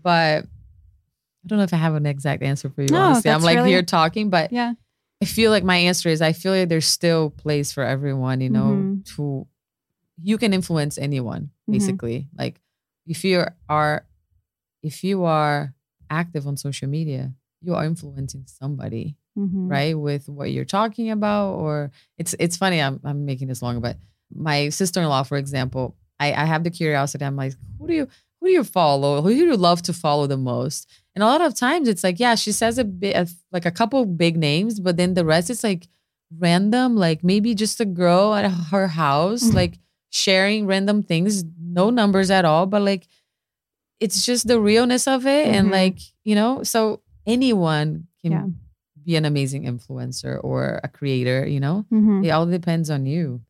but 0.00 0.44
i 0.44 1.44
don't 1.46 1.58
know 1.58 1.64
if 1.64 1.74
i 1.74 1.76
have 1.76 1.94
an 1.94 2.06
exact 2.06 2.42
answer 2.42 2.68
for 2.70 2.82
you 2.82 2.88
No, 2.90 3.00
honestly 3.00 3.30
i'm 3.30 3.42
like 3.42 3.56
really- 3.56 3.70
here 3.70 3.82
talking 3.82 4.30
but 4.30 4.52
Yeah. 4.52 4.74
I 5.20 5.24
feel 5.24 5.52
like 5.52 5.62
my 5.62 5.76
answer 5.76 6.08
is 6.08 6.20
I 6.20 6.32
feel 6.32 6.50
like 6.52 6.68
there's 6.68 6.84
still 6.86 7.30
place 7.30 7.70
for 7.70 7.84
everyone, 7.84 8.40
you 8.40 8.50
know, 8.50 8.70
Mhm. 8.74 9.04
to 9.14 9.46
you 10.20 10.36
can 10.36 10.52
influence 10.52 10.98
anyone 10.98 11.50
Mhm. 11.68 11.72
basically. 11.74 12.28
Like 12.36 12.60
if 13.06 13.22
you 13.22 13.46
are 13.68 14.04
if 14.82 15.04
you 15.04 15.22
are 15.22 15.74
active 16.10 16.48
on 16.48 16.56
social 16.56 16.88
media, 16.88 17.34
you 17.60 17.72
are 17.76 17.84
influencing 17.86 18.46
somebody, 18.50 19.14
Mm-hmm. 19.38 19.68
right? 19.68 19.98
With 19.98 20.28
what 20.28 20.50
you're 20.52 20.64
talking 20.66 21.10
about 21.10 21.54
or 21.54 21.90
it's 22.18 22.34
it's 22.38 22.56
funny 22.56 22.80
I'm 22.80 23.00
I'm 23.04 23.24
making 23.24 23.48
this 23.48 23.62
long, 23.62 23.80
but 23.80 23.96
my 24.34 24.68
sister-in-law 24.68 25.22
for 25.24 25.36
example, 25.38 25.96
I 26.20 26.32
I 26.34 26.44
have 26.44 26.64
the 26.64 26.70
curiosity 26.70 27.24
I'm 27.24 27.36
like, 27.36 27.54
who 27.78 27.86
do 27.86 27.94
you 27.94 28.08
who 28.40 28.46
do 28.48 28.52
you 28.52 28.64
follow? 28.64 29.22
Who 29.22 29.30
do 29.30 29.36
you 29.36 29.56
love 29.56 29.82
to 29.82 29.92
follow 29.92 30.26
the 30.26 30.36
most? 30.36 30.88
And 31.14 31.22
a 31.22 31.26
lot 31.26 31.40
of 31.40 31.54
times 31.54 31.88
it's 31.88 32.02
like, 32.04 32.18
yeah, 32.20 32.34
she 32.34 32.52
says 32.52 32.76
a 32.78 32.84
bit 32.84 33.14
like 33.52 33.64
a 33.66 33.70
couple 33.70 34.04
big 34.04 34.36
names, 34.36 34.80
but 34.80 34.96
then 34.96 35.14
the 35.14 35.24
rest 35.24 35.48
is 35.50 35.62
like 35.64 35.86
random, 36.38 36.96
like 36.96 37.22
maybe 37.22 37.54
just 37.54 37.80
a 37.80 37.84
girl 37.84 38.34
at 38.34 38.50
her 38.70 38.88
house, 38.88 39.44
Mhm. 39.44 39.54
like 39.54 39.78
sharing 40.10 40.66
random 40.66 41.02
things, 41.02 41.44
no 41.58 41.88
numbers 41.90 42.30
at 42.30 42.44
all, 42.44 42.66
but 42.66 42.82
like 42.82 43.06
it's 44.00 44.26
just 44.26 44.46
the 44.48 44.60
realness 44.60 45.06
of 45.06 45.26
it. 45.26 45.46
And 45.48 45.68
Mhm. 45.68 45.72
like, 45.72 45.98
you 46.24 46.34
know, 46.34 46.62
so 46.64 47.00
anyone 47.26 48.08
can 48.22 48.32
Yeah. 48.32 48.46
Be 49.04 49.16
an 49.16 49.24
amazing 49.24 49.64
influencer 49.64 50.38
or 50.42 50.80
a 50.84 50.88
creator, 50.88 51.46
you 51.46 51.60
know? 51.60 51.84
Mm-hmm. 51.92 52.24
It 52.24 52.30
all 52.30 52.46
depends 52.46 52.90
on 52.90 53.06
you. 53.06 53.40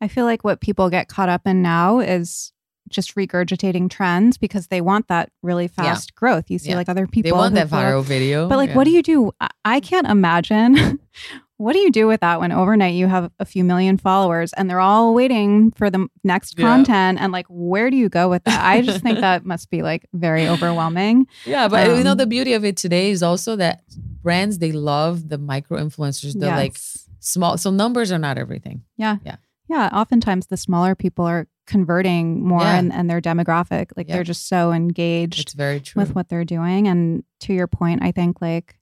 I 0.00 0.08
feel 0.08 0.24
like 0.24 0.44
what 0.44 0.60
people 0.60 0.90
get 0.90 1.08
caught 1.08 1.28
up 1.28 1.46
in 1.46 1.62
now 1.62 2.00
is 2.00 2.52
just 2.90 3.14
regurgitating 3.14 3.88
trends 3.90 4.36
because 4.36 4.66
they 4.66 4.80
want 4.82 5.08
that 5.08 5.30
really 5.42 5.68
fast 5.68 6.14
growth. 6.14 6.50
You 6.50 6.58
see, 6.58 6.70
Yeah. 6.70 6.76
like 6.76 6.88
other 6.90 7.06
people 7.06 7.30
they 7.30 7.32
want 7.32 7.54
that 7.54 7.68
viral 7.68 8.04
video. 8.04 8.48
But 8.48 8.56
like, 8.58 8.74
what 8.74 8.84
do 8.84 8.90
you 8.90 9.02
do? 9.02 9.32
I- 9.64 9.80
can't 9.80 10.06
imagine. 10.06 10.98
what 11.56 11.72
do 11.72 11.78
you 11.78 11.90
do 11.90 12.06
with 12.06 12.20
that 12.20 12.40
when 12.40 12.52
overnight 12.52 12.94
you 12.94 13.06
have 13.06 13.30
a 13.38 13.44
few 13.46 13.64
million 13.64 13.96
followers 13.96 14.52
and 14.52 14.68
they're 14.68 14.80
all 14.80 15.14
waiting 15.14 15.70
for 15.70 15.88
the 15.88 16.06
next 16.24 16.58
Yeah. 16.58 16.66
content? 16.66 17.18
And 17.20 17.32
like, 17.32 17.46
where 17.48 17.88
do 17.90 17.96
you 17.96 18.10
go 18.10 18.28
with 18.28 18.44
that? 18.44 18.62
I 18.62 18.82
just 18.82 19.02
think 19.02 19.20
that 19.28 19.46
must 19.46 19.70
be 19.70 19.82
like 19.82 20.04
very 20.12 20.46
overwhelming. 20.46 21.26
Yeah, 21.46 21.68
but 21.68 21.96
you 21.96 22.04
know 22.04 22.12
Um, 22.12 22.18
the 22.18 22.26
beauty 22.26 22.52
of 22.52 22.64
it 22.66 22.76
today 22.76 23.10
is 23.10 23.22
also 23.22 23.56
that 23.56 23.82
brands 24.24 24.58
they 24.58 24.72
love 24.72 25.28
the 25.28 25.38
micro 25.38 25.78
influencers. 25.78 26.32
They're 26.40 26.56
like 26.64 26.76
small. 27.20 27.56
So 27.58 27.70
numbers 27.70 28.10
are 28.10 28.18
not 28.18 28.36
everything. 28.38 28.82
yeah. 28.96 29.16
Yeah. 29.24 29.36
Yeah. 29.68 29.88
Oftentimes 29.92 30.48
the 30.48 30.56
smaller 30.58 30.94
people 30.94 31.24
are 31.24 31.46
converting 31.66 32.42
more 32.44 32.60
Yeah. 32.60 32.78
and, 32.78 32.92
and 32.92 33.08
their 33.08 33.20
demographic, 33.20 33.86
like 33.96 34.08
Yeah. 34.08 34.16
they're 34.16 34.24
just 34.34 34.46
so 34.48 34.72
engaged 34.72 35.40
It's 35.40 35.52
very 35.54 35.80
true. 35.80 36.00
with 36.00 36.14
what 36.14 36.28
they're 36.28 36.44
doing. 36.44 36.86
And 36.88 37.24
to 37.44 37.54
your 37.54 37.66
point, 37.66 38.02
I 38.02 38.10
think 38.12 38.42
like 38.42 38.76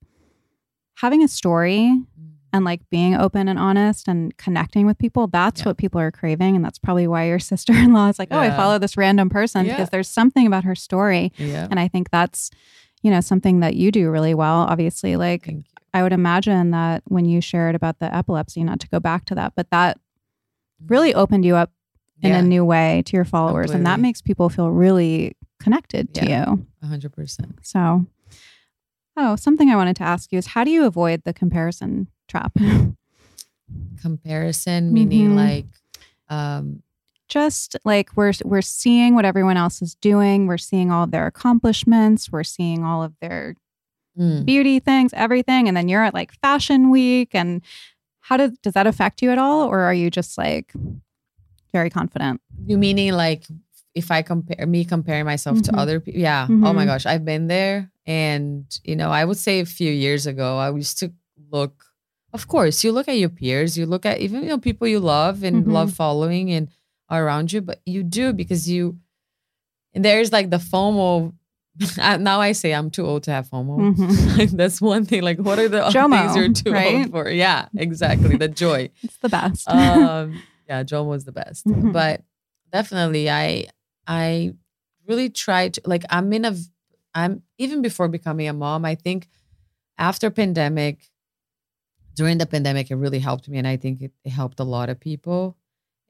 having 0.96 1.22
a 1.22 1.28
story 1.28 1.81
Mm. 1.90 2.05
and 2.52 2.64
like 2.64 2.81
being 2.90 3.14
open 3.14 3.46
and 3.48 3.59
honest 3.59 4.09
and 4.09 4.37
connecting 4.37 4.85
with 4.87 4.98
people, 4.98 5.26
that's 5.28 5.61
Yeah. 5.61 5.66
what 5.68 5.76
people 5.78 6.00
are 6.00 6.11
craving. 6.11 6.57
And 6.57 6.64
that's 6.64 6.78
probably 6.81 7.07
why 7.07 7.26
your 7.28 7.38
sister 7.52 7.72
in 7.72 7.92
law 7.92 8.09
is 8.09 8.18
like, 8.18 8.28
oh, 8.33 8.38
I 8.40 8.50
follow 8.50 8.78
this 8.78 8.96
random 8.96 9.28
person 9.31 9.66
because 9.66 9.90
there's 9.90 10.09
something 10.09 10.46
about 10.46 10.64
her 10.64 10.74
story. 10.74 11.33
yeah. 11.37 11.68
And 11.70 11.78
I 11.78 11.87
think 11.88 12.11
that's, 12.11 12.50
you 13.03 13.11
know, 13.11 13.21
something 13.21 13.61
that 13.61 13.75
you 13.75 13.91
do 13.93 14.11
really 14.11 14.35
well. 14.35 14.59
Obviously, 14.61 15.17
like 15.17 15.49
I 15.95 16.03
would 16.03 16.12
imagine 16.12 16.71
that 16.71 17.03
when 17.07 17.25
you 17.25 17.41
shared 17.41 17.75
about 17.75 17.99
the 17.99 18.15
epilepsy, 18.15 18.65
not 18.65 18.81
to 18.81 18.88
go 18.88 18.99
back 19.01 19.25
to 19.27 19.35
that, 19.35 19.53
but 19.57 19.71
that 19.71 19.99
really 20.87 21.15
opened 21.15 21.45
you 21.45 21.57
up 21.57 21.71
in 22.23 22.31
Yeah, 22.31 22.38
a 22.38 22.43
new 22.43 22.65
way 22.65 23.03
to 23.07 23.17
your 23.17 23.25
followers. 23.25 23.73
And 23.73 23.85
that 23.87 23.99
makes 24.01 24.23
people 24.23 24.49
feel 24.49 24.71
really 24.71 25.37
connected 25.61 26.15
to 26.15 26.27
Yeah. 26.27 26.55
you. 26.55 26.67
hundred 26.87 27.12
percent. 27.12 27.59
So, 27.62 28.07
oh, 29.17 29.37
something 29.37 29.69
I 29.71 29.77
wanted 29.77 29.97
to 29.97 30.03
ask 30.05 30.33
you 30.33 30.38
is 30.38 30.47
how 30.49 30.65
do 30.65 30.71
you 30.71 30.85
avoid 30.85 31.23
the 31.25 31.33
comparison 31.33 32.09
trap? 32.29 32.57
Comparison 34.01 34.93
meaning 34.93 35.31
Mhm. 35.31 35.37
like, 35.37 35.67
um, 36.29 36.83
Just 37.33 37.77
like 37.87 38.11
we're 38.14 38.35
we're 38.45 38.61
seeing 38.61 39.14
what 39.14 39.25
everyone 39.25 39.57
else 39.57 39.81
is 39.81 39.95
doing, 39.95 40.47
we're 40.47 40.59
seeing 40.59 40.90
all 40.90 41.05
of 41.05 41.12
their 41.12 41.27
accomplishments, 41.27 42.31
we're 42.31 42.45
seeing 42.45 42.85
all 42.85 43.03
of 43.03 43.14
their 43.23 43.55
mm, 44.18 44.45
beauty 44.45 44.81
things, 44.81 45.12
everything, 45.14 45.66
and 45.66 45.75
then 45.75 45.88
you're 45.88 46.05
at 46.05 46.12
like 46.12 46.33
fashion 46.42 46.90
week 46.90 47.31
and 47.35 47.62
how 48.21 48.37
does 48.37 48.51
does 48.62 48.75
that 48.75 48.87
affect 48.87 49.23
you 49.23 49.31
at 49.31 49.38
all 49.38 49.66
or 49.66 49.81
are 49.81 49.95
you 49.95 50.11
just 50.11 50.37
like 50.37 50.75
very 51.73 51.88
confident? 51.88 52.40
you 52.66 52.77
meaning 52.77 53.12
like 53.14 53.45
if 53.95 54.11
I 54.11 54.21
compare 54.21 54.66
me 54.66 54.85
comparing 54.85 55.25
myself 55.25 55.57
Mhm. 55.59 55.64
to 55.64 55.79
other 55.79 56.01
people? 56.01 56.21
Yeah. 56.21 56.45
Oh 56.51 56.73
my 56.75 56.85
Mhm. 56.85 56.87
gosh, 56.87 57.07
I've 57.07 57.25
been 57.25 57.47
there, 57.47 57.90
and 58.07 58.64
you 58.85 58.95
know, 58.95 59.11
I 59.11 59.25
would 59.25 59.38
say 59.38 59.61
a 59.61 59.64
few 59.64 59.90
years 59.90 60.27
ago, 60.27 60.59
I 60.59 60.68
used 60.71 60.99
to 60.99 61.12
look. 61.51 61.75
Of 62.35 62.47
course, 62.47 62.85
you 62.85 62.92
look 62.92 63.09
at 63.09 63.16
your 63.16 63.31
peers, 63.31 63.79
you 63.79 63.87
look 63.87 64.05
at 64.05 64.21
even 64.21 64.42
you 64.42 64.49
know 64.51 64.59
people 64.59 64.87
you 64.87 65.01
love 65.01 65.42
and 65.42 65.64
Mhm. 65.66 65.73
love 65.73 65.92
following 65.95 66.51
and 66.53 66.68
around 67.12 67.53
you, 67.53 67.61
but 67.61 67.81
you 67.87 68.03
do 68.03 68.33
because 68.33 68.68
you. 68.68 68.98
And 69.94 70.05
there's 70.05 70.33
like 70.33 70.51
the 70.51 70.57
FOMO. 70.59 71.35
Now 72.20 72.40
I 72.40 72.53
say 72.53 72.72
I'm 72.75 72.90
too 72.90 73.07
old 73.07 73.22
to 73.25 73.31
have 73.31 73.48
FOMO. 73.48 73.94
Mhm. 73.96 74.51
That's 74.57 74.81
one 74.81 75.05
thing. 75.07 75.22
Like, 75.22 75.38
what 75.38 75.59
are 75.59 75.68
the 75.68 75.81
JOMO, 75.83 76.11
things 76.11 76.37
you're 76.37 76.53
too 76.53 76.72
right? 76.72 76.94
old 76.96 77.11
for? 77.11 77.31
Yeah, 77.31 77.68
exactly. 77.77 78.37
The 78.37 78.48
joy 78.48 78.90
It's 79.03 79.16
the 79.18 79.29
best. 79.29 79.68
um 79.68 80.42
yeah 80.68 80.83
Joan 80.83 81.09
was 81.09 81.25
the 81.25 81.33
best 81.33 81.66
Mhm. 81.66 81.92
but 81.92 82.22
definitely 82.72 83.29
i 83.29 83.66
i 84.07 84.55
really 85.09 85.29
tried 85.29 85.75
to 85.75 85.81
like 85.85 86.05
i'm 86.09 86.33
in 86.33 86.44
a 86.44 86.55
i'm 87.14 87.42
even 87.59 87.83
before 87.83 88.07
becoming 88.09 88.46
a 88.48 88.53
mom 88.53 88.85
i 88.85 88.94
think 88.94 89.29
after 89.98 90.31
pandemic 90.31 91.11
during 92.14 92.38
the 92.38 92.46
pandemic 92.46 92.90
it 92.90 92.96
really 92.96 93.18
helped 93.18 93.48
me 93.48 93.59
and 93.59 93.66
i 93.66 93.77
think 93.77 94.01
it, 94.01 94.12
it 94.25 94.31
helped 94.31 94.61
a 94.61 94.64
lot 94.64 94.88
of 94.88 95.01
people 95.01 95.57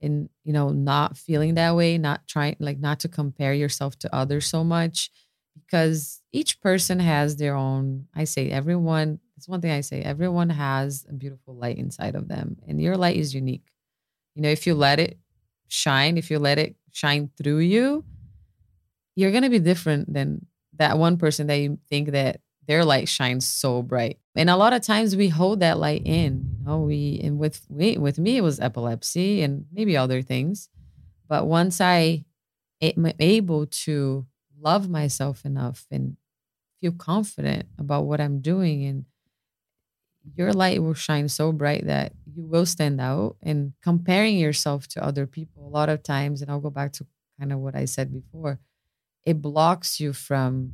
in 0.02 0.28
you 0.44 0.52
know 0.52 0.70
not 0.70 1.16
feeling 1.16 1.54
that 1.54 1.74
way 1.74 1.96
not 1.96 2.26
trying 2.26 2.56
like 2.58 2.78
not 2.78 3.00
to 3.00 3.08
compare 3.08 3.54
yourself 3.54 3.98
to 3.98 4.14
others 4.14 4.46
so 4.46 4.62
much 4.62 5.10
because 5.54 6.20
each 6.32 6.60
person 6.60 6.98
has 6.98 7.36
their 7.36 7.54
own 7.54 8.06
i 8.14 8.24
say 8.24 8.50
everyone 8.50 9.18
it's 9.36 9.48
one 9.48 9.60
thing 9.60 9.70
i 9.70 9.80
say 9.80 10.02
everyone 10.02 10.50
has 10.50 11.06
a 11.08 11.12
beautiful 11.12 11.54
light 11.54 11.78
inside 11.78 12.14
of 12.14 12.28
them 12.28 12.56
and 12.66 12.80
your 12.80 12.96
light 12.96 13.16
is 13.16 13.34
unique. 13.34 13.72
You 14.34 14.42
know 14.42 14.48
if 14.48 14.66
you 14.66 14.74
let 14.74 14.98
it 14.98 15.18
shine 15.68 16.18
if 16.18 16.30
you 16.30 16.38
let 16.38 16.58
it 16.58 16.76
shine 16.92 17.30
through 17.36 17.58
you 17.58 18.04
you're 19.14 19.30
going 19.30 19.42
to 19.42 19.50
be 19.50 19.58
different 19.58 20.12
than 20.12 20.46
that 20.74 20.98
one 20.98 21.16
person 21.16 21.46
that 21.46 21.56
you 21.56 21.78
think 21.88 22.12
that 22.12 22.40
their 22.66 22.84
light 22.84 23.08
shines 23.08 23.46
so 23.46 23.82
bright. 23.82 24.18
And 24.36 24.48
a 24.48 24.56
lot 24.56 24.72
of 24.72 24.82
times 24.82 25.16
we 25.16 25.28
hold 25.28 25.60
that 25.60 25.78
light 25.78 26.02
in 26.04 26.51
know 26.64 26.80
we 26.80 27.20
and 27.22 27.38
with 27.38 27.66
we, 27.68 27.96
with 27.98 28.18
me 28.18 28.36
it 28.38 28.42
was 28.42 28.60
epilepsy 28.60 29.42
and 29.42 29.66
maybe 29.72 29.96
other 29.96 30.22
things. 30.22 30.68
But 31.28 31.46
once 31.46 31.80
i 31.80 32.24
am 32.82 33.12
able 33.20 33.66
to 33.66 34.26
love 34.60 34.88
myself 34.88 35.44
enough 35.44 35.86
and 35.90 36.16
feel 36.80 36.92
confident 36.92 37.66
about 37.78 38.06
what 38.06 38.20
i'm 38.20 38.40
doing 38.40 38.84
and 38.84 39.04
your 40.36 40.52
light 40.52 40.82
will 40.82 40.94
shine 40.94 41.28
so 41.28 41.52
bright 41.52 41.86
that 41.86 42.12
you 42.32 42.44
will 42.44 42.66
stand 42.66 43.00
out. 43.00 43.36
And 43.42 43.72
comparing 43.82 44.38
yourself 44.38 44.86
to 44.88 45.04
other 45.04 45.26
people 45.26 45.66
a 45.66 45.68
lot 45.68 45.88
of 45.88 46.02
times 46.02 46.42
and 46.42 46.50
i'll 46.50 46.60
go 46.60 46.70
back 46.70 46.92
to 46.94 47.06
kind 47.38 47.52
of 47.52 47.58
what 47.58 47.74
i 47.74 47.84
said 47.84 48.12
before 48.12 48.58
it 49.24 49.42
blocks 49.42 50.00
you 50.00 50.12
from 50.12 50.72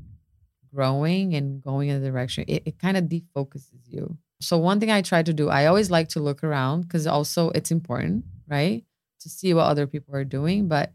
growing 0.74 1.34
and 1.34 1.62
going 1.62 1.88
in 1.88 2.02
a 2.02 2.04
direction 2.04 2.44
it, 2.48 2.62
it 2.66 2.78
kind 2.78 2.96
of 2.96 3.04
defocuses 3.04 3.86
you 3.86 4.18
so 4.40 4.58
one 4.58 4.80
thing 4.80 4.90
i 4.90 5.02
try 5.02 5.22
to 5.22 5.32
do 5.32 5.48
i 5.48 5.66
always 5.66 5.90
like 5.90 6.08
to 6.08 6.20
look 6.20 6.44
around 6.44 6.82
because 6.82 7.06
also 7.06 7.50
it's 7.50 7.70
important 7.70 8.24
right 8.48 8.84
to 9.20 9.28
see 9.28 9.52
what 9.52 9.66
other 9.66 9.86
people 9.86 10.14
are 10.14 10.24
doing 10.24 10.68
but 10.68 10.92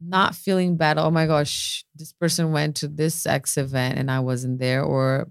not 0.00 0.34
feeling 0.34 0.76
bad. 0.76 0.98
Oh 0.98 1.10
my 1.10 1.26
gosh, 1.26 1.84
this 1.94 2.12
person 2.12 2.52
went 2.52 2.76
to 2.76 2.88
this 2.88 3.26
X 3.26 3.56
event 3.56 3.98
and 3.98 4.10
I 4.10 4.20
wasn't 4.20 4.58
there, 4.58 4.82
or 4.82 5.28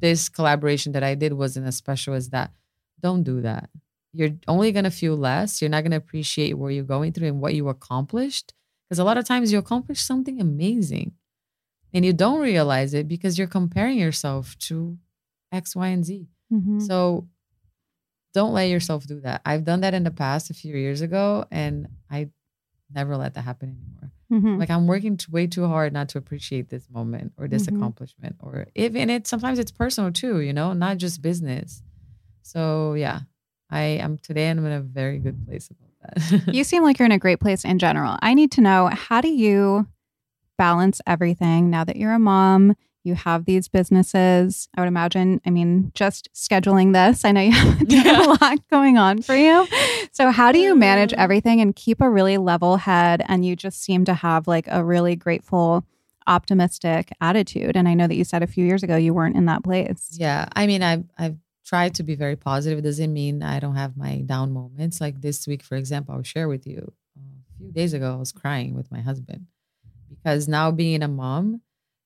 this 0.00 0.28
collaboration 0.28 0.92
that 0.92 1.02
I 1.02 1.14
did 1.14 1.32
wasn't 1.32 1.66
as 1.66 1.76
special 1.76 2.14
as 2.14 2.30
that. 2.30 2.52
Don't 3.00 3.22
do 3.22 3.40
that. 3.42 3.70
You're 4.12 4.36
only 4.46 4.72
going 4.72 4.84
to 4.84 4.90
feel 4.90 5.16
less. 5.16 5.60
You're 5.60 5.70
not 5.70 5.82
going 5.82 5.92
to 5.92 5.96
appreciate 5.96 6.54
where 6.54 6.70
you're 6.70 6.84
going 6.84 7.12
through 7.12 7.28
and 7.28 7.40
what 7.40 7.54
you 7.54 7.68
accomplished. 7.68 8.54
Because 8.88 8.98
a 8.98 9.04
lot 9.04 9.18
of 9.18 9.24
times 9.24 9.52
you 9.52 9.58
accomplish 9.58 10.00
something 10.00 10.40
amazing 10.40 11.12
and 11.92 12.04
you 12.04 12.12
don't 12.12 12.40
realize 12.40 12.94
it 12.94 13.06
because 13.06 13.38
you're 13.38 13.46
comparing 13.46 13.98
yourself 13.98 14.58
to 14.60 14.96
X, 15.52 15.74
Y, 15.76 15.88
and 15.88 16.04
Z. 16.04 16.28
Mhm. 16.52 16.80
So 16.86 17.28
don't 18.34 18.52
let 18.52 18.68
yourself 18.68 19.06
do 19.06 19.20
that. 19.20 19.40
I've 19.44 19.64
done 19.64 19.80
that 19.80 19.94
in 19.94 20.04
the 20.04 20.10
past 20.10 20.50
a 20.50 20.54
few 20.54 20.76
years 20.76 21.00
ago 21.00 21.46
and 21.50 21.88
I 22.10 22.28
never 22.92 23.16
let 23.16 23.34
that 23.34 23.42
happen 23.42 23.70
anymore. 23.70 24.12
Mhm. 24.30 24.58
Like 24.58 24.70
I'm 24.70 24.86
working 24.86 25.16
t- 25.16 25.26
way 25.30 25.46
too 25.46 25.66
hard 25.66 25.92
not 25.92 26.10
to 26.10 26.18
appreciate 26.18 26.68
this 26.68 26.88
moment 26.90 27.32
or 27.38 27.48
this 27.48 27.66
Mhm. 27.66 27.76
accomplishment 27.76 28.36
or 28.40 28.66
even 28.74 29.10
it 29.10 29.26
sometimes 29.26 29.58
it's 29.58 29.70
personal 29.72 30.12
too, 30.12 30.40
you 30.40 30.52
know, 30.52 30.72
not 30.72 30.98
just 30.98 31.22
business. 31.22 31.82
So 32.42 32.94
yeah, 32.94 33.20
I 33.70 33.80
am 33.82 34.18
today 34.18 34.50
I'm 34.50 34.64
in 34.64 34.72
a 34.72 34.80
very 34.80 35.18
good 35.18 35.44
place 35.46 35.70
about 35.70 35.90
that. 36.00 36.54
you 36.54 36.64
seem 36.64 36.82
like 36.82 36.98
you're 36.98 37.06
in 37.06 37.12
a 37.12 37.18
great 37.18 37.40
place 37.40 37.64
in 37.64 37.78
general. 37.78 38.16
I 38.20 38.34
need 38.34 38.52
to 38.52 38.60
know 38.60 38.88
how 38.92 39.20
do 39.20 39.28
you 39.28 39.86
balance 40.58 41.00
everything 41.06 41.70
now 41.70 41.84
that 41.84 41.96
you're 41.96 42.12
a 42.14 42.18
mom? 42.18 42.74
You 43.08 43.14
have 43.16 43.44
these 43.46 43.66
businesses. 43.68 44.68
I 44.76 44.80
would 44.82 44.88
imagine, 44.88 45.40
I 45.46 45.50
mean, 45.50 45.90
just 45.94 46.28
scheduling 46.34 46.92
this, 46.92 47.24
I 47.24 47.32
know 47.32 47.40
you 47.40 47.50
have 47.52 47.82
Yeah. 47.90 48.22
a 48.22 48.28
lot 48.40 48.58
going 48.70 48.98
on 48.98 49.22
for 49.22 49.34
you. 49.34 49.66
So, 50.12 50.30
how 50.30 50.52
do 50.52 50.58
you 50.58 50.74
manage 50.76 51.12
Uh. 51.12 51.16
everything 51.24 51.60
and 51.60 51.74
keep 51.74 52.00
a 52.00 52.08
really 52.10 52.36
level 52.38 52.76
head? 52.76 53.22
And 53.26 53.44
you 53.44 53.56
just 53.56 53.82
seem 53.82 54.04
to 54.04 54.14
have 54.14 54.46
like 54.46 54.66
a 54.70 54.84
really 54.84 55.16
grateful, 55.16 55.84
optimistic 56.26 57.10
attitude. 57.20 57.76
And 57.76 57.88
I 57.88 57.94
know 57.94 58.06
that 58.06 58.14
you 58.14 58.24
said 58.24 58.42
a 58.42 58.46
few 58.46 58.64
years 58.64 58.82
ago 58.82 58.96
you 58.96 59.14
weren't 59.14 59.36
in 59.36 59.46
that 59.46 59.64
place. 59.64 60.10
Yeah, 60.12 60.46
I 60.54 60.66
mean, 60.66 60.82
I've 60.82 61.04
I've 61.18 61.36
tried 61.64 61.94
to 61.96 62.02
be 62.02 62.14
very 62.14 62.36
positive. 62.36 62.78
It 62.78 62.82
doesn't 62.82 63.12
mean 63.12 63.42
I 63.42 63.58
don't 63.60 63.76
have 63.76 63.96
my 63.96 64.20
down 64.26 64.52
moments. 64.52 65.00
Like 65.00 65.20
this 65.20 65.46
week, 65.46 65.62
for 65.62 65.76
example, 65.76 66.14
I'll 66.14 66.22
share 66.22 66.48
with 66.48 66.66
you. 66.66 66.92
A 67.16 67.58
few 67.58 67.72
days 67.72 67.92
ago, 67.94 68.12
I 68.12 68.16
was 68.16 68.32
crying 68.32 68.74
with 68.74 68.90
my 68.92 69.00
husband 69.00 69.46
because 70.08 70.46
now 70.48 70.70
being 70.70 71.02
a 71.02 71.08
mom, 71.08 71.60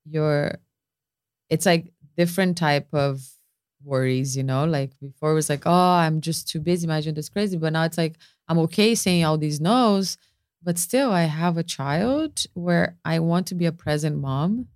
you're, 0.04 0.56
it's 1.52 1.66
like 1.66 1.92
different 2.16 2.56
type 2.56 2.88
of 2.92 3.22
worries. 3.84 4.36
You 4.36 4.42
know, 4.42 4.64
like 4.64 4.98
before 5.00 5.32
it 5.32 5.34
was 5.34 5.50
like, 5.50 5.64
oh, 5.66 5.94
I'm 6.04 6.20
just 6.20 6.48
too 6.48 6.60
busy, 6.60 6.86
managing 6.86 7.14
this 7.14 7.28
crazy. 7.28 7.58
But 7.58 7.74
now 7.74 7.84
it's 7.84 7.98
like 7.98 8.16
I'm 8.48 8.58
okay 8.60 8.94
saying 8.94 9.24
all 9.24 9.38
these 9.38 9.60
no's, 9.60 10.16
but 10.62 10.78
still 10.78 11.12
I 11.12 11.24
have 11.24 11.58
a 11.58 11.62
child 11.62 12.44
where 12.54 12.96
I 13.04 13.18
want 13.18 13.46
to 13.48 13.54
be 13.54 13.66
a 13.66 13.72
present 13.72 14.16
mom 14.16 14.68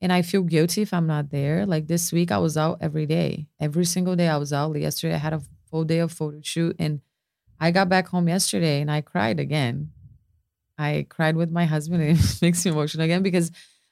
and 0.00 0.12
I 0.12 0.22
feel 0.22 0.42
guilty 0.42 0.82
if 0.82 0.92
I'm 0.92 1.06
not 1.06 1.30
there. 1.30 1.66
Like 1.66 1.86
this 1.86 2.12
week, 2.12 2.30
I 2.30 2.38
was 2.38 2.56
out 2.56 2.78
every 2.80 3.06
day. 3.06 3.46
Every 3.58 3.84
single 3.84 4.16
day, 4.16 4.28
I 4.28 4.36
was 4.36 4.52
out. 4.52 4.78
Yesterday, 4.78 5.14
I 5.14 5.18
had 5.18 5.32
a 5.32 5.42
full 5.70 5.84
day 5.84 5.98
of 5.98 6.12
photo 6.12 6.40
shoot, 6.42 6.76
and 6.78 7.00
I 7.58 7.70
got 7.70 7.88
back 7.88 8.08
home 8.08 8.28
yesterday 8.28 8.80
and 8.80 8.90
I 8.90 9.02
cried 9.02 9.38
again. 9.38 9.92
I 10.78 11.06
cried 11.10 11.36
with 11.36 11.50
my 11.50 11.66
husband, 11.66 12.02
and 12.02 12.18
it 12.18 12.38
makes 12.42 12.64
me 12.64 12.72
emotional 12.72 13.04
again 13.04 13.22
because 13.22 13.50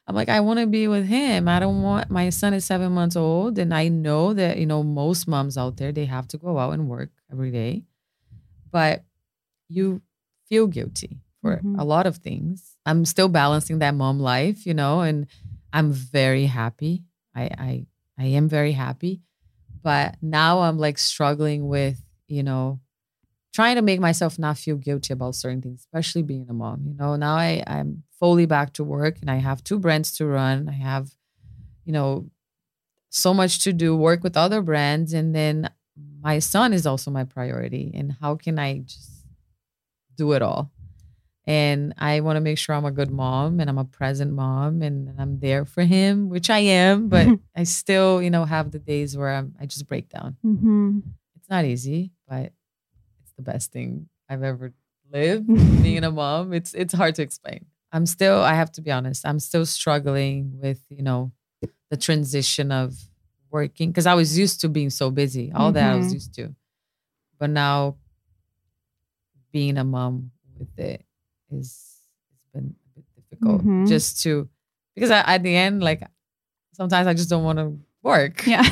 I'm 0.09 0.17
like, 0.17 0.31
I 0.31 0.41
want 0.41 0.61
to 0.61 0.67
be 0.67 0.89
with 0.89 1.07
him. 1.07 1.49
I 1.49 1.61
don't 1.61 1.83
want 1.83 2.11
my 2.11 2.31
son 2.31 2.55
is 2.55 2.65
seven 2.67 2.93
months 2.93 3.17
old, 3.17 3.59
and 3.59 3.75
I 3.75 3.89
know 3.89 4.35
that 4.35 4.59
you 4.59 4.67
know 4.67 4.83
most 4.83 5.29
moms 5.29 5.59
out 5.59 5.77
there 5.79 5.93
they 5.93 6.07
have 6.07 6.29
to 6.31 6.39
go 6.39 6.59
out 6.59 6.73
and 6.75 6.89
work 6.89 7.11
every 7.33 7.53
day, 7.53 7.85
but 8.71 9.05
you 9.69 10.03
feel 10.49 10.67
guilty 10.69 11.21
for 11.43 11.59
Mhm. 11.59 11.81
a 11.81 11.85
lot 11.85 12.07
of 12.07 12.19
things. 12.19 12.77
I'm 12.87 13.05
still 13.05 13.29
balancing 13.29 13.81
that 13.81 13.95
mom 13.95 14.21
life, 14.21 14.67
you 14.67 14.75
know, 14.75 15.01
and 15.03 15.27
I'm 15.73 15.93
very 15.93 16.47
happy. 16.47 17.05
I 17.35 17.45
I 17.59 17.87
I 18.19 18.27
am 18.27 18.49
very 18.49 18.73
happy. 18.73 19.23
But 19.83 20.17
now 20.23 20.61
I'm 20.61 20.79
like 20.79 20.99
struggling 20.99 21.69
with, 21.69 22.03
you 22.29 22.43
know, 22.43 22.81
trying 23.59 23.75
to 23.75 23.83
make 23.83 23.99
myself 23.99 24.39
not 24.39 24.57
feel 24.57 24.77
guilty 24.77 25.13
about 25.13 25.35
certain 25.35 25.61
things, 25.61 25.81
especially 25.81 26.23
being 26.23 26.47
a 26.49 26.53
mom. 26.53 26.81
You 26.87 26.95
know, 26.95 27.17
now 27.17 27.35
I, 27.35 27.61
I'm 27.67 28.05
fully 28.21 28.47
back 28.47 28.73
to 28.75 28.85
work 28.85 29.17
and 29.21 29.29
I 29.29 29.39
have 29.39 29.65
two 29.65 29.81
brands 29.81 30.17
to 30.19 30.27
run. 30.27 30.69
I 30.69 30.75
have, 30.75 31.11
you 31.85 31.93
know, 31.93 32.31
so 33.09 33.35
much 33.35 33.65
to 33.65 33.73
do, 33.73 33.97
work 33.97 34.23
with 34.23 34.37
other 34.37 34.63
brands. 34.63 35.13
And 35.13 35.35
then 35.35 35.69
my 36.21 36.39
son 36.39 36.73
is 36.73 36.87
also 36.87 37.11
my 37.11 37.25
priority. 37.25 37.91
And 37.93 38.17
how 38.21 38.37
can 38.37 38.61
I 38.61 38.79
just 38.79 39.27
do 40.15 40.35
it 40.35 40.43
all? 40.43 40.71
And 41.45 41.95
I 41.99 42.21
want 42.21 42.37
to 42.37 42.41
make 42.41 42.59
sure 42.59 42.77
I'm 42.77 42.85
a 42.85 42.93
good 42.93 43.11
mom 43.11 43.59
and 43.59 43.69
I'm 43.69 43.79
a 43.79 43.85
present 43.85 44.33
mom 44.33 44.83
and, 44.83 45.13
I'm 45.19 45.41
there 45.41 45.65
for 45.65 45.83
him, 45.83 46.29
which 46.29 46.49
I 46.49 46.61
am, 46.61 47.09
but 47.09 47.27
I 47.57 47.65
still, 47.65 48.23
you 48.23 48.31
know, 48.31 48.45
have 48.45 48.71
the 48.71 48.79
days 48.79 49.17
where 49.17 49.31
I'm, 49.31 49.57
I 49.61 49.67
just 49.67 49.89
break 49.89 50.11
down. 50.11 50.37
Mm-hmm. 50.47 51.01
It's 51.35 51.51
not 51.51 51.65
easy, 51.65 52.13
but 52.29 52.53
the 53.39 53.43
best 53.43 53.73
thing 53.73 54.09
I've 54.29 54.43
ever 54.43 54.73
lived. 55.11 55.47
Being 55.83 56.05
a 56.05 56.11
mom, 56.11 56.53
it's 56.53 56.75
it's 56.75 56.93
hard 56.93 57.15
to 57.15 57.23
explain. 57.23 57.65
I'm 57.93 58.05
still, 58.05 58.43
I 58.43 58.53
have 58.53 58.71
to 58.73 58.83
be 58.83 58.91
honest, 58.91 59.25
I'm 59.25 59.39
still 59.41 59.65
struggling 59.65 60.59
with, 60.61 60.85
you 60.91 61.03
know, 61.03 61.33
the 61.91 61.97
transition 61.97 62.71
of 62.71 62.95
working 63.51 63.89
because 63.91 64.05
I 64.05 64.13
was 64.13 64.37
used 64.39 64.61
to 64.61 64.69
being 64.69 64.91
so 64.91 65.11
busy, 65.11 65.51
all 65.55 65.73
that 65.73 65.93
I 65.93 65.97
was 65.97 66.09
Mhm. 66.11 66.13
used 66.21 66.35
to. 66.35 66.55
But 67.39 67.49
now 67.51 67.97
being 69.53 69.79
a 69.79 69.85
mom 69.85 70.31
with 70.59 70.79
it 70.79 71.05
is 71.51 71.97
it's 72.35 72.45
been 72.53 72.75
a 72.87 73.01
bit 73.01 73.05
difficult 73.17 73.63
Mhm. 73.63 73.89
just 73.89 74.21
to 74.23 74.49
because 74.95 75.11
I, 75.11 75.21
at 75.21 75.43
the 75.43 75.55
end, 75.55 75.83
like 75.83 76.03
sometimes 76.73 77.07
I 77.07 77.15
just 77.15 77.31
don't 77.31 77.45
want 77.45 77.59
to 77.59 77.79
work. 78.09 78.45
Yeah. 78.47 78.63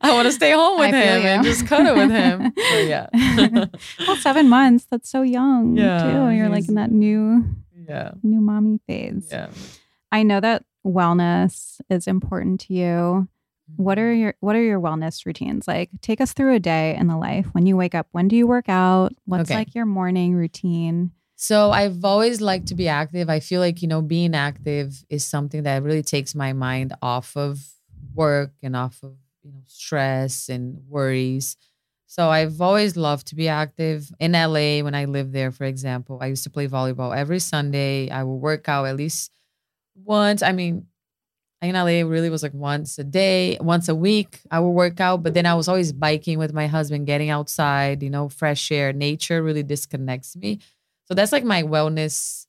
I 0.00 0.12
want 0.14 0.26
to 0.26 0.32
stay 0.32 0.52
home 0.52 0.78
with 0.78 0.94
I 0.94 0.98
him 0.98 1.26
and 1.26 1.44
just 1.44 1.66
cuddle 1.66 1.94
with 1.94 2.10
him. 2.10 2.52
So, 2.70 2.78
yeah. 2.78 3.06
well, 4.06 4.16
seven 4.16 4.48
months. 4.48 4.86
That's 4.90 5.10
so 5.10 5.22
young. 5.22 5.76
Yeah, 5.76 5.98
Too. 6.02 6.36
You're 6.36 6.48
like 6.48 6.68
in 6.68 6.74
that 6.76 6.90
new 6.90 7.44
yeah. 7.88 8.12
new 8.22 8.40
mommy 8.40 8.78
phase. 8.86 9.28
Yeah. 9.30 9.50
I 10.10 10.22
know 10.22 10.40
that 10.40 10.64
wellness 10.86 11.80
is 11.90 12.06
important 12.06 12.60
to 12.62 12.74
you. 12.74 13.28
What 13.76 13.96
Mm-hmm. 13.98 14.04
are 14.06 14.12
your 14.12 14.34
what 14.40 14.56
are 14.56 14.62
your 14.62 14.80
wellness 14.80 15.24
routines? 15.24 15.66
Like 15.66 15.90
take 16.00 16.20
us 16.20 16.32
through 16.32 16.54
a 16.54 16.60
day 16.60 16.94
in 16.98 17.06
the 17.06 17.16
life. 17.16 17.46
When 17.52 17.64
you 17.66 17.76
wake 17.76 17.94
up, 17.94 18.06
when 18.12 18.28
do 18.28 18.36
you 18.36 18.46
work 18.46 18.68
out? 18.68 19.12
What's 19.24 19.50
Okay. 19.50 19.58
like 19.60 19.74
your 19.74 19.86
morning 19.86 20.34
routine? 20.34 21.12
So 21.36 21.70
I've 21.72 22.04
always 22.04 22.40
liked 22.40 22.68
to 22.68 22.74
be 22.76 22.86
active. 22.88 23.28
I 23.28 23.40
feel 23.40 23.60
like, 23.60 23.82
you 23.82 23.88
know, 23.88 24.00
being 24.02 24.34
active 24.34 25.04
is 25.08 25.24
something 25.26 25.64
that 25.64 25.82
really 25.82 26.02
takes 26.02 26.34
my 26.36 26.52
mind 26.52 26.94
off 27.02 27.36
of 27.36 27.64
work 28.14 28.52
and 28.62 28.76
off 28.76 29.02
of, 29.02 29.14
you 29.42 29.50
know, 29.52 29.62
stress 29.66 30.48
and 30.48 30.78
worries. 30.88 31.56
So 32.06 32.28
I've 32.28 32.60
always 32.60 32.96
loved 32.96 33.28
to 33.28 33.34
be 33.34 33.48
active. 33.48 34.10
In 34.20 34.34
LA, 34.34 34.82
when 34.84 34.94
I 34.94 35.06
lived 35.06 35.32
there, 35.32 35.50
for 35.50 35.64
example, 35.64 36.18
I 36.20 36.26
used 36.26 36.44
to 36.44 36.50
play 36.50 36.68
volleyball 36.68 37.16
every 37.16 37.38
Sunday. 37.38 38.10
I 38.10 38.22
would 38.22 38.36
work 38.36 38.68
out 38.68 38.84
at 38.84 38.96
least 38.96 39.32
once. 39.94 40.42
I 40.42 40.52
mean, 40.52 40.86
in 41.62 41.74
LA, 41.74 42.06
really 42.06 42.28
was 42.28 42.42
like 42.42 42.54
once 42.54 42.98
a 42.98 43.04
day, 43.04 43.56
once 43.60 43.88
a 43.88 43.94
week, 43.94 44.40
I 44.50 44.60
would 44.60 44.70
work 44.70 45.00
out. 45.00 45.22
But 45.22 45.34
then 45.34 45.46
I 45.46 45.54
was 45.54 45.68
always 45.68 45.92
biking 45.92 46.38
with 46.38 46.52
my 46.52 46.66
husband, 46.66 47.06
getting 47.06 47.30
outside, 47.30 48.02
you 48.02 48.10
know, 48.10 48.28
fresh 48.28 48.70
air. 48.72 48.92
Nature 48.92 49.42
really 49.42 49.62
disconnects 49.62 50.36
me. 50.36 50.58
So 51.04 51.14
that's 51.14 51.32
like 51.32 51.44
my 51.44 51.62
wellness 51.62 52.46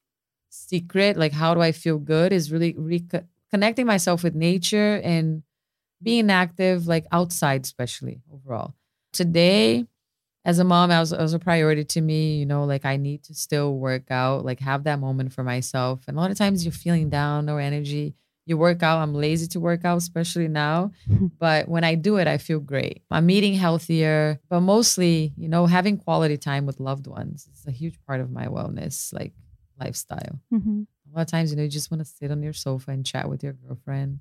secret. 0.50 1.16
Like, 1.16 1.32
how 1.32 1.54
do 1.54 1.62
I 1.62 1.72
feel 1.72 2.00
good 2.00 2.34
is 2.34 2.52
really 2.52 2.74
reconnecting 2.74 3.86
myself 3.86 4.24
with 4.24 4.36
nature 4.36 5.00
and 5.04 5.44
being 6.04 6.30
active, 6.30 6.88
like 6.88 7.06
outside, 7.12 7.64
especially 7.64 8.22
overall. 8.32 8.74
Today, 9.14 9.86
as 10.46 10.60
a 10.60 10.64
mom, 10.64 10.92
I 10.92 11.00
was, 11.00 11.12
was 11.14 11.34
a 11.34 11.40
priority 11.40 11.84
to 11.86 12.02
me. 12.02 12.38
You 12.38 12.46
know, 12.46 12.66
like 12.66 12.86
I 12.86 12.98
need 12.98 13.24
to 13.26 13.34
still 13.34 13.76
work 13.78 14.12
out, 14.12 14.44
like 14.44 14.60
have 14.60 14.84
that 14.86 15.00
moment 15.00 15.34
for 15.34 15.44
myself. 15.44 16.02
And 16.08 16.18
a 16.18 16.20
lot 16.20 16.32
of 16.32 16.38
times 16.38 16.66
you're 16.66 16.72
feeling 16.72 17.10
down, 17.10 17.46
no 17.46 17.58
energy. 17.58 18.16
You 18.46 18.58
work 18.58 18.84
out. 18.84 19.00
I'm 19.00 19.14
lazy 19.14 19.48
to 19.48 19.60
work 19.62 19.86
out, 19.86 19.98
especially 19.98 20.50
now. 20.50 20.92
But 21.40 21.68
when 21.68 21.84
I 21.84 21.96
do 21.96 22.18
it, 22.18 22.28
I 22.28 22.38
feel 22.38 22.60
great. 22.60 23.02
I'm 23.12 23.30
eating 23.30 23.54
healthier, 23.54 24.40
but 24.50 24.62
mostly, 24.62 25.34
you 25.38 25.50
know, 25.50 25.66
having 25.66 25.98
quality 25.98 26.38
time 26.38 26.66
with 26.66 26.80
loved 26.80 27.08
ones 27.08 27.48
is 27.54 27.66
a 27.68 27.72
huge 27.72 27.98
part 28.08 28.22
of 28.22 28.32
my 28.32 28.48
wellness, 28.48 29.14
like 29.14 29.34
lifestyle. 29.80 30.40
Mhm. 30.54 30.88
A 31.12 31.16
lot 31.16 31.22
of 31.24 31.28
times, 31.28 31.52
you 31.52 31.58
know, 31.58 31.64
you 31.64 31.70
just 31.70 31.92
want 31.92 32.00
to 32.00 32.06
sit 32.06 32.32
on 32.32 32.42
your 32.44 32.54
sofa 32.54 32.92
and 32.92 33.06
chat 33.06 33.30
with 33.30 33.44
your 33.44 33.54
girlfriend 33.54 34.20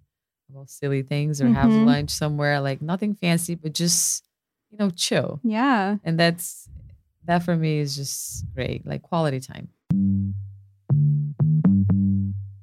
about 0.52 0.68
silly 0.70 1.02
things 1.02 1.40
or 1.40 1.48
have 1.48 1.70
Mhm. 1.70 1.86
lunch 1.86 2.10
somewhere, 2.10 2.60
like 2.60 2.82
nothing 2.82 3.14
fancy, 3.14 3.54
but 3.54 3.72
just, 3.72 4.24
you 4.70 4.78
know, 4.78 4.90
chill. 4.90 5.40
Yeah. 5.42 5.96
And 6.04 6.18
that's 6.18 6.68
that 7.24 7.42
for 7.42 7.56
me 7.56 7.78
is 7.78 7.96
just 7.96 8.44
great, 8.54 8.84
like 8.86 9.02
quality 9.02 9.40
time. 9.40 9.68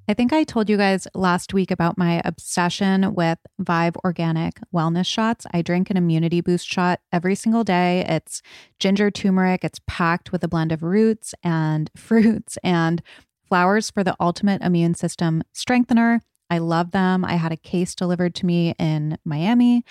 I 0.08 0.14
think 0.16 0.34
I 0.34 0.44
told 0.44 0.70
you 0.70 0.78
guys 0.78 1.08
last 1.14 1.54
week 1.54 1.70
about 1.70 1.98
my 1.98 2.20
obsession 2.26 3.14
with 3.14 3.38
Vive 3.60 3.96
Organic 4.04 4.60
Wellness 4.74 5.06
Shots. 5.06 5.46
I 5.54 5.62
drink 5.62 5.90
an 5.92 5.98
immunity 5.98 6.42
boost 6.42 6.68
shot 6.68 7.00
every 7.12 7.36
single 7.36 7.64
day. 7.64 8.04
It's 8.08 8.42
ginger 8.80 9.12
turmeric, 9.12 9.64
it's 9.64 9.80
packed 9.88 10.32
with 10.32 10.44
a 10.44 10.48
blend 10.48 10.72
of 10.72 10.82
roots 10.84 11.34
and 11.44 11.90
fruits 11.98 12.58
and 12.64 13.02
Flowers 13.48 13.90
for 13.90 14.04
the 14.04 14.16
ultimate 14.20 14.62
immune 14.62 14.94
system 14.94 15.42
strengthener. 15.54 16.22
I 16.50 16.58
love 16.58 16.92
them. 16.92 17.24
I 17.24 17.36
had 17.36 17.52
a 17.52 17.58
case 17.58 17.96
delivered 17.96 18.36
to 18.36 18.46
me 18.46 18.74
in 18.80 19.18
Miami, 19.24 19.84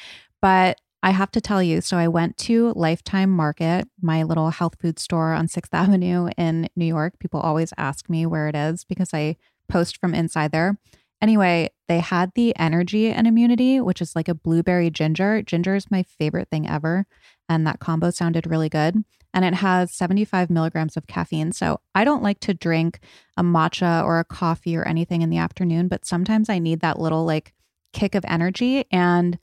but 0.43 0.79
I 1.03 1.11
have 1.11 1.31
to 1.33 1.41
tell 1.41 1.63
you, 1.63 1.81
so 1.81 1.97
I 1.97 2.09
went 2.09 2.37
to 2.39 2.75
Lifethyme 2.75 3.29
Market, 3.29 3.89
my 4.03 4.25
little 4.25 4.51
health 4.51 4.77
food 4.81 4.99
store 4.99 5.33
on 5.33 5.47
6th 5.47 5.69
Avenue 5.73 6.29
in 6.37 6.69
New 6.75 6.87
York. 6.87 7.19
People 7.21 7.41
always 7.41 7.73
ask 7.79 8.11
me 8.11 8.27
where 8.27 8.49
it 8.49 8.57
is 8.57 8.85
because 8.85 9.15
I 9.15 9.37
post 9.69 9.99
from 9.99 10.15
inside 10.15 10.51
there. 10.51 10.79
Anyway, 11.21 11.71
they 11.89 11.99
had 11.99 12.33
the 12.35 12.57
energy 12.57 13.11
and 13.11 13.27
immunity, 13.27 13.81
which 13.81 14.01
is 14.01 14.15
like 14.15 14.29
a 14.29 14.35
blueberry 14.35 14.91
ginger. 14.91 15.43
Ginger 15.43 15.75
is 15.75 15.91
my 15.91 16.03
favorite 16.03 16.49
thing 16.49 16.69
ever. 16.69 17.07
And 17.49 17.67
that 17.67 17.81
combo 17.81 18.11
sounded 18.11 18.47
really 18.47 18.69
good. 18.69 19.05
And 19.35 19.45
it 19.45 19.55
has 19.55 19.93
75 19.93 20.51
milligrams 20.51 20.97
of 20.97 21.07
caffeine. 21.07 21.53
So 21.53 21.81
I 21.95 22.05
don't 22.05 22.23
like 22.23 22.41
to 22.41 22.55
drink 22.55 23.01
a 23.37 23.43
matcha 23.43 24.03
or 24.05 24.19
a 24.19 24.25
coffee 24.25 24.77
or 24.77 24.87
anything 24.87 25.23
in 25.23 25.31
the 25.31 25.39
afternoon, 25.39 25.89
but 25.89 26.07
sometimes 26.07 26.49
I 26.49 26.59
need 26.59 26.81
that 26.81 26.99
little 26.99 27.25
like 27.25 27.55
kick 27.93 28.15
of 28.15 28.25
energy. 28.27 28.85
And 28.91 29.39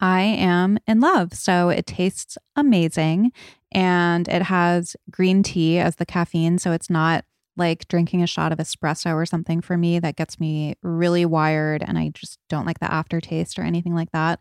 I 0.00 0.22
am 0.22 0.78
in 0.86 1.00
love. 1.00 1.32
So 1.34 1.68
it 1.68 1.86
tastes 1.86 2.36
amazing. 2.56 3.32
And 3.72 4.28
it 4.28 4.42
has 4.42 4.96
green 5.10 5.42
tea 5.42 5.78
as 5.78 5.96
the 5.96 6.06
caffeine. 6.06 6.58
So 6.58 6.72
it's 6.72 6.90
not 6.90 7.24
like 7.56 7.86
drinking 7.88 8.22
a 8.22 8.26
shot 8.26 8.52
of 8.52 8.58
espresso 8.58 9.14
or 9.14 9.26
something 9.26 9.60
for 9.60 9.76
me 9.76 9.98
that 10.00 10.16
gets 10.16 10.40
me 10.40 10.74
really 10.82 11.24
wired 11.24 11.82
and 11.86 11.96
I 11.96 12.10
just 12.12 12.38
don't 12.48 12.66
like 12.66 12.80
the 12.80 12.92
aftertaste 12.92 13.58
or 13.58 13.62
anything 13.62 13.94
like 13.94 14.10
that. 14.12 14.40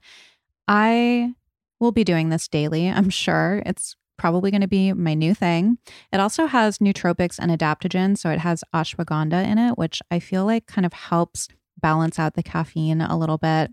I 0.67 1.33
will 1.79 1.91
be 1.91 2.03
doing 2.03 2.29
this 2.29 2.47
daily, 2.47 2.87
I'm 2.89 3.09
sure. 3.09 3.61
It's 3.65 3.95
probably 4.17 4.51
going 4.51 4.61
to 4.61 4.67
be 4.67 4.93
my 4.93 5.13
new 5.13 5.33
thing. 5.33 5.77
It 6.11 6.19
also 6.19 6.45
has 6.45 6.77
nootropics 6.77 7.39
and 7.39 7.51
adaptogens, 7.51 8.19
so 8.19 8.29
it 8.29 8.39
has 8.39 8.63
ashwagandha 8.73 9.45
in 9.45 9.57
it, 9.57 9.77
which 9.77 10.01
I 10.11 10.19
feel 10.19 10.45
like 10.45 10.67
kind 10.67 10.85
of 10.85 10.93
helps 10.93 11.47
balance 11.79 12.19
out 12.19 12.35
the 12.35 12.43
caffeine 12.43 13.01
a 13.01 13.17
little 13.17 13.37
bit. 13.37 13.71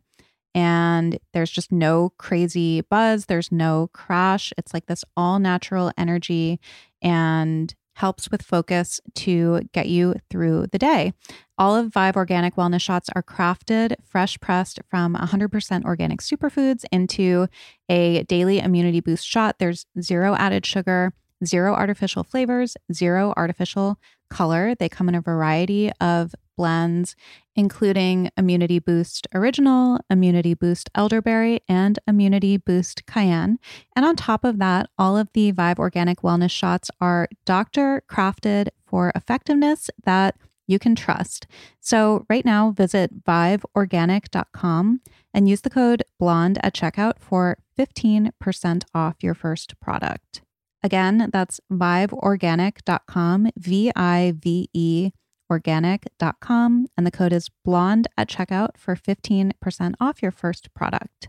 And 0.54 1.18
there's 1.32 1.50
just 1.50 1.70
no 1.70 2.12
crazy 2.18 2.80
buzz, 2.80 3.26
there's 3.26 3.52
no 3.52 3.88
crash. 3.92 4.52
It's 4.58 4.74
like 4.74 4.86
this 4.86 5.04
all 5.16 5.38
natural 5.38 5.92
energy 5.96 6.58
and 7.00 7.72
helps 8.00 8.30
with 8.30 8.40
focus 8.40 8.98
to 9.14 9.60
get 9.74 9.86
you 9.86 10.14
through 10.30 10.66
the 10.72 10.78
day. 10.78 11.12
All 11.58 11.76
of 11.76 11.92
Vive 11.92 12.16
Organic 12.16 12.56
Wellness 12.56 12.80
Shots 12.80 13.10
are 13.14 13.22
crafted, 13.22 13.94
fresh 14.02 14.40
pressed 14.40 14.80
from 14.88 15.14
100% 15.14 15.84
organic 15.84 16.20
superfoods 16.20 16.86
into 16.90 17.46
a 17.90 18.22
daily 18.22 18.58
immunity 18.58 19.00
boost 19.00 19.26
shot. 19.26 19.58
There's 19.58 19.84
zero 20.00 20.34
added 20.34 20.64
sugar, 20.64 21.12
zero 21.44 21.74
artificial 21.74 22.24
flavors, 22.24 22.74
zero 22.90 23.34
artificial 23.36 23.98
color. 24.30 24.74
They 24.74 24.88
come 24.88 25.10
in 25.10 25.14
a 25.14 25.20
variety 25.20 25.92
of 26.00 26.34
blends, 26.56 27.16
including 27.60 28.30
Immunity 28.38 28.78
Boost 28.78 29.26
Original, 29.34 30.00
Immunity 30.08 30.54
Boost 30.54 30.88
Elderberry, 30.94 31.60
and 31.68 31.98
Immunity 32.08 32.56
Boost 32.56 33.04
Cayenne. 33.04 33.58
And 33.94 34.06
on 34.06 34.16
top 34.16 34.44
of 34.44 34.58
that, 34.60 34.88
all 34.96 35.18
of 35.18 35.28
the 35.34 35.50
Vive 35.50 35.78
Organic 35.78 36.22
Wellness 36.22 36.50
shots 36.50 36.90
are 37.02 37.28
doctor 37.44 38.02
crafted 38.10 38.68
for 38.86 39.12
effectiveness 39.14 39.90
that 40.04 40.36
you 40.66 40.78
can 40.78 40.94
trust. 40.94 41.46
So, 41.80 42.24
right 42.30 42.46
now, 42.46 42.70
visit 42.70 43.24
viveorganic.com 43.24 45.00
and 45.34 45.48
use 45.48 45.60
the 45.60 45.68
code 45.68 46.02
BLONDE 46.18 46.58
at 46.62 46.74
checkout 46.74 47.18
for 47.18 47.58
15% 47.78 48.84
off 48.94 49.16
your 49.20 49.34
first 49.34 49.78
product. 49.80 50.40
Again, 50.82 51.28
that's 51.30 51.60
viveorganic.com, 51.70 53.50
V 53.58 53.92
I 53.94 54.32
V 54.34 54.70
E 54.72 55.10
organic.com, 55.50 56.86
and 56.96 57.06
the 57.06 57.10
code 57.10 57.32
is 57.32 57.50
blonde 57.64 58.06
at 58.16 58.28
checkout 58.28 58.76
for 58.76 58.94
15% 58.94 59.94
off 60.00 60.22
your 60.22 60.30
first 60.30 60.72
product. 60.74 61.28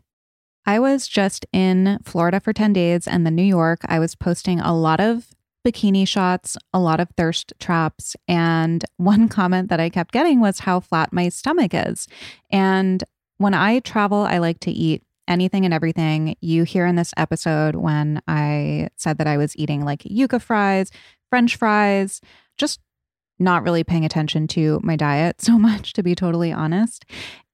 I 0.66 0.80
was 0.80 1.08
just 1.08 1.46
in 1.52 2.00
Florida 2.04 2.40
for 2.40 2.54
10 2.54 2.74
days 2.74 3.08
and 3.08 3.26
then 3.26 3.36
New 3.36 3.44
York. 3.44 3.80
I 3.86 4.00
was 4.00 4.16
posting 4.16 4.60
a 4.60 4.76
lot 4.76 5.00
of 5.00 5.30
bikini 5.66 6.08
shots, 6.08 6.58
a 6.74 6.80
lot 6.80 7.00
of 7.00 7.10
thirst 7.18 7.54
traps. 7.60 8.16
And 8.28 8.86
one 8.98 9.28
comment 9.28 9.70
that 9.70 9.80
I 9.80 9.90
kept 9.90 10.12
getting 10.12 10.40
was 10.40 10.60
how 10.60 10.80
flat 10.80 11.12
my 11.12 11.30
stomach 11.30 11.72
is. 11.74 12.08
And 12.52 13.04
when 13.38 13.54
I 13.54 13.80
travel, 13.80 14.20
I 14.20 14.38
like 14.38 14.60
to 14.62 14.72
eat 14.72 15.04
anything 15.28 15.66
and 15.66 15.74
everything. 15.74 16.36
You 16.42 16.64
hear 16.64 16.86
in 16.86 16.96
this 16.96 17.14
episode 17.18 17.76
when 17.76 18.22
I 18.28 18.90
said 18.98 19.18
that 19.18 19.28
I 19.28 19.38
was 19.38 19.56
eating 19.58 19.84
like 19.84 20.04
yuca 20.04 20.42
fries, 20.42 20.92
french 21.30 21.56
fries, 21.56 22.22
just 22.58 22.80
not 23.42 23.64
really 23.64 23.84
paying 23.84 24.06
attention 24.06 24.48
to 24.48 24.80
my 24.84 24.96
diet 24.96 25.42
so 25.42 25.58
much, 25.60 25.94
to 25.94 26.04
be 26.04 26.16
totally 26.16 26.52
honest. 26.52 27.06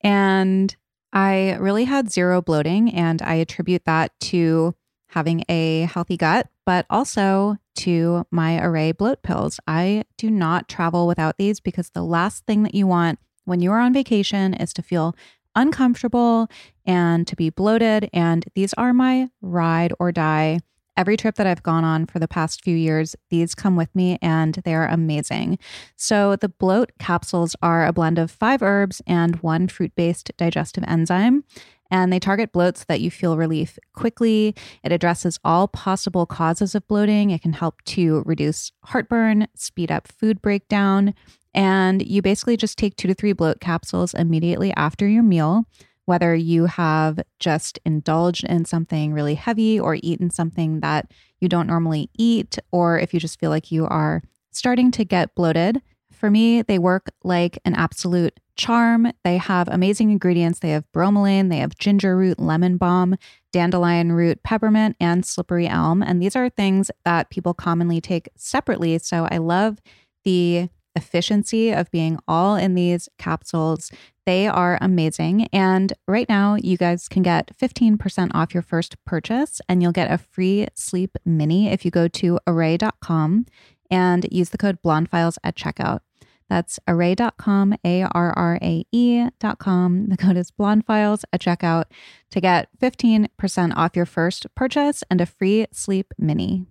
And 0.01 0.75
I 1.13 1.55
really 1.55 1.85
had 1.85 2.11
zero 2.11 2.41
bloating, 2.41 2.93
and 2.93 3.21
I 3.21 3.35
attribute 3.35 3.85
that 3.85 4.11
to 4.21 4.75
having 5.07 5.43
a 5.47 5.81
healthy 5.83 6.17
gut, 6.17 6.49
but 6.65 6.85
also 6.89 7.57
to 7.75 8.25
my 8.29 8.59
Arrae 8.59 8.95
bloat 8.95 9.23
pills. 9.23 9.59
I 9.65 10.03
do 10.17 10.29
not 10.29 10.67
travel 10.67 11.07
without 11.07 11.37
these 11.37 11.59
because 11.59 11.89
the 11.91 12.03
last 12.03 12.45
thing 12.45 12.63
that 12.63 12.75
you 12.75 12.87
want 12.87 13.19
when 13.45 13.61
you 13.61 13.71
are 13.71 13.79
on 13.79 13.93
vacation 13.93 14.53
is 14.53 14.73
to 14.73 14.81
feel 14.81 15.15
uncomfortable 15.55 16.49
and 16.85 17.25
to 17.25 17.35
be 17.35 17.49
bloated. 17.49 18.09
And 18.13 18.45
these 18.53 18.73
are 18.73 18.93
my 18.93 19.29
ride 19.41 19.93
or 19.99 20.11
die 20.11 20.59
Every 20.97 21.15
trip 21.15 21.35
that 21.35 21.45
I've 21.45 21.61
gone 21.61 21.83
on 21.83 22.07
for 22.07 22.17
the 22.17 22.27
past 22.27 22.63
few 22.63 22.75
years, 22.75 23.15
these 23.29 23.53
come 23.53 23.75
with 23.75 23.95
me 23.95 24.17
and 24.19 24.55
they 24.65 24.73
are 24.73 24.87
amazing. 24.87 25.59
So, 25.95 26.35
the 26.35 26.49
bloat 26.49 26.91
capsules 26.97 27.55
are 27.61 27.85
a 27.85 27.93
blend 27.93 28.17
of 28.17 28.31
five 28.31 28.63
herbs 28.63 28.99
and 29.05 29.35
one 29.37 29.67
fruit 29.67 29.93
based 29.95 30.31
digestive 30.37 30.83
enzyme. 30.87 31.43
And 31.91 32.11
they 32.11 32.19
target 32.19 32.51
bloat 32.51 32.79
so 32.79 32.85
that 32.87 32.99
you 32.99 33.11
feel 33.11 33.37
relief 33.37 33.77
quickly. 33.93 34.55
It 34.83 34.91
addresses 34.91 35.39
all 35.45 35.67
possible 35.67 36.25
causes 36.25 36.73
of 36.73 36.87
bloating. 36.87 37.29
It 37.29 37.43
can 37.43 37.53
help 37.53 37.81
to 37.85 38.23
reduce 38.25 38.71
heartburn, 38.83 39.47
speed 39.55 39.91
up 39.91 40.07
food 40.07 40.41
breakdown. 40.41 41.13
And 41.53 42.05
you 42.05 42.21
basically 42.23 42.57
just 42.57 42.77
take 42.77 42.95
two 42.95 43.07
to 43.07 43.13
three 43.13 43.33
bloat 43.33 43.61
capsules 43.61 44.15
immediately 44.15 44.73
after 44.75 45.07
your 45.07 45.23
meal 45.23 45.65
whether 46.07 46.33
you 46.33 46.65
have 46.65 47.19
just 47.37 47.79
indulged 47.85 48.45
in 48.45 48.63
something 48.63 49.11
really 49.11 49.35
heavy 49.35 49.77
or 49.77 49.97
eaten 50.01 50.29
something 50.29 50.79
that 50.79 51.11
you 51.41 51.49
don't 51.49 51.67
normally 51.67 52.09
eat, 52.17 52.57
or 52.71 52.97
if 52.97 53.13
you 53.13 53.19
just 53.19 53.39
feel 53.39 53.49
like 53.49 53.71
you 53.71 53.85
are 53.85 54.23
starting 54.51 54.89
to 54.89 55.03
get 55.03 55.35
bloated. 55.35 55.81
For 56.13 56.31
me, 56.31 56.61
they 56.61 56.79
work 56.79 57.11
like 57.23 57.59
an 57.65 57.75
absolute 57.75 58.39
charm. 58.55 59.11
They 59.25 59.35
have 59.35 59.67
amazing 59.67 60.09
ingredients. 60.09 60.59
They 60.59 60.69
have 60.69 60.89
bromelain, 60.93 61.49
they 61.49 61.57
have 61.57 61.77
ginger 61.77 62.15
root, 62.15 62.39
lemon 62.39 62.77
balm, 62.77 63.17
dandelion 63.51 64.13
root, 64.13 64.41
peppermint, 64.43 64.95
and 65.01 65.25
slippery 65.25 65.67
elm. 65.67 66.01
And 66.01 66.21
these 66.21 66.37
are 66.37 66.49
things 66.49 66.89
that 67.03 67.29
people 67.29 67.53
commonly 67.53 67.99
take 67.99 68.29
separately. 68.37 68.97
So 68.97 69.27
I 69.29 69.37
love 69.39 69.79
the 70.23 70.69
efficiency 70.97 71.71
of 71.71 71.89
being 71.91 72.19
all 72.27 72.55
in 72.55 72.75
these 72.75 73.07
capsules. 73.17 73.91
They 74.25 74.47
are 74.47 74.77
amazing. 74.81 75.47
And 75.53 75.93
right 76.07 76.27
now, 76.27 76.55
you 76.55 76.75
guys 76.75 77.07
can 77.07 77.23
get 77.23 77.55
15% 77.57 78.31
off 78.33 78.53
your 78.53 78.63
first 78.63 79.01
purchase, 79.05 79.61
and 79.69 79.81
you'll 79.81 79.93
get 79.93 80.11
a 80.11 80.17
free 80.17 80.67
sleep 80.73 81.17
mini 81.23 81.69
if 81.69 81.85
you 81.85 81.91
go 81.91 82.09
to 82.09 82.39
arrae.com 82.45 83.45
and 83.89 84.27
use 84.29 84.49
the 84.49 84.57
code 84.57 84.81
blondefiles 84.81 85.37
at 85.45 85.55
checkout. 85.55 86.01
That's 86.49 86.79
arrae.com, 86.87 87.75
A 87.83 88.03
R 88.03 88.33
R 88.35 88.59
A 88.61 88.85
E.com. 88.91 90.07
The 90.07 90.17
code 90.17 90.37
is 90.37 90.51
blondefiles 90.51 91.23
at 91.31 91.41
checkout 91.41 91.85
to 92.31 92.41
get 92.41 92.69
15% 92.81 93.75
off 93.75 93.95
your 93.95 94.05
first 94.05 94.47
purchase 94.55 95.03
and 95.09 95.21
a 95.21 95.25
free 95.25 95.67
sleep 95.71 96.13
mini. 96.17 96.65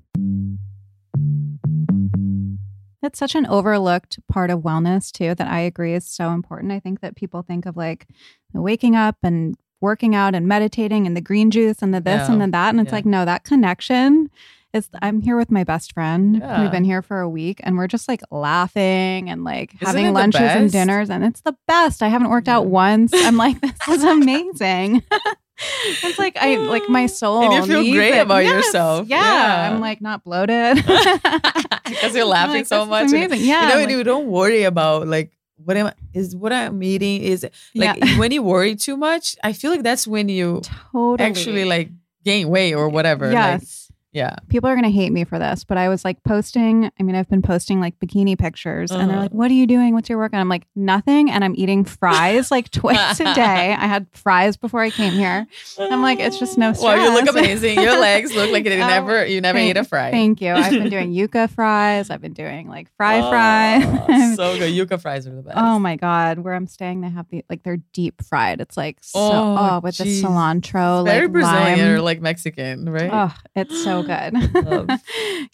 It's 3.02 3.18
such 3.18 3.34
an 3.34 3.46
overlooked 3.46 4.18
part 4.28 4.50
of 4.50 4.60
wellness, 4.60 5.12
too, 5.12 5.34
that 5.34 5.48
I 5.48 5.60
agree 5.60 5.94
is 5.94 6.06
so 6.06 6.30
important. 6.30 6.72
I 6.72 6.80
think 6.80 7.00
that 7.00 7.16
people 7.16 7.42
think 7.42 7.66
of 7.66 7.76
like 7.76 8.06
waking 8.52 8.96
up 8.96 9.16
and 9.22 9.56
working 9.80 10.14
out 10.14 10.34
and 10.34 10.48
meditating 10.48 11.06
and 11.06 11.16
the 11.16 11.20
green 11.20 11.50
juice 11.50 11.82
and 11.82 11.92
the 11.92 12.00
this 12.00 12.26
yeah. 12.26 12.32
and 12.32 12.40
the 12.40 12.48
that. 12.48 12.70
And 12.70 12.80
it's 12.80 12.88
yeah. 12.88 12.94
like, 12.94 13.06
no, 13.06 13.24
that 13.24 13.44
connection 13.44 14.30
is 14.72 14.88
I'm 15.02 15.20
here 15.20 15.36
with 15.36 15.50
my 15.50 15.64
best 15.64 15.92
friend. 15.92 16.36
Yeah. 16.36 16.62
We've 16.62 16.70
been 16.70 16.84
here 16.84 17.02
for 17.02 17.20
a 17.20 17.28
week 17.28 17.60
and 17.62 17.76
we're 17.76 17.86
just 17.86 18.08
like 18.08 18.22
laughing 18.30 19.28
and 19.28 19.44
like 19.44 19.74
Isn't 19.74 19.86
having 19.86 20.12
lunches 20.12 20.40
and 20.40 20.70
dinners. 20.70 21.10
And 21.10 21.24
it's 21.24 21.40
the 21.40 21.56
best. 21.66 22.02
I 22.02 22.08
haven't 22.08 22.30
worked 22.30 22.48
out 22.48 22.66
once. 22.66 23.12
I'm 23.14 23.36
like, 23.36 23.60
this 23.86 23.88
is 23.88 24.04
amazing. 24.04 25.02
it's 25.58 26.18
like 26.18 26.36
I 26.36 26.56
like 26.56 26.88
my 26.88 27.06
soul. 27.06 27.42
And 27.46 27.52
you 27.54 27.66
feel 27.66 27.94
great 27.94 28.14
it. 28.14 28.20
about 28.20 28.44
yes, 28.44 28.66
yourself. 28.66 29.08
Yeah. 29.08 29.20
yeah. 29.20 29.70
I'm 29.70 29.80
like 29.80 30.00
not 30.00 30.24
bloated. 30.24 30.76
because 31.84 32.14
you're 32.14 32.24
laughing 32.24 32.56
like, 32.56 32.66
so 32.66 32.86
much. 32.86 33.08
Amazing. 33.08 33.40
Yeah. 33.40 33.62
You 33.62 33.68
know, 33.68 33.80
like, 33.80 33.90
you 33.90 34.04
don't 34.04 34.26
worry 34.26 34.64
about 34.64 35.06
like 35.06 35.32
what 35.64 35.76
am 35.76 35.86
I, 35.86 35.94
is 36.12 36.36
what 36.36 36.52
I'm 36.52 36.82
eating 36.82 37.22
is 37.22 37.46
like 37.74 37.98
yeah. 37.98 38.18
when 38.18 38.30
you 38.30 38.42
worry 38.42 38.76
too 38.76 38.96
much, 38.96 39.36
I 39.42 39.52
feel 39.52 39.70
like 39.70 39.82
that's 39.82 40.06
when 40.06 40.28
you 40.28 40.60
totally 40.92 41.28
actually 41.28 41.64
like 41.64 41.90
gain 42.24 42.48
weight 42.48 42.74
or 42.74 42.88
whatever. 42.88 43.30
Yes. 43.30 43.85
Like, 43.85 43.85
Yeah. 44.16 44.36
people 44.48 44.68
are 44.70 44.74
going 44.74 44.84
to 44.84 44.90
hate 44.90 45.12
me 45.12 45.24
for 45.24 45.38
this, 45.38 45.62
but 45.64 45.76
I 45.76 45.88
was 45.88 46.04
like 46.04 46.22
posting. 46.24 46.90
I 46.98 47.02
mean, 47.02 47.14
I've 47.14 47.28
been 47.28 47.42
posting 47.42 47.80
like 47.80 47.98
bikini 48.00 48.38
pictures, 48.38 48.90
and 48.90 49.02
they're 49.10 49.16
Uh-huh. 49.16 49.22
like, 49.24 49.32
"What 49.32 49.50
are 49.50 49.54
you 49.54 49.66
doing? 49.66 49.92
What's 49.94 50.08
your 50.08 50.18
work? 50.18 50.32
And 50.32 50.40
I'm 50.40 50.48
like, 50.48 50.66
"Nothing," 50.74 51.30
and 51.30 51.44
I'm 51.44 51.54
eating 51.56 51.84
fries 51.84 52.50
like 52.50 52.70
twice 52.80 53.20
a 53.20 53.34
day. 53.34 53.72
I 53.78 53.86
had 53.86 54.06
fries 54.12 54.56
before 54.56 54.80
I 54.80 54.90
came 54.90 55.12
here. 55.12 55.46
I'm 55.78 56.00
like, 56.02 56.18
it's 56.20 56.38
just 56.38 56.56
no 56.56 56.72
Well, 56.80 56.96
you 56.96 57.12
look 57.12 57.28
amazing. 57.28 57.78
Your 57.80 57.98
legs 58.00 58.34
look 58.34 58.50
like 58.50 58.64
you 58.64 58.72
Oh, 58.76 58.86
never 58.86 59.26
you 59.26 59.40
never 59.40 59.58
thank- 59.58 59.70
ate 59.70 59.76
a 59.76 59.84
fry. 59.84 60.10
Thank 60.10 60.40
you. 60.40 60.52
I've 60.52 60.70
been 60.70 60.88
doing 60.96 61.12
yuca 61.12 61.50
fries. 61.50 62.08
I've 62.10 62.22
been 62.22 62.32
doing 62.32 62.68
like 62.68 62.88
fry 62.96 63.20
Oh, 63.20 63.30
fry. 63.30 64.34
so 64.34 64.58
good. 64.58 64.72
Yuca 64.72 65.00
fries 65.00 65.26
are 65.26 65.34
the 65.34 65.42
best. 65.42 65.56
Oh 65.58 65.78
my 65.78 65.96
god, 65.96 66.38
where 66.38 66.54
I'm 66.54 66.66
staying, 66.66 67.02
they 67.02 67.10
have 67.10 67.28
the 67.30 67.44
like 67.50 67.62
they're 67.64 67.82
deep 67.92 68.22
fried. 68.24 68.60
It's 68.60 68.76
like 68.76 68.98
so 69.02 69.18
Oh, 69.20 69.56
oh, 69.58 69.80
with 69.82 69.96
jeez. 69.96 70.22
the 70.22 70.26
cilantro, 70.28 71.04
Very 71.04 71.22
like 71.26 71.32
Brazilian 71.32 71.78
lime. 71.80 71.88
or 71.96 72.00
like 72.00 72.20
Mexican, 72.22 72.88
right? 72.88 73.10
Oh, 73.12 73.34
it's 73.54 73.82
so 73.84 74.02
good. 74.06 74.90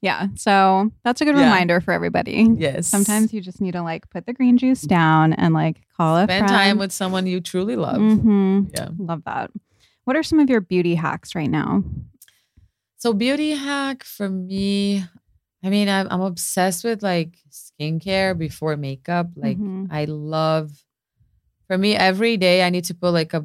Yeah. 0.03 0.28
So 0.34 0.90
that's 1.05 1.20
a 1.20 1.24
good 1.24 1.36
Yeah. 1.36 1.44
reminder 1.44 1.80
for 1.80 1.92
everybody. 1.92 2.48
yes. 2.57 2.86
Sometimes 2.88 3.32
you 3.32 3.40
just 3.40 3.61
need 3.61 3.72
to 3.72 3.82
like 3.82 4.11
put 4.11 4.26
the 4.26 4.32
green 4.32 4.59
juice 4.59 4.82
down 4.82 5.32
and 5.32 5.55
like 5.55 5.76
call 5.96 6.16
a 6.16 6.24
spend 6.24 6.48
time 6.48 6.78
with 6.78 6.90
someone 6.92 7.26
you 7.26 7.40
truly 7.40 7.76
love. 7.76 7.98
hmm 8.00 8.62
Yeah. 8.74 8.88
Love 8.98 9.22
that. 9.24 9.50
What 10.05 10.16
are 10.16 10.22
some 10.24 10.40
of 10.40 10.50
your 10.50 10.61
beauty 10.61 10.96
hacks 10.96 11.34
right 11.36 11.48
now? 11.50 11.84
So 12.98 13.12
beauty 13.12 13.53
hack 13.53 14.05
for 14.05 14.28
me, 14.28 15.05
I 15.64 15.70
mean, 15.70 15.88
I'm, 15.88 16.09
I'm 16.11 16.20
obsessed 16.22 16.82
with 16.84 17.03
like 17.03 17.36
skincare 17.50 18.36
before 18.36 18.76
makeup. 18.76 19.30
Like 19.36 19.59
Mhm. 19.59 19.86
I 19.90 20.05
love. 20.07 20.70
For 21.68 21.78
me, 21.78 21.94
every 21.94 22.36
day 22.36 22.64
I 22.64 22.70
need 22.70 22.84
to 22.86 22.94
put 22.94 23.11
like 23.12 23.32
a. 23.34 23.44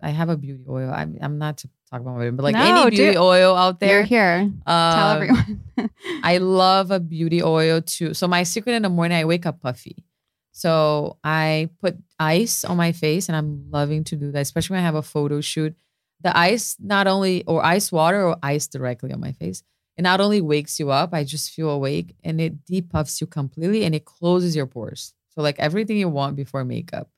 I 0.00 0.10
have 0.10 0.28
a 0.30 0.36
beauty 0.36 0.64
oil. 0.68 0.90
I'm 0.90 1.18
I'm 1.20 1.38
not 1.38 1.58
to 1.58 1.68
talk 1.88 2.00
about 2.00 2.20
it, 2.20 2.36
but 2.36 2.42
like 2.42 2.54
No, 2.54 2.82
any 2.82 2.90
beauty 2.90 3.18
oil 3.18 3.56
out 3.56 3.80
there. 3.80 3.96
You're 3.96 4.02
here. 4.02 4.50
Tell 4.66 4.76
um, 4.76 5.16
everyone. 5.16 5.60
I 6.22 6.38
love 6.38 6.90
a 6.90 7.00
beauty 7.00 7.42
oil 7.42 7.80
too. 7.80 8.14
So 8.14 8.28
my 8.28 8.42
secret 8.42 8.74
in 8.74 8.82
the 8.82 8.88
morning, 8.88 9.18
I 9.18 9.24
wake 9.24 9.46
up 9.46 9.60
puffy. 9.60 10.04
So 10.52 11.18
I 11.22 11.70
put 11.80 11.96
ice 12.18 12.64
on 12.64 12.76
my 12.76 12.92
face, 12.92 13.28
and 13.28 13.36
I'm 13.36 13.70
loving 13.70 14.04
to 14.04 14.16
do 14.16 14.32
that, 14.32 14.40
especially 14.40 14.74
when 14.74 14.82
I 14.82 14.86
have 14.86 14.96
a 14.96 15.02
photo 15.02 15.40
shoot. 15.40 15.74
The 16.20 16.36
ice 16.36 16.76
not 16.80 17.06
only 17.06 17.44
or 17.44 17.64
ice 17.64 17.92
water 17.92 18.26
or 18.26 18.36
ice 18.42 18.66
directly 18.66 19.12
on 19.12 19.20
my 19.20 19.32
face. 19.32 19.62
It 19.96 20.02
not 20.02 20.20
only 20.20 20.40
wakes 20.40 20.78
you 20.78 20.90
up, 20.90 21.12
I 21.12 21.24
just 21.24 21.50
feel 21.50 21.70
awake, 21.70 22.14
and 22.24 22.40
it 22.40 22.64
depuffs 22.66 23.20
you 23.20 23.26
completely, 23.26 23.84
and 23.84 23.94
it 23.94 24.04
closes 24.04 24.54
your 24.54 24.66
pores. 24.66 25.12
So 25.30 25.42
like 25.42 25.58
everything 25.60 25.96
you 25.96 26.08
want 26.08 26.34
before 26.34 26.64
makeup 26.64 27.08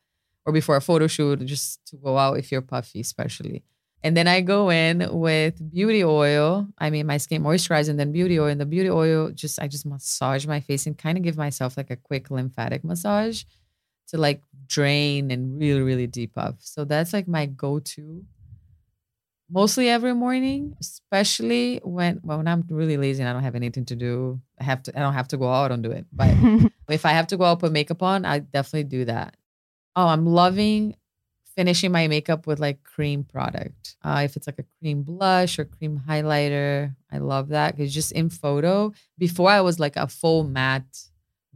or 0.44 0.52
before 0.52 0.76
a 0.76 0.80
photo 0.80 1.06
shoot, 1.06 1.44
just 1.46 1.84
to 1.86 1.96
go 1.96 2.18
out 2.18 2.38
if 2.38 2.52
you're 2.52 2.62
puffy, 2.62 3.00
especially. 3.00 3.64
And 4.02 4.16
then 4.16 4.26
I 4.26 4.40
go 4.40 4.70
in 4.70 5.06
with 5.10 5.70
beauty 5.70 6.02
oil. 6.02 6.66
I 6.78 6.88
mean, 6.88 7.06
my 7.06 7.18
skin 7.18 7.42
moisturizer 7.42 7.90
and 7.90 8.00
then 8.00 8.12
beauty 8.12 8.40
oil. 8.40 8.48
And 8.48 8.60
the 8.60 8.66
beauty 8.66 8.88
oil, 8.88 9.30
just 9.30 9.60
I 9.60 9.68
just 9.68 9.84
massage 9.84 10.46
my 10.46 10.60
face 10.60 10.86
and 10.86 10.96
kind 10.96 11.18
of 11.18 11.24
give 11.24 11.36
myself 11.36 11.76
like 11.76 11.90
a 11.90 11.96
quick 11.96 12.30
lymphatic 12.30 12.82
massage 12.82 13.44
to 14.08 14.16
like 14.16 14.42
drain 14.66 15.30
and 15.30 15.58
really, 15.58 15.82
really 15.82 16.06
deep 16.06 16.32
up. 16.36 16.56
So 16.60 16.84
that's 16.84 17.12
like 17.12 17.28
my 17.28 17.46
go-to 17.46 18.24
mostly 19.50 19.88
every 19.88 20.14
morning, 20.14 20.76
especially 20.80 21.80
when 21.82 22.20
well, 22.22 22.38
when 22.38 22.48
I'm 22.48 22.64
really 22.70 22.96
lazy 22.96 23.22
and 23.22 23.28
I 23.28 23.32
don't 23.32 23.42
have 23.42 23.56
anything 23.56 23.84
to 23.86 23.96
do. 23.96 24.40
I 24.58 24.64
have 24.64 24.82
to 24.84 24.96
I 24.96 25.00
don't 25.00 25.14
have 25.14 25.28
to 25.28 25.36
go 25.36 25.48
out, 25.48 25.72
and 25.72 25.82
do 25.82 25.90
it. 25.90 26.06
But 26.12 26.30
if 26.88 27.04
I 27.04 27.10
have 27.10 27.26
to 27.28 27.36
go 27.36 27.44
out 27.44 27.60
put 27.60 27.72
makeup 27.72 28.02
on, 28.02 28.24
I 28.24 28.38
definitely 28.38 28.84
do 28.84 29.04
that. 29.06 29.36
Oh, 29.96 30.06
I'm 30.06 30.26
loving 30.26 30.94
finishing 31.56 31.92
my 31.92 32.08
makeup 32.08 32.46
with 32.46 32.60
like 32.60 32.82
cream 32.84 33.24
product. 33.24 33.96
Uh, 34.02 34.22
if 34.24 34.36
it's 34.36 34.46
like 34.46 34.58
a 34.58 34.64
cream 34.78 35.02
blush 35.02 35.58
or 35.58 35.64
cream 35.64 36.00
highlighter, 36.08 36.94
I 37.12 37.18
love 37.18 37.48
that 37.48 37.76
because 37.76 37.92
just 37.92 38.12
in 38.12 38.30
photo, 38.30 38.92
before 39.18 39.50
I 39.50 39.60
was 39.60 39.78
like 39.78 39.96
a 39.96 40.06
full 40.06 40.44
matte 40.44 41.08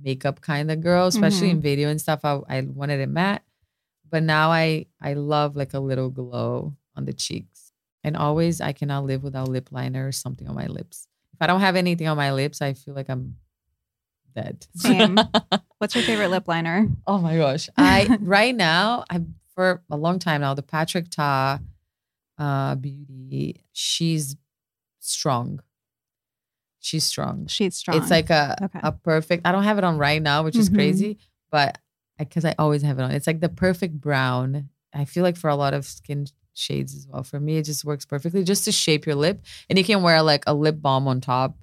makeup 0.03 0.41
kind 0.41 0.71
of 0.71 0.81
girl, 0.81 1.07
especially 1.07 1.51
in 1.51 1.61
video 1.61 1.89
and 1.89 2.01
stuff. 2.01 2.21
I, 2.25 2.41
I 2.49 2.61
wanted 2.63 3.01
it 3.01 3.09
matte, 3.09 3.43
but 4.11 4.23
now 4.23 4.51
I 4.51 4.87
I 5.01 5.15
love 5.15 5.57
like 5.57 5.75
a 5.75 5.81
little 5.81 6.11
glow 6.11 6.75
on 6.97 7.05
the 7.05 7.13
cheeks. 7.13 7.73
And 8.03 8.17
always, 8.17 8.61
I 8.61 8.73
cannot 8.73 9.07
live 9.07 9.23
without 9.23 9.49
lip 9.49 9.69
liner 9.71 10.07
or 10.07 10.13
something 10.13 10.47
on 10.47 10.55
my 10.55 10.67
lips. 10.67 11.09
If 11.33 11.41
I 11.41 11.47
don't 11.47 11.61
have 11.61 11.75
anything 11.75 12.07
on 12.07 12.19
my 12.19 12.33
lips, 12.33 12.61
I 12.61 12.75
feel 12.75 12.95
like 12.95 13.09
I'm 13.09 13.37
dead. 14.35 14.67
Same. 14.77 15.19
What's 15.79 15.95
your 15.95 16.05
favorite 16.05 16.29
lip 16.29 16.47
liner? 16.47 16.89
Oh 17.07 17.19
my 17.19 17.37
gosh. 17.37 17.71
I 17.77 18.19
right 18.21 18.55
now, 18.55 19.05
I 19.09 19.23
for 19.55 19.83
a 19.91 19.97
long 19.97 20.19
time 20.19 20.41
now, 20.41 20.55
the 20.55 20.63
Patrick 20.63 21.11
Ta 21.11 21.61
uh 22.39 22.75
beauty, 22.75 23.65
she's 23.73 24.37
strong. 25.01 25.61
She's 26.81 27.05
strong. 27.05 27.47
She's 27.47 27.77
strong. 27.77 27.97
It's 27.99 28.11
like 28.11 28.31
a 28.31 28.57
Okay. 28.65 28.81
a 28.83 28.93
perfect. 28.93 29.47
I 29.47 29.53
don't 29.53 29.65
have 29.65 29.79
it 29.79 29.85
on 29.85 29.97
right 29.99 30.21
now, 30.21 30.43
which 30.43 30.57
is 30.57 30.69
Mhm. 30.69 30.75
crazy, 30.75 31.19
but 31.51 31.79
because 32.19 32.45
I, 32.45 32.55
always 32.59 32.83
have 32.83 32.99
it 32.99 33.03
on. 33.03 33.11
It's 33.11 33.27
like 33.27 33.41
the 33.41 33.49
perfect 33.49 34.01
brown. 34.01 34.69
I 34.93 35.05
feel 35.05 35.23
like 35.25 35.37
for 35.37 35.49
a 35.51 35.57
lot 35.57 35.75
of 35.75 35.85
skin 35.85 36.27
shades 36.53 36.95
as 36.95 37.07
well. 37.09 37.23
For 37.25 37.41
me, 37.41 37.57
it 37.57 37.65
just 37.65 37.85
works 37.85 38.05
perfectly 38.05 38.45
just 38.45 38.65
to 38.67 38.73
shape 38.73 39.07
your 39.07 39.17
lip. 39.17 39.43
And 39.69 39.77
you 39.79 39.85
can 39.85 40.03
wear 40.03 40.23
like 40.23 40.45
a 40.47 40.55
lip 40.55 40.81
balm 40.81 41.09
on 41.09 41.21
top 41.21 41.57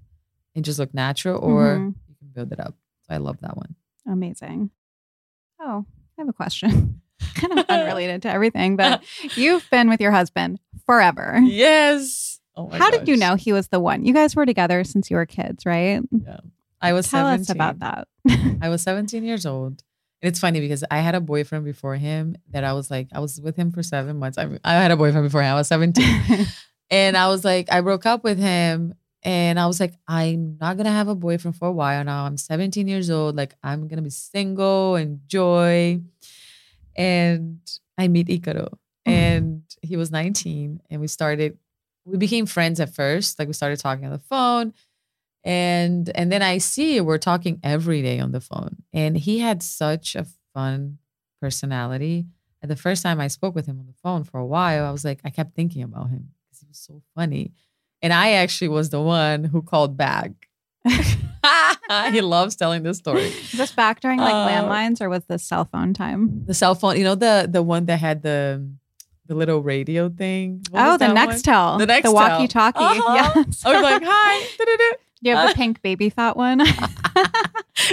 and 0.56 0.66
just 0.66 0.80
look 0.80 0.94
natural, 0.94 1.40
or 1.40 1.78
Mhm. 1.80 1.96
you 2.10 2.16
can 2.16 2.28
build 2.30 2.52
it 2.52 2.60
up. 2.60 2.76
So 3.04 3.14
I 3.14 3.18
love 3.18 3.40
that 3.42 3.56
one. 3.56 3.76
Amazing. 4.06 4.72
Oh, 5.60 5.86
I 6.18 6.22
have 6.22 6.28
a 6.30 6.34
question. 6.34 7.02
kind 7.36 7.58
of 7.58 7.66
unrelated 7.68 8.22
to 8.24 8.30
everything, 8.30 8.76
but 8.76 9.04
you've 9.36 9.68
been 9.70 9.90
with 9.90 10.02
your 10.02 10.12
husband 10.12 10.60
forever. 10.86 11.40
Yes. 11.44 12.40
Oh 12.56 12.68
my 12.68 12.78
How 12.78 12.90
did 12.90 13.08
you 13.08 13.18
know 13.18 13.36
he 13.36 13.54
was 13.54 13.70
the 13.70 13.80
one? 13.80 14.06
You 14.06 14.14
guys 14.14 14.36
were 14.36 14.46
together 14.46 14.84
since 14.84 15.10
you 15.10 15.16
were 15.18 15.26
kids, 15.26 15.66
right? 15.66 16.02
Yeah. 16.12 16.40
I 16.82 16.94
was 16.94 17.10
Tell 17.10 17.26
17. 17.26 17.42
us 17.42 17.50
about 17.50 17.80
that. 17.80 18.08
I 18.62 18.70
was 18.70 18.82
17 18.82 19.24
years 19.24 19.46
old. 19.46 19.84
And 20.22 20.30
it's 20.30 20.40
funny 20.40 20.60
because 20.60 20.84
I 20.92 21.00
had 21.00 21.16
a 21.16 21.22
boyfriend 21.22 21.66
before 21.66 21.96
him 21.96 22.36
that 22.50 22.64
I 22.64 22.74
was 22.74 22.92
like, 22.92 23.08
I 23.14 23.20
was 23.20 23.40
with 23.40 23.56
him 23.56 23.72
for 23.72 23.84
seven 23.84 24.18
months. 24.18 24.38
I, 24.38 24.50
I 24.64 24.74
had 24.74 24.92
a 24.92 24.98
boyfriend 24.98 25.26
before 25.26 25.42
him. 25.42 25.52
I 25.52 25.56
was 25.56 25.68
17. 25.68 26.48
and 26.92 27.18
I 27.18 27.28
was 27.28 27.46
like, 27.46 27.72
I 27.72 27.82
broke 27.82 28.06
up 28.06 28.24
with 28.24 28.38
him. 28.40 28.96
And 29.24 29.60
I 29.60 29.68
was 29.68 29.80
like, 29.80 29.94
I'm 30.08 30.58
not 30.60 30.78
going 30.78 30.86
to 30.86 30.92
have 30.92 31.08
a 31.08 31.16
boyfriend 31.16 31.56
for 31.56 31.68
a 31.68 31.72
while 31.72 32.04
now. 32.04 32.26
I'm 32.26 32.38
17 32.38 32.88
years 32.88 33.12
old. 33.12 33.36
Like, 33.36 33.54
I'm 33.64 33.88
going 33.88 33.98
to 33.98 34.04
be 34.04 34.10
single, 34.10 34.96
enjoy. 34.96 36.02
And 36.96 37.60
I 37.98 38.08
meet 38.08 38.28
Icaro. 38.28 38.70
Mm-hmm. 39.08 39.12
And 39.12 39.64
he 39.82 39.98
was 39.98 40.12
19. 40.12 40.82
And 40.90 41.02
we 41.02 41.08
started, 41.08 41.58
we 42.06 42.18
became 42.18 42.46
friends 42.46 42.80
at 42.80 42.94
first. 42.94 43.40
Like, 43.40 43.48
we 43.48 43.54
started 43.54 43.80
talking 43.80 44.06
on 44.06 44.12
the 44.12 44.20
phone 44.20 44.74
and 45.44 46.12
and 46.16 46.32
then 46.32 46.42
i 46.42 46.58
see 46.58 47.02
we're 47.02 47.18
talking 47.18 47.60
every 47.64 48.02
day 48.02 48.20
on 48.20 48.32
the 48.32 48.42
phone 48.42 48.76
and 48.94 49.18
he 49.18 49.40
had 49.40 49.64
such 49.64 50.16
a 50.16 50.26
fun 50.54 50.98
personality 51.42 52.26
and 52.62 52.70
the 52.70 52.76
first 52.76 53.02
time 53.02 53.20
i 53.20 53.28
spoke 53.28 53.56
with 53.56 53.66
him 53.66 53.80
on 53.80 53.88
the 53.88 53.94
phone 54.04 54.24
for 54.24 54.40
a 54.40 54.46
while 54.46 54.86
i 54.86 54.92
was 54.92 55.04
like 55.04 55.20
i 55.24 55.30
kept 55.30 55.56
thinking 55.56 55.82
about 55.82 56.10
him 56.10 56.30
because 56.46 56.62
he 56.62 56.68
was 56.68 56.78
so 56.78 57.02
funny 57.16 57.52
and 58.04 58.14
i 58.14 58.34
actually 58.34 58.68
was 58.68 58.92
the 58.92 59.02
one 59.02 59.44
who 59.46 59.62
called 59.62 59.98
back 59.98 60.32
he 62.12 62.22
loves 62.22 62.56
telling 62.56 62.84
this 62.84 62.98
story 62.98 63.24
Was 63.52 63.52
this 63.52 63.72
back 63.72 64.00
during 64.02 64.20
like 64.20 64.34
Uh, 64.34 64.48
landlines 64.50 65.02
or 65.02 65.10
was 65.10 65.24
this 65.26 65.44
cell 65.44 65.66
phone 65.66 65.94
time? 65.94 66.44
the 66.46 66.54
cell 66.54 66.76
phone 66.76 66.98
you 66.98 67.04
know 67.04 67.16
the 67.16 67.48
the 67.50 67.64
one 67.64 67.86
that 67.86 68.00
had 68.00 68.22
the 68.24 68.66
the 69.28 69.36
little 69.36 69.62
radio 69.64 70.10
thing 70.10 70.62
What 70.72 70.82
oh, 70.88 70.92
the 70.94 70.98
that 71.08 71.16
one? 71.16 71.30
Nextel. 71.30 71.78
the 71.80 71.86
next 71.86 72.04
The 72.08 72.12
walkie 72.12 72.48
talkie. 72.48 72.80
uh-huh. 72.84 73.34
Yes. 73.48 73.64
i 73.66 73.74
was 73.74 73.82
like 73.84 74.04
hi. 74.06 74.34
Do 75.24 75.30
you 75.30 75.36
have 75.36 75.50
the 75.50 75.56
pink 75.56 75.82
baby 75.84 76.10
fat 76.10 76.36
one? 76.36 76.62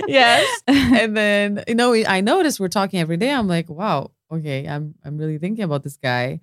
yes. 0.06 0.62
And 0.66 1.16
then, 1.16 1.62
you 1.68 1.74
know, 1.74 1.94
I 1.94 2.20
noticed 2.22 2.58
we're 2.58 2.68
talking 2.68 3.00
every 3.00 3.16
day. 3.18 3.30
I'm 3.30 3.46
like, 3.48 3.68
wow, 3.68 4.12
okay, 4.32 4.66
I'm 4.66 4.94
I'm 5.04 5.18
really 5.18 5.38
thinking 5.38 5.64
about 5.64 5.82
this 5.82 5.96
guy. 5.96 6.40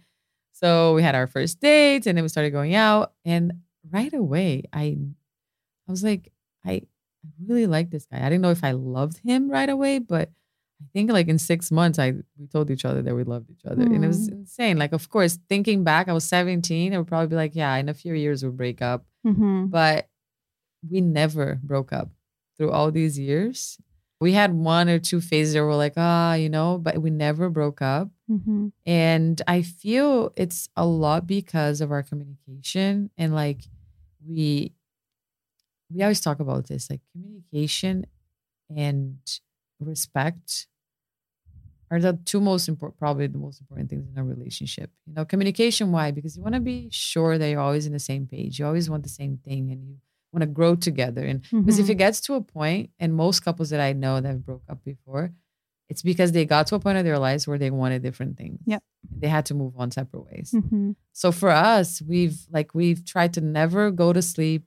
So 0.53 0.93
we 0.95 1.01
had 1.03 1.16
our 1.16 1.28
first 1.28 1.60
date 1.60 2.06
and 2.08 2.16
then 2.18 2.24
we 2.24 2.30
started 2.30 2.51
going 2.51 2.76
out. 2.76 3.14
And 3.26 3.53
right 3.91 4.14
away, 4.14 4.64
I 4.72 4.97
I 5.88 5.91
was 5.91 6.03
like, 6.03 6.32
I, 6.66 6.84
I 7.26 7.43
really 7.47 7.67
like 7.67 7.89
this 7.89 8.05
guy. 8.05 8.17
I 8.19 8.30
didn't 8.30 8.41
know 8.41 8.51
if 8.51 8.63
I 8.63 8.71
loved 8.71 9.17
him 9.19 9.49
right 9.49 9.69
away, 9.69 9.99
but 9.99 10.30
I 10.82 10.86
think 10.93 11.11
like 11.11 11.28
in 11.28 11.38
six 11.39 11.71
months, 11.71 11.97
I 11.99 12.11
we 12.38 12.47
told 12.47 12.69
each 12.69 12.86
other 12.86 13.01
that 13.01 13.15
we 13.15 13.23
loved 13.23 13.49
each 13.49 13.65
other. 13.65 13.84
And 13.84 14.03
it 14.03 14.07
was 14.07 14.28
insane. 14.28 14.78
Like, 14.78 14.91
of 14.93 15.09
course, 15.09 15.39
thinking 15.49 15.84
back, 15.84 16.07
I 16.09 16.13
was 16.13 16.26
17. 16.26 16.93
I 16.93 16.97
would 16.97 17.07
probably 17.07 17.28
be 17.28 17.36
like, 17.36 17.55
yeah, 17.55 17.76
in 17.76 17.89
a 17.89 17.93
few 17.93 18.13
years 18.13 18.43
we'll 18.43 18.51
break 18.51 18.82
up 18.82 19.05
hmm 19.23 19.65
but 19.67 20.07
we 20.88 21.01
never 21.01 21.59
broke 21.63 21.91
up 21.91 22.09
through 22.57 22.71
all 22.71 22.91
these 22.91 23.17
years. 23.17 23.78
We 24.21 24.34
had 24.34 24.53
one 24.53 24.88
or 24.88 24.99
two 24.99 25.19
phases 25.19 25.55
where 25.55 25.65
we're 25.65 25.76
like, 25.76 25.93
ah, 25.97 26.36
you 26.36 26.49
know, 26.49 26.78
but 26.78 26.97
we 27.01 27.09
never 27.09 27.49
broke 27.49 27.82
up. 27.82 28.09
hmm 28.28 28.67
And 28.86 29.41
I 29.47 29.61
feel 29.63 30.32
it's 30.36 30.69
a 30.76 30.86
lot 30.86 31.26
because 31.26 31.82
of 31.82 31.91
our 31.91 32.03
communication 32.03 33.09
and 33.17 33.34
like 33.34 33.61
we 34.26 34.73
we 35.93 36.01
always 36.01 36.21
talk 36.21 36.39
about 36.39 36.67
this, 36.67 36.89
like 36.89 37.01
communication 37.13 38.05
and 38.75 39.17
respect 39.79 40.67
are 41.91 41.99
the 41.99 42.17
two 42.25 42.41
most 42.41 42.67
important, 42.67 42.97
probably 42.97 43.27
the 43.27 43.38
most 43.38 43.61
important 43.61 43.89
things 43.89 44.07
in 44.11 44.17
a 44.17 44.23
relationship. 44.23 44.89
You 45.05 45.13
know, 45.13 45.25
communication. 45.25 45.91
Why? 45.91 46.11
Because 46.11 46.36
you 46.36 46.41
want 46.43 46.55
to 46.55 46.61
be 46.61 46.89
sure 46.91 47.38
that 47.38 47.47
you're 47.49 47.59
always 47.59 47.86
in 47.86 47.93
the 47.93 47.99
same 47.99 48.25
page. 48.25 48.57
You 48.59 48.65
always 48.65 48.89
want 48.89 49.03
the 49.03 49.09
same 49.09 49.38
thing, 49.38 49.71
and 49.71 49.88
you 49.88 49.97
want 50.33 50.41
to 50.41 50.47
grow 50.47 50.75
together. 50.75 51.23
And 51.23 51.43
because 51.51 51.77
if 51.79 51.89
it 51.89 51.95
gets 51.95 52.19
to 52.21 52.33
a 52.33 52.41
point, 52.41 52.89
and 52.99 53.13
most 53.13 53.41
couples 53.41 53.69
that 53.69 53.79
I 53.79 53.93
know 53.93 54.19
that 54.19 54.27
have 54.27 54.45
broke 54.45 54.63
up 54.67 54.83
before, 54.83 55.31
it's 55.88 56.01
because 56.01 56.31
they 56.31 56.43
got 56.45 56.65
to 56.67 56.75
a 56.75 56.79
point 56.79 56.97
of 56.97 57.05
their 57.05 57.19
lives 57.19 57.47
where 57.47 57.59
they 57.59 57.69
wanted 57.69 58.01
different 58.01 58.36
things. 58.38 58.59
yeah 58.65 58.79
They 59.19 59.27
had 59.27 59.45
to 59.47 59.53
move 59.53 59.73
on 59.77 59.91
separate 59.91 60.25
ways. 60.25 60.51
Mhm. 60.55 60.95
So 61.13 61.31
for 61.31 61.51
us, 61.51 62.01
we've 62.01 62.39
like 62.49 62.73
we've 62.73 63.05
tried 63.05 63.33
to 63.33 63.41
never 63.41 63.91
go 63.91 64.11
to 64.11 64.23
sleep 64.23 64.65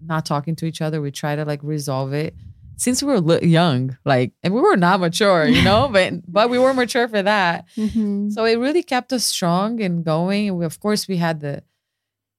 not 0.00 0.24
talking 0.26 0.56
to 0.56 0.66
each 0.66 0.80
other. 0.80 1.00
We 1.00 1.10
try 1.10 1.36
to 1.36 1.44
like 1.44 1.62
resolve 1.62 2.12
it 2.12 2.34
since 2.76 3.02
we 3.02 3.08
were 3.12 3.20
li- 3.20 3.46
young, 3.48 3.96
like, 4.04 4.32
and 4.42 4.54
we 4.54 4.60
were 4.60 4.76
not 4.76 5.00
mature, 5.00 5.46
you 5.48 5.62
know, 5.62 5.88
but 5.92 6.12
but 6.30 6.48
we 6.50 6.58
were 6.58 6.72
mature 6.74 7.08
for 7.08 7.22
that. 7.22 7.66
Mhm. 7.76 8.32
So 8.32 8.44
it 8.44 8.56
really 8.56 8.82
kept 8.82 9.12
us 9.12 9.24
strong 9.24 9.80
and 9.80 10.04
going. 10.04 10.48
And 10.48 10.58
we, 10.58 10.64
of 10.64 10.78
course, 10.80 11.08
we 11.08 11.16
had 11.16 11.40
the, 11.40 11.62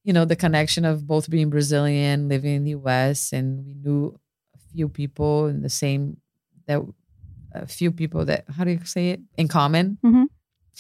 you 0.06 0.14
know, 0.14 0.24
the 0.26 0.36
connection 0.38 0.86
of 0.86 1.06
both 1.06 1.30
being 1.30 1.50
Brazilian, 1.50 2.30
living 2.30 2.56
in 2.56 2.64
the 2.64 2.72
U.S., 2.72 3.34
and 3.34 3.66
we 3.66 3.74
knew 3.74 4.18
a 4.56 4.60
few 4.74 4.88
people 4.88 5.48
in 5.48 5.62
the 5.62 5.70
same 5.70 6.18
that 6.68 6.82
a 7.54 7.68
few 7.68 7.92
people 7.92 8.26
that 8.26 8.46
how 8.56 8.64
do 8.64 8.72
you 8.72 8.80
say 8.86 9.10
it 9.10 9.20
in 9.38 9.48
common. 9.50 9.98
Mhm. 10.06 10.28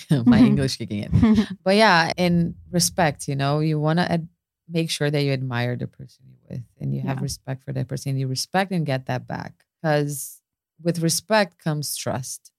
My 0.25 0.39
Mhm. 0.39 0.45
English 0.55 0.77
kicking 0.77 1.03
in 1.03 1.11
but 1.65 1.75
yeah 1.75 2.13
in 2.15 2.55
respect 2.71 3.27
you 3.27 3.35
know 3.35 3.59
you 3.59 3.77
want 3.77 3.99
to 3.99 4.09
ad- 4.09 4.29
make 4.69 4.89
sure 4.89 5.11
that 5.11 5.23
you 5.23 5.33
admire 5.33 5.75
the 5.75 5.87
person 5.87 6.28
with 6.49 6.63
and 6.79 6.93
you 6.93 7.01
have 7.01 7.17
Yeah. 7.17 7.23
respect 7.23 7.63
for 7.63 7.73
that 7.73 7.87
person 7.87 8.17
you 8.17 8.27
respect 8.27 8.71
and 8.71 8.85
get 8.85 9.05
that 9.07 9.27
back 9.27 9.65
because 9.81 10.41
with 10.81 10.99
respect 10.99 11.57
comes 11.57 11.95
trust 11.95 12.51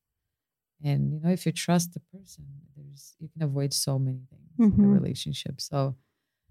and 0.82 1.12
you 1.12 1.20
know 1.20 1.30
if 1.30 1.45
you 1.47 1.53
trust 1.53 1.93
the 1.95 2.01
person 2.12 2.45
there's 2.76 3.14
you 3.18 3.28
can 3.28 3.43
avoid 3.43 3.72
so 3.72 3.99
many 3.99 4.22
things 4.30 4.51
in 4.74 4.84
a 4.84 4.86
Mhm. 4.88 4.93
relationship 5.01 5.61
so 5.61 5.95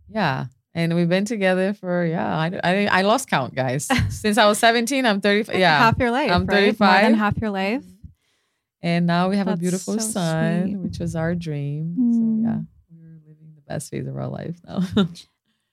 yeah 0.08 0.48
and 0.74 0.96
we've 0.96 1.10
been 1.10 1.26
together 1.26 1.74
for 1.74 2.06
yeah 2.06 2.38
i 2.38 2.48
i, 2.64 2.74
I 3.00 3.02
lost 3.04 3.30
count 3.30 3.56
guys 3.56 3.88
since 4.10 4.38
i 4.38 4.46
was 4.48 4.58
17 4.60 5.06
i'm 5.06 5.22
35 5.22 5.56
yeah 5.56 5.78
half 5.80 5.98
your 6.00 6.12
life. 6.12 6.32
I'm 6.32 6.46
right? 6.46 6.56
More 6.80 6.90
35. 6.90 7.04
than 7.04 7.14
half 7.16 7.38
your 7.38 7.50
life. 7.52 7.84
and 8.82 9.06
now 9.08 9.30
we 9.30 9.38
have 9.38 9.48
a 9.48 9.58
beautiful 9.58 10.00
so 10.00 10.10
son, 10.12 10.68
sweet. 10.68 10.78
which 10.78 11.00
was 11.00 11.16
our 11.16 11.36
dream. 11.36 11.96
Mm. 12.00 12.14
So 12.16 12.24
yeah, 12.48 12.60
we're 12.90 13.20
living 13.28 13.52
the 13.56 13.62
best 13.68 13.90
phase 13.92 14.08
of 14.08 14.16
our 14.16 14.28
life 14.28 14.56
now. 14.66 14.80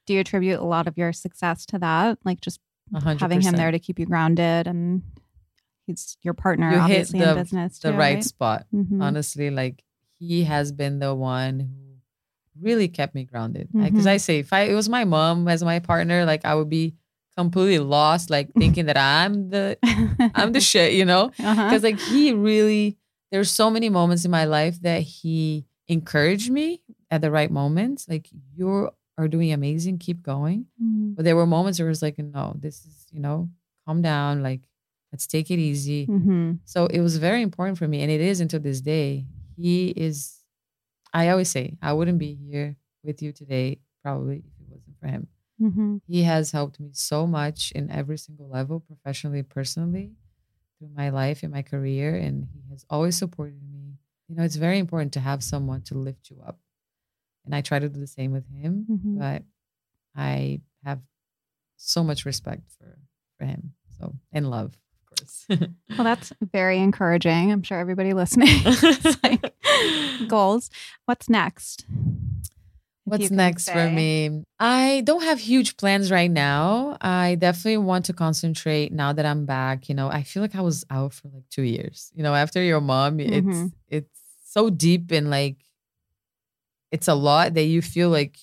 Do 0.06 0.14
you 0.14 0.20
attribute 0.20 0.60
a 0.60 0.64
lot 0.64 0.86
of 0.86 0.96
your 0.96 1.12
success 1.12 1.66
to 1.66 1.78
that? 1.80 2.18
Like 2.24 2.40
just 2.40 2.60
A 2.94 3.00
hundred 3.00 3.20
having 3.20 3.40
him 3.40 3.54
there 3.56 3.70
to 3.70 3.78
keep 3.78 3.98
you 3.98 4.06
grounded 4.06 4.66
and 4.66 5.02
he's 5.86 6.16
your 6.22 6.34
partner 6.34 6.66
You 6.70 6.76
hit 6.76 6.82
obviously 6.82 7.20
the- 7.20 7.30
in 7.30 7.36
business 7.36 7.78
the 7.78 7.90
too, 7.92 7.96
right 7.98 8.22
spot. 8.24 8.66
Mhm. 8.74 9.02
Honestly, 9.02 9.50
like 9.50 9.82
he 10.18 10.44
has 10.44 10.72
been 10.72 10.98
the 10.98 11.14
one 11.14 11.60
who 11.60 11.96
really 12.60 12.88
kept 12.88 13.14
me 13.14 13.24
grounded. 13.24 13.68
Because 13.72 14.06
I 14.06 14.16
say, 14.16 14.38
if 14.38 14.52
I, 14.52 14.62
it 14.62 14.74
was 14.74 14.88
my 14.88 15.04
mom 15.04 15.46
as 15.48 15.62
my 15.62 15.78
partner, 15.78 16.24
like 16.24 16.44
I 16.44 16.54
would 16.54 16.70
be 16.70 16.94
completely 17.36 17.78
lost, 17.80 18.30
like 18.30 18.50
thinking 18.54 18.86
that 18.86 18.96
I'm 18.96 19.50
the 19.50 19.76
I'm 20.34 20.52
the 20.52 20.60
shit, 20.72 20.94
you 20.94 21.04
know. 21.04 21.32
uh-huh. 21.38 21.68
Because 21.68 21.82
like 21.82 21.98
he 22.00 22.32
really, 22.32 22.96
there's 23.30 23.50
so 23.50 23.68
many 23.70 23.90
moments 23.90 24.24
in 24.24 24.30
my 24.30 24.44
life 24.46 24.80
that 24.82 25.02
he 25.02 25.66
encouraged 25.88 26.50
me 26.50 26.80
at 27.10 27.20
the 27.20 27.30
right 27.30 27.50
moments. 27.50 28.08
Like 28.08 28.28
you 28.56 28.88
are 29.18 29.28
doing 29.28 29.52
amazing, 29.52 29.98
keep 29.98 30.22
going. 30.22 30.66
Mhm. 30.82 31.14
But 31.16 31.24
there 31.24 31.36
were 31.36 31.46
moments 31.46 31.78
where 31.78 31.88
it 31.88 31.90
was 31.90 32.02
like, 32.02 32.18
no, 32.18 32.54
this 32.58 32.84
is, 32.84 33.06
you 33.10 33.20
know, 33.20 33.48
calm 33.86 34.02
down. 34.02 34.42
Like, 34.42 34.68
let's 35.12 35.26
take 35.26 35.50
it 35.50 35.58
easy. 35.58 36.06
Mhm. 36.06 36.60
So 36.64 36.86
it 36.86 37.00
was 37.00 37.16
very 37.16 37.42
important 37.42 37.78
for 37.78 37.88
me. 37.88 38.02
And 38.02 38.10
it 38.10 38.20
is 38.20 38.40
until 38.40 38.60
this 38.60 38.80
day. 38.80 39.26
He 39.56 39.88
is, 39.90 40.42
I 41.14 41.30
always 41.30 41.48
say, 41.48 41.78
I 41.80 41.92
wouldn't 41.94 42.18
be 42.18 42.34
here 42.34 42.76
with 43.02 43.22
you 43.22 43.32
today, 43.32 43.80
probably 44.02 44.38
if 44.38 44.60
it 44.60 44.68
wasn't 44.68 44.98
for 45.00 45.06
him. 45.06 45.28
Mhm. 45.60 46.00
He 46.06 46.22
has 46.24 46.50
helped 46.52 46.78
me 46.78 46.90
so 46.92 47.26
much 47.26 47.72
in 47.72 47.90
every 47.90 48.18
single 48.18 48.48
level, 48.48 48.80
professionally, 48.80 49.42
personally, 49.42 50.12
through 50.78 50.90
my 50.90 51.08
life 51.08 51.42
and 51.42 51.50
my 51.52 51.62
career. 51.62 52.14
And 52.16 52.48
he 52.52 52.60
has 52.70 52.84
always 52.90 53.16
supported 53.16 53.62
me. 53.62 53.96
You 54.28 54.34
know, 54.36 54.42
it's 54.42 54.56
very 54.56 54.78
important 54.78 55.12
to 55.14 55.20
have 55.20 55.42
someone 55.42 55.80
to 55.82 55.94
lift 55.96 56.28
you 56.30 56.42
up. 56.42 56.60
And 57.46 57.54
I 57.54 57.60
try 57.62 57.78
to 57.78 57.88
do 57.88 57.98
the 58.00 58.06
same 58.06 58.32
with 58.32 58.44
him, 58.50 58.86
Mhm. 58.90 59.18
but 59.18 59.42
I 60.14 60.60
have 60.84 61.00
so 61.76 62.02
much 62.04 62.24
respect 62.26 62.70
for 62.78 62.98
for 63.38 63.44
him. 63.46 63.72
So 63.98 64.14
and 64.32 64.50
love, 64.50 64.76
of 64.76 65.18
course. 65.18 65.46
Well, 65.96 66.04
that's 66.04 66.32
very 66.42 66.78
encouraging. 66.78 67.50
I'm 67.52 67.62
sure 67.62 67.78
everybody 67.78 68.12
listening 68.12 68.48
like 69.22 69.54
goals. 70.26 70.68
What's 71.06 71.28
next? 71.30 71.86
What's 73.04 73.30
next 73.30 73.70
for 73.70 73.88
me? 73.88 74.42
I 74.58 75.02
don't 75.04 75.22
have 75.22 75.38
huge 75.38 75.76
plans 75.76 76.10
right 76.10 76.30
now. 76.30 76.96
I 77.00 77.36
definitely 77.36 77.76
want 77.78 78.04
to 78.06 78.12
concentrate 78.12 78.92
now 78.92 79.12
that 79.12 79.24
I'm 79.24 79.46
back. 79.46 79.88
You 79.88 79.94
know, 79.94 80.08
I 80.08 80.22
feel 80.24 80.42
like 80.42 80.56
I 80.56 80.60
was 80.60 80.84
out 80.90 81.12
for 81.14 81.28
like 81.28 81.44
two 81.48 81.62
years. 81.62 82.10
You 82.16 82.24
know, 82.24 82.34
after 82.34 82.60
your 82.60 82.80
mom, 82.80 83.20
it's 83.20 83.46
Mhm. 83.46 83.72
it's 83.88 84.20
so 84.44 84.70
deep 84.70 85.12
and 85.12 85.30
like 85.30 85.56
it's 86.90 87.08
a 87.08 87.14
lot 87.14 87.54
that 87.54 87.64
you 87.64 87.82
feel 87.82 88.10
like 88.10 88.38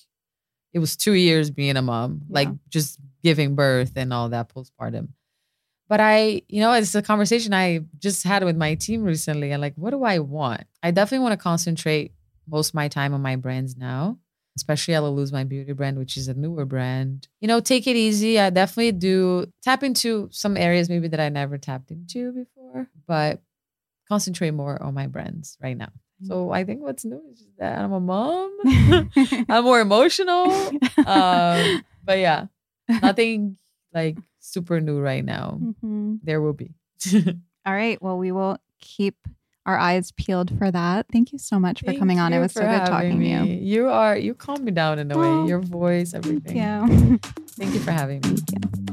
it 0.74 0.80
was 0.80 0.96
two 0.96 1.14
years 1.14 1.52
being 1.52 1.78
a 1.78 1.82
mom, 1.82 2.22
like 2.30 2.50
just 2.70 3.00
giving 3.24 3.56
birth 3.56 3.94
and 3.96 4.12
all 4.12 4.30
that 4.30 4.54
postpartum. 4.54 5.10
But 5.88 6.00
I, 6.00 6.42
you 6.48 6.62
know, 6.62 6.74
it's 6.74 6.96
a 6.96 7.02
conversation 7.02 7.54
I 7.54 7.82
just 8.00 8.24
had 8.24 8.44
with 8.44 8.58
my 8.58 8.76
team 8.76 9.04
recently. 9.04 9.52
And 9.52 9.62
like, 9.62 9.76
what 9.76 9.92
do 9.92 10.04
I 10.04 10.20
want? 10.20 10.64
I 10.82 10.92
definitely 10.92 11.24
want 11.24 11.34
to 11.34 11.44
concentrate 11.44 12.14
most 12.48 12.70
of 12.70 12.76
my 12.76 12.88
time 12.88 13.14
on 13.14 13.22
my 13.22 13.36
brands 13.36 13.78
now, 13.78 14.18
especially 14.58 14.96
Elaluz 14.96 15.32
my 15.32 15.44
beauty 15.44 15.74
brand, 15.74 16.00
which 16.00 16.18
is 16.18 16.28
a 16.28 16.34
newer 16.34 16.66
brand. 16.66 17.28
You 17.42 17.48
know, 17.48 17.60
take 17.60 17.86
it 17.86 17.96
easy. 17.96 18.40
I 18.40 18.50
definitely 18.50 18.94
do 18.94 19.46
tap 19.62 19.84
into 19.84 20.30
some 20.32 20.58
areas 20.58 20.90
maybe 20.90 21.08
that 21.10 21.20
I 21.20 21.30
never 21.30 21.58
tapped 21.58 21.92
into 21.92 22.32
before, 22.32 22.88
but 23.08 23.42
concentrate 24.08 24.52
more 24.52 24.82
on 24.82 24.94
my 24.94 25.08
brands 25.08 25.58
right 25.62 25.78
now. 25.78 25.90
So 26.24 26.52
I 26.52 26.64
think 26.64 26.82
what's 26.82 27.06
new 27.06 27.22
is 27.32 27.40
just 27.40 27.58
that 27.58 27.80
I'm 27.80 27.92
a 27.94 28.00
mom. 28.00 28.52
I'm 29.50 29.64
more 29.64 29.80
emotional. 29.82 30.72
Um, 31.06 31.84
but 32.06 32.20
yeah, 32.20 32.46
nothing 33.02 33.58
like 33.94 34.18
super 34.40 34.80
new 34.80 35.00
right 35.02 35.24
now. 35.24 35.60
Mhm. 35.62 36.20
There 36.24 36.42
will 36.42 36.54
be. 36.54 36.72
All 37.66 37.74
right. 37.74 38.02
Well, 38.02 38.18
we 38.18 38.32
will 38.32 38.58
keep 38.80 39.16
our 39.66 39.78
eyes 39.78 40.12
peeled 40.14 40.58
for 40.58 40.72
that. 40.72 41.08
Thank 41.12 41.32
you 41.34 41.38
so 41.40 41.60
much 41.60 41.80
for 41.82 41.88
Thank 41.88 42.00
coming 42.00 42.20
on. 42.20 42.32
It 42.34 42.40
was 42.40 42.54
so 42.54 42.62
good 42.62 42.86
talking 42.86 43.20
to 43.20 43.26
you. 43.26 43.40
me. 43.44 43.56
You 43.64 43.90
are 43.90 44.18
you 44.18 44.34
calm 44.34 44.64
me 44.64 44.72
down 44.72 45.00
in 45.00 45.12
a 45.12 45.16
Oh, 45.18 45.20
way. 45.20 45.46
Your 45.46 45.60
voice, 45.60 46.14
everything. 46.14 46.56
Thank 46.88 47.02
you. 47.02 47.20
Thank 47.58 47.74
you 47.74 47.80
for 47.82 47.92
having 47.92 48.22
me. 48.22 48.93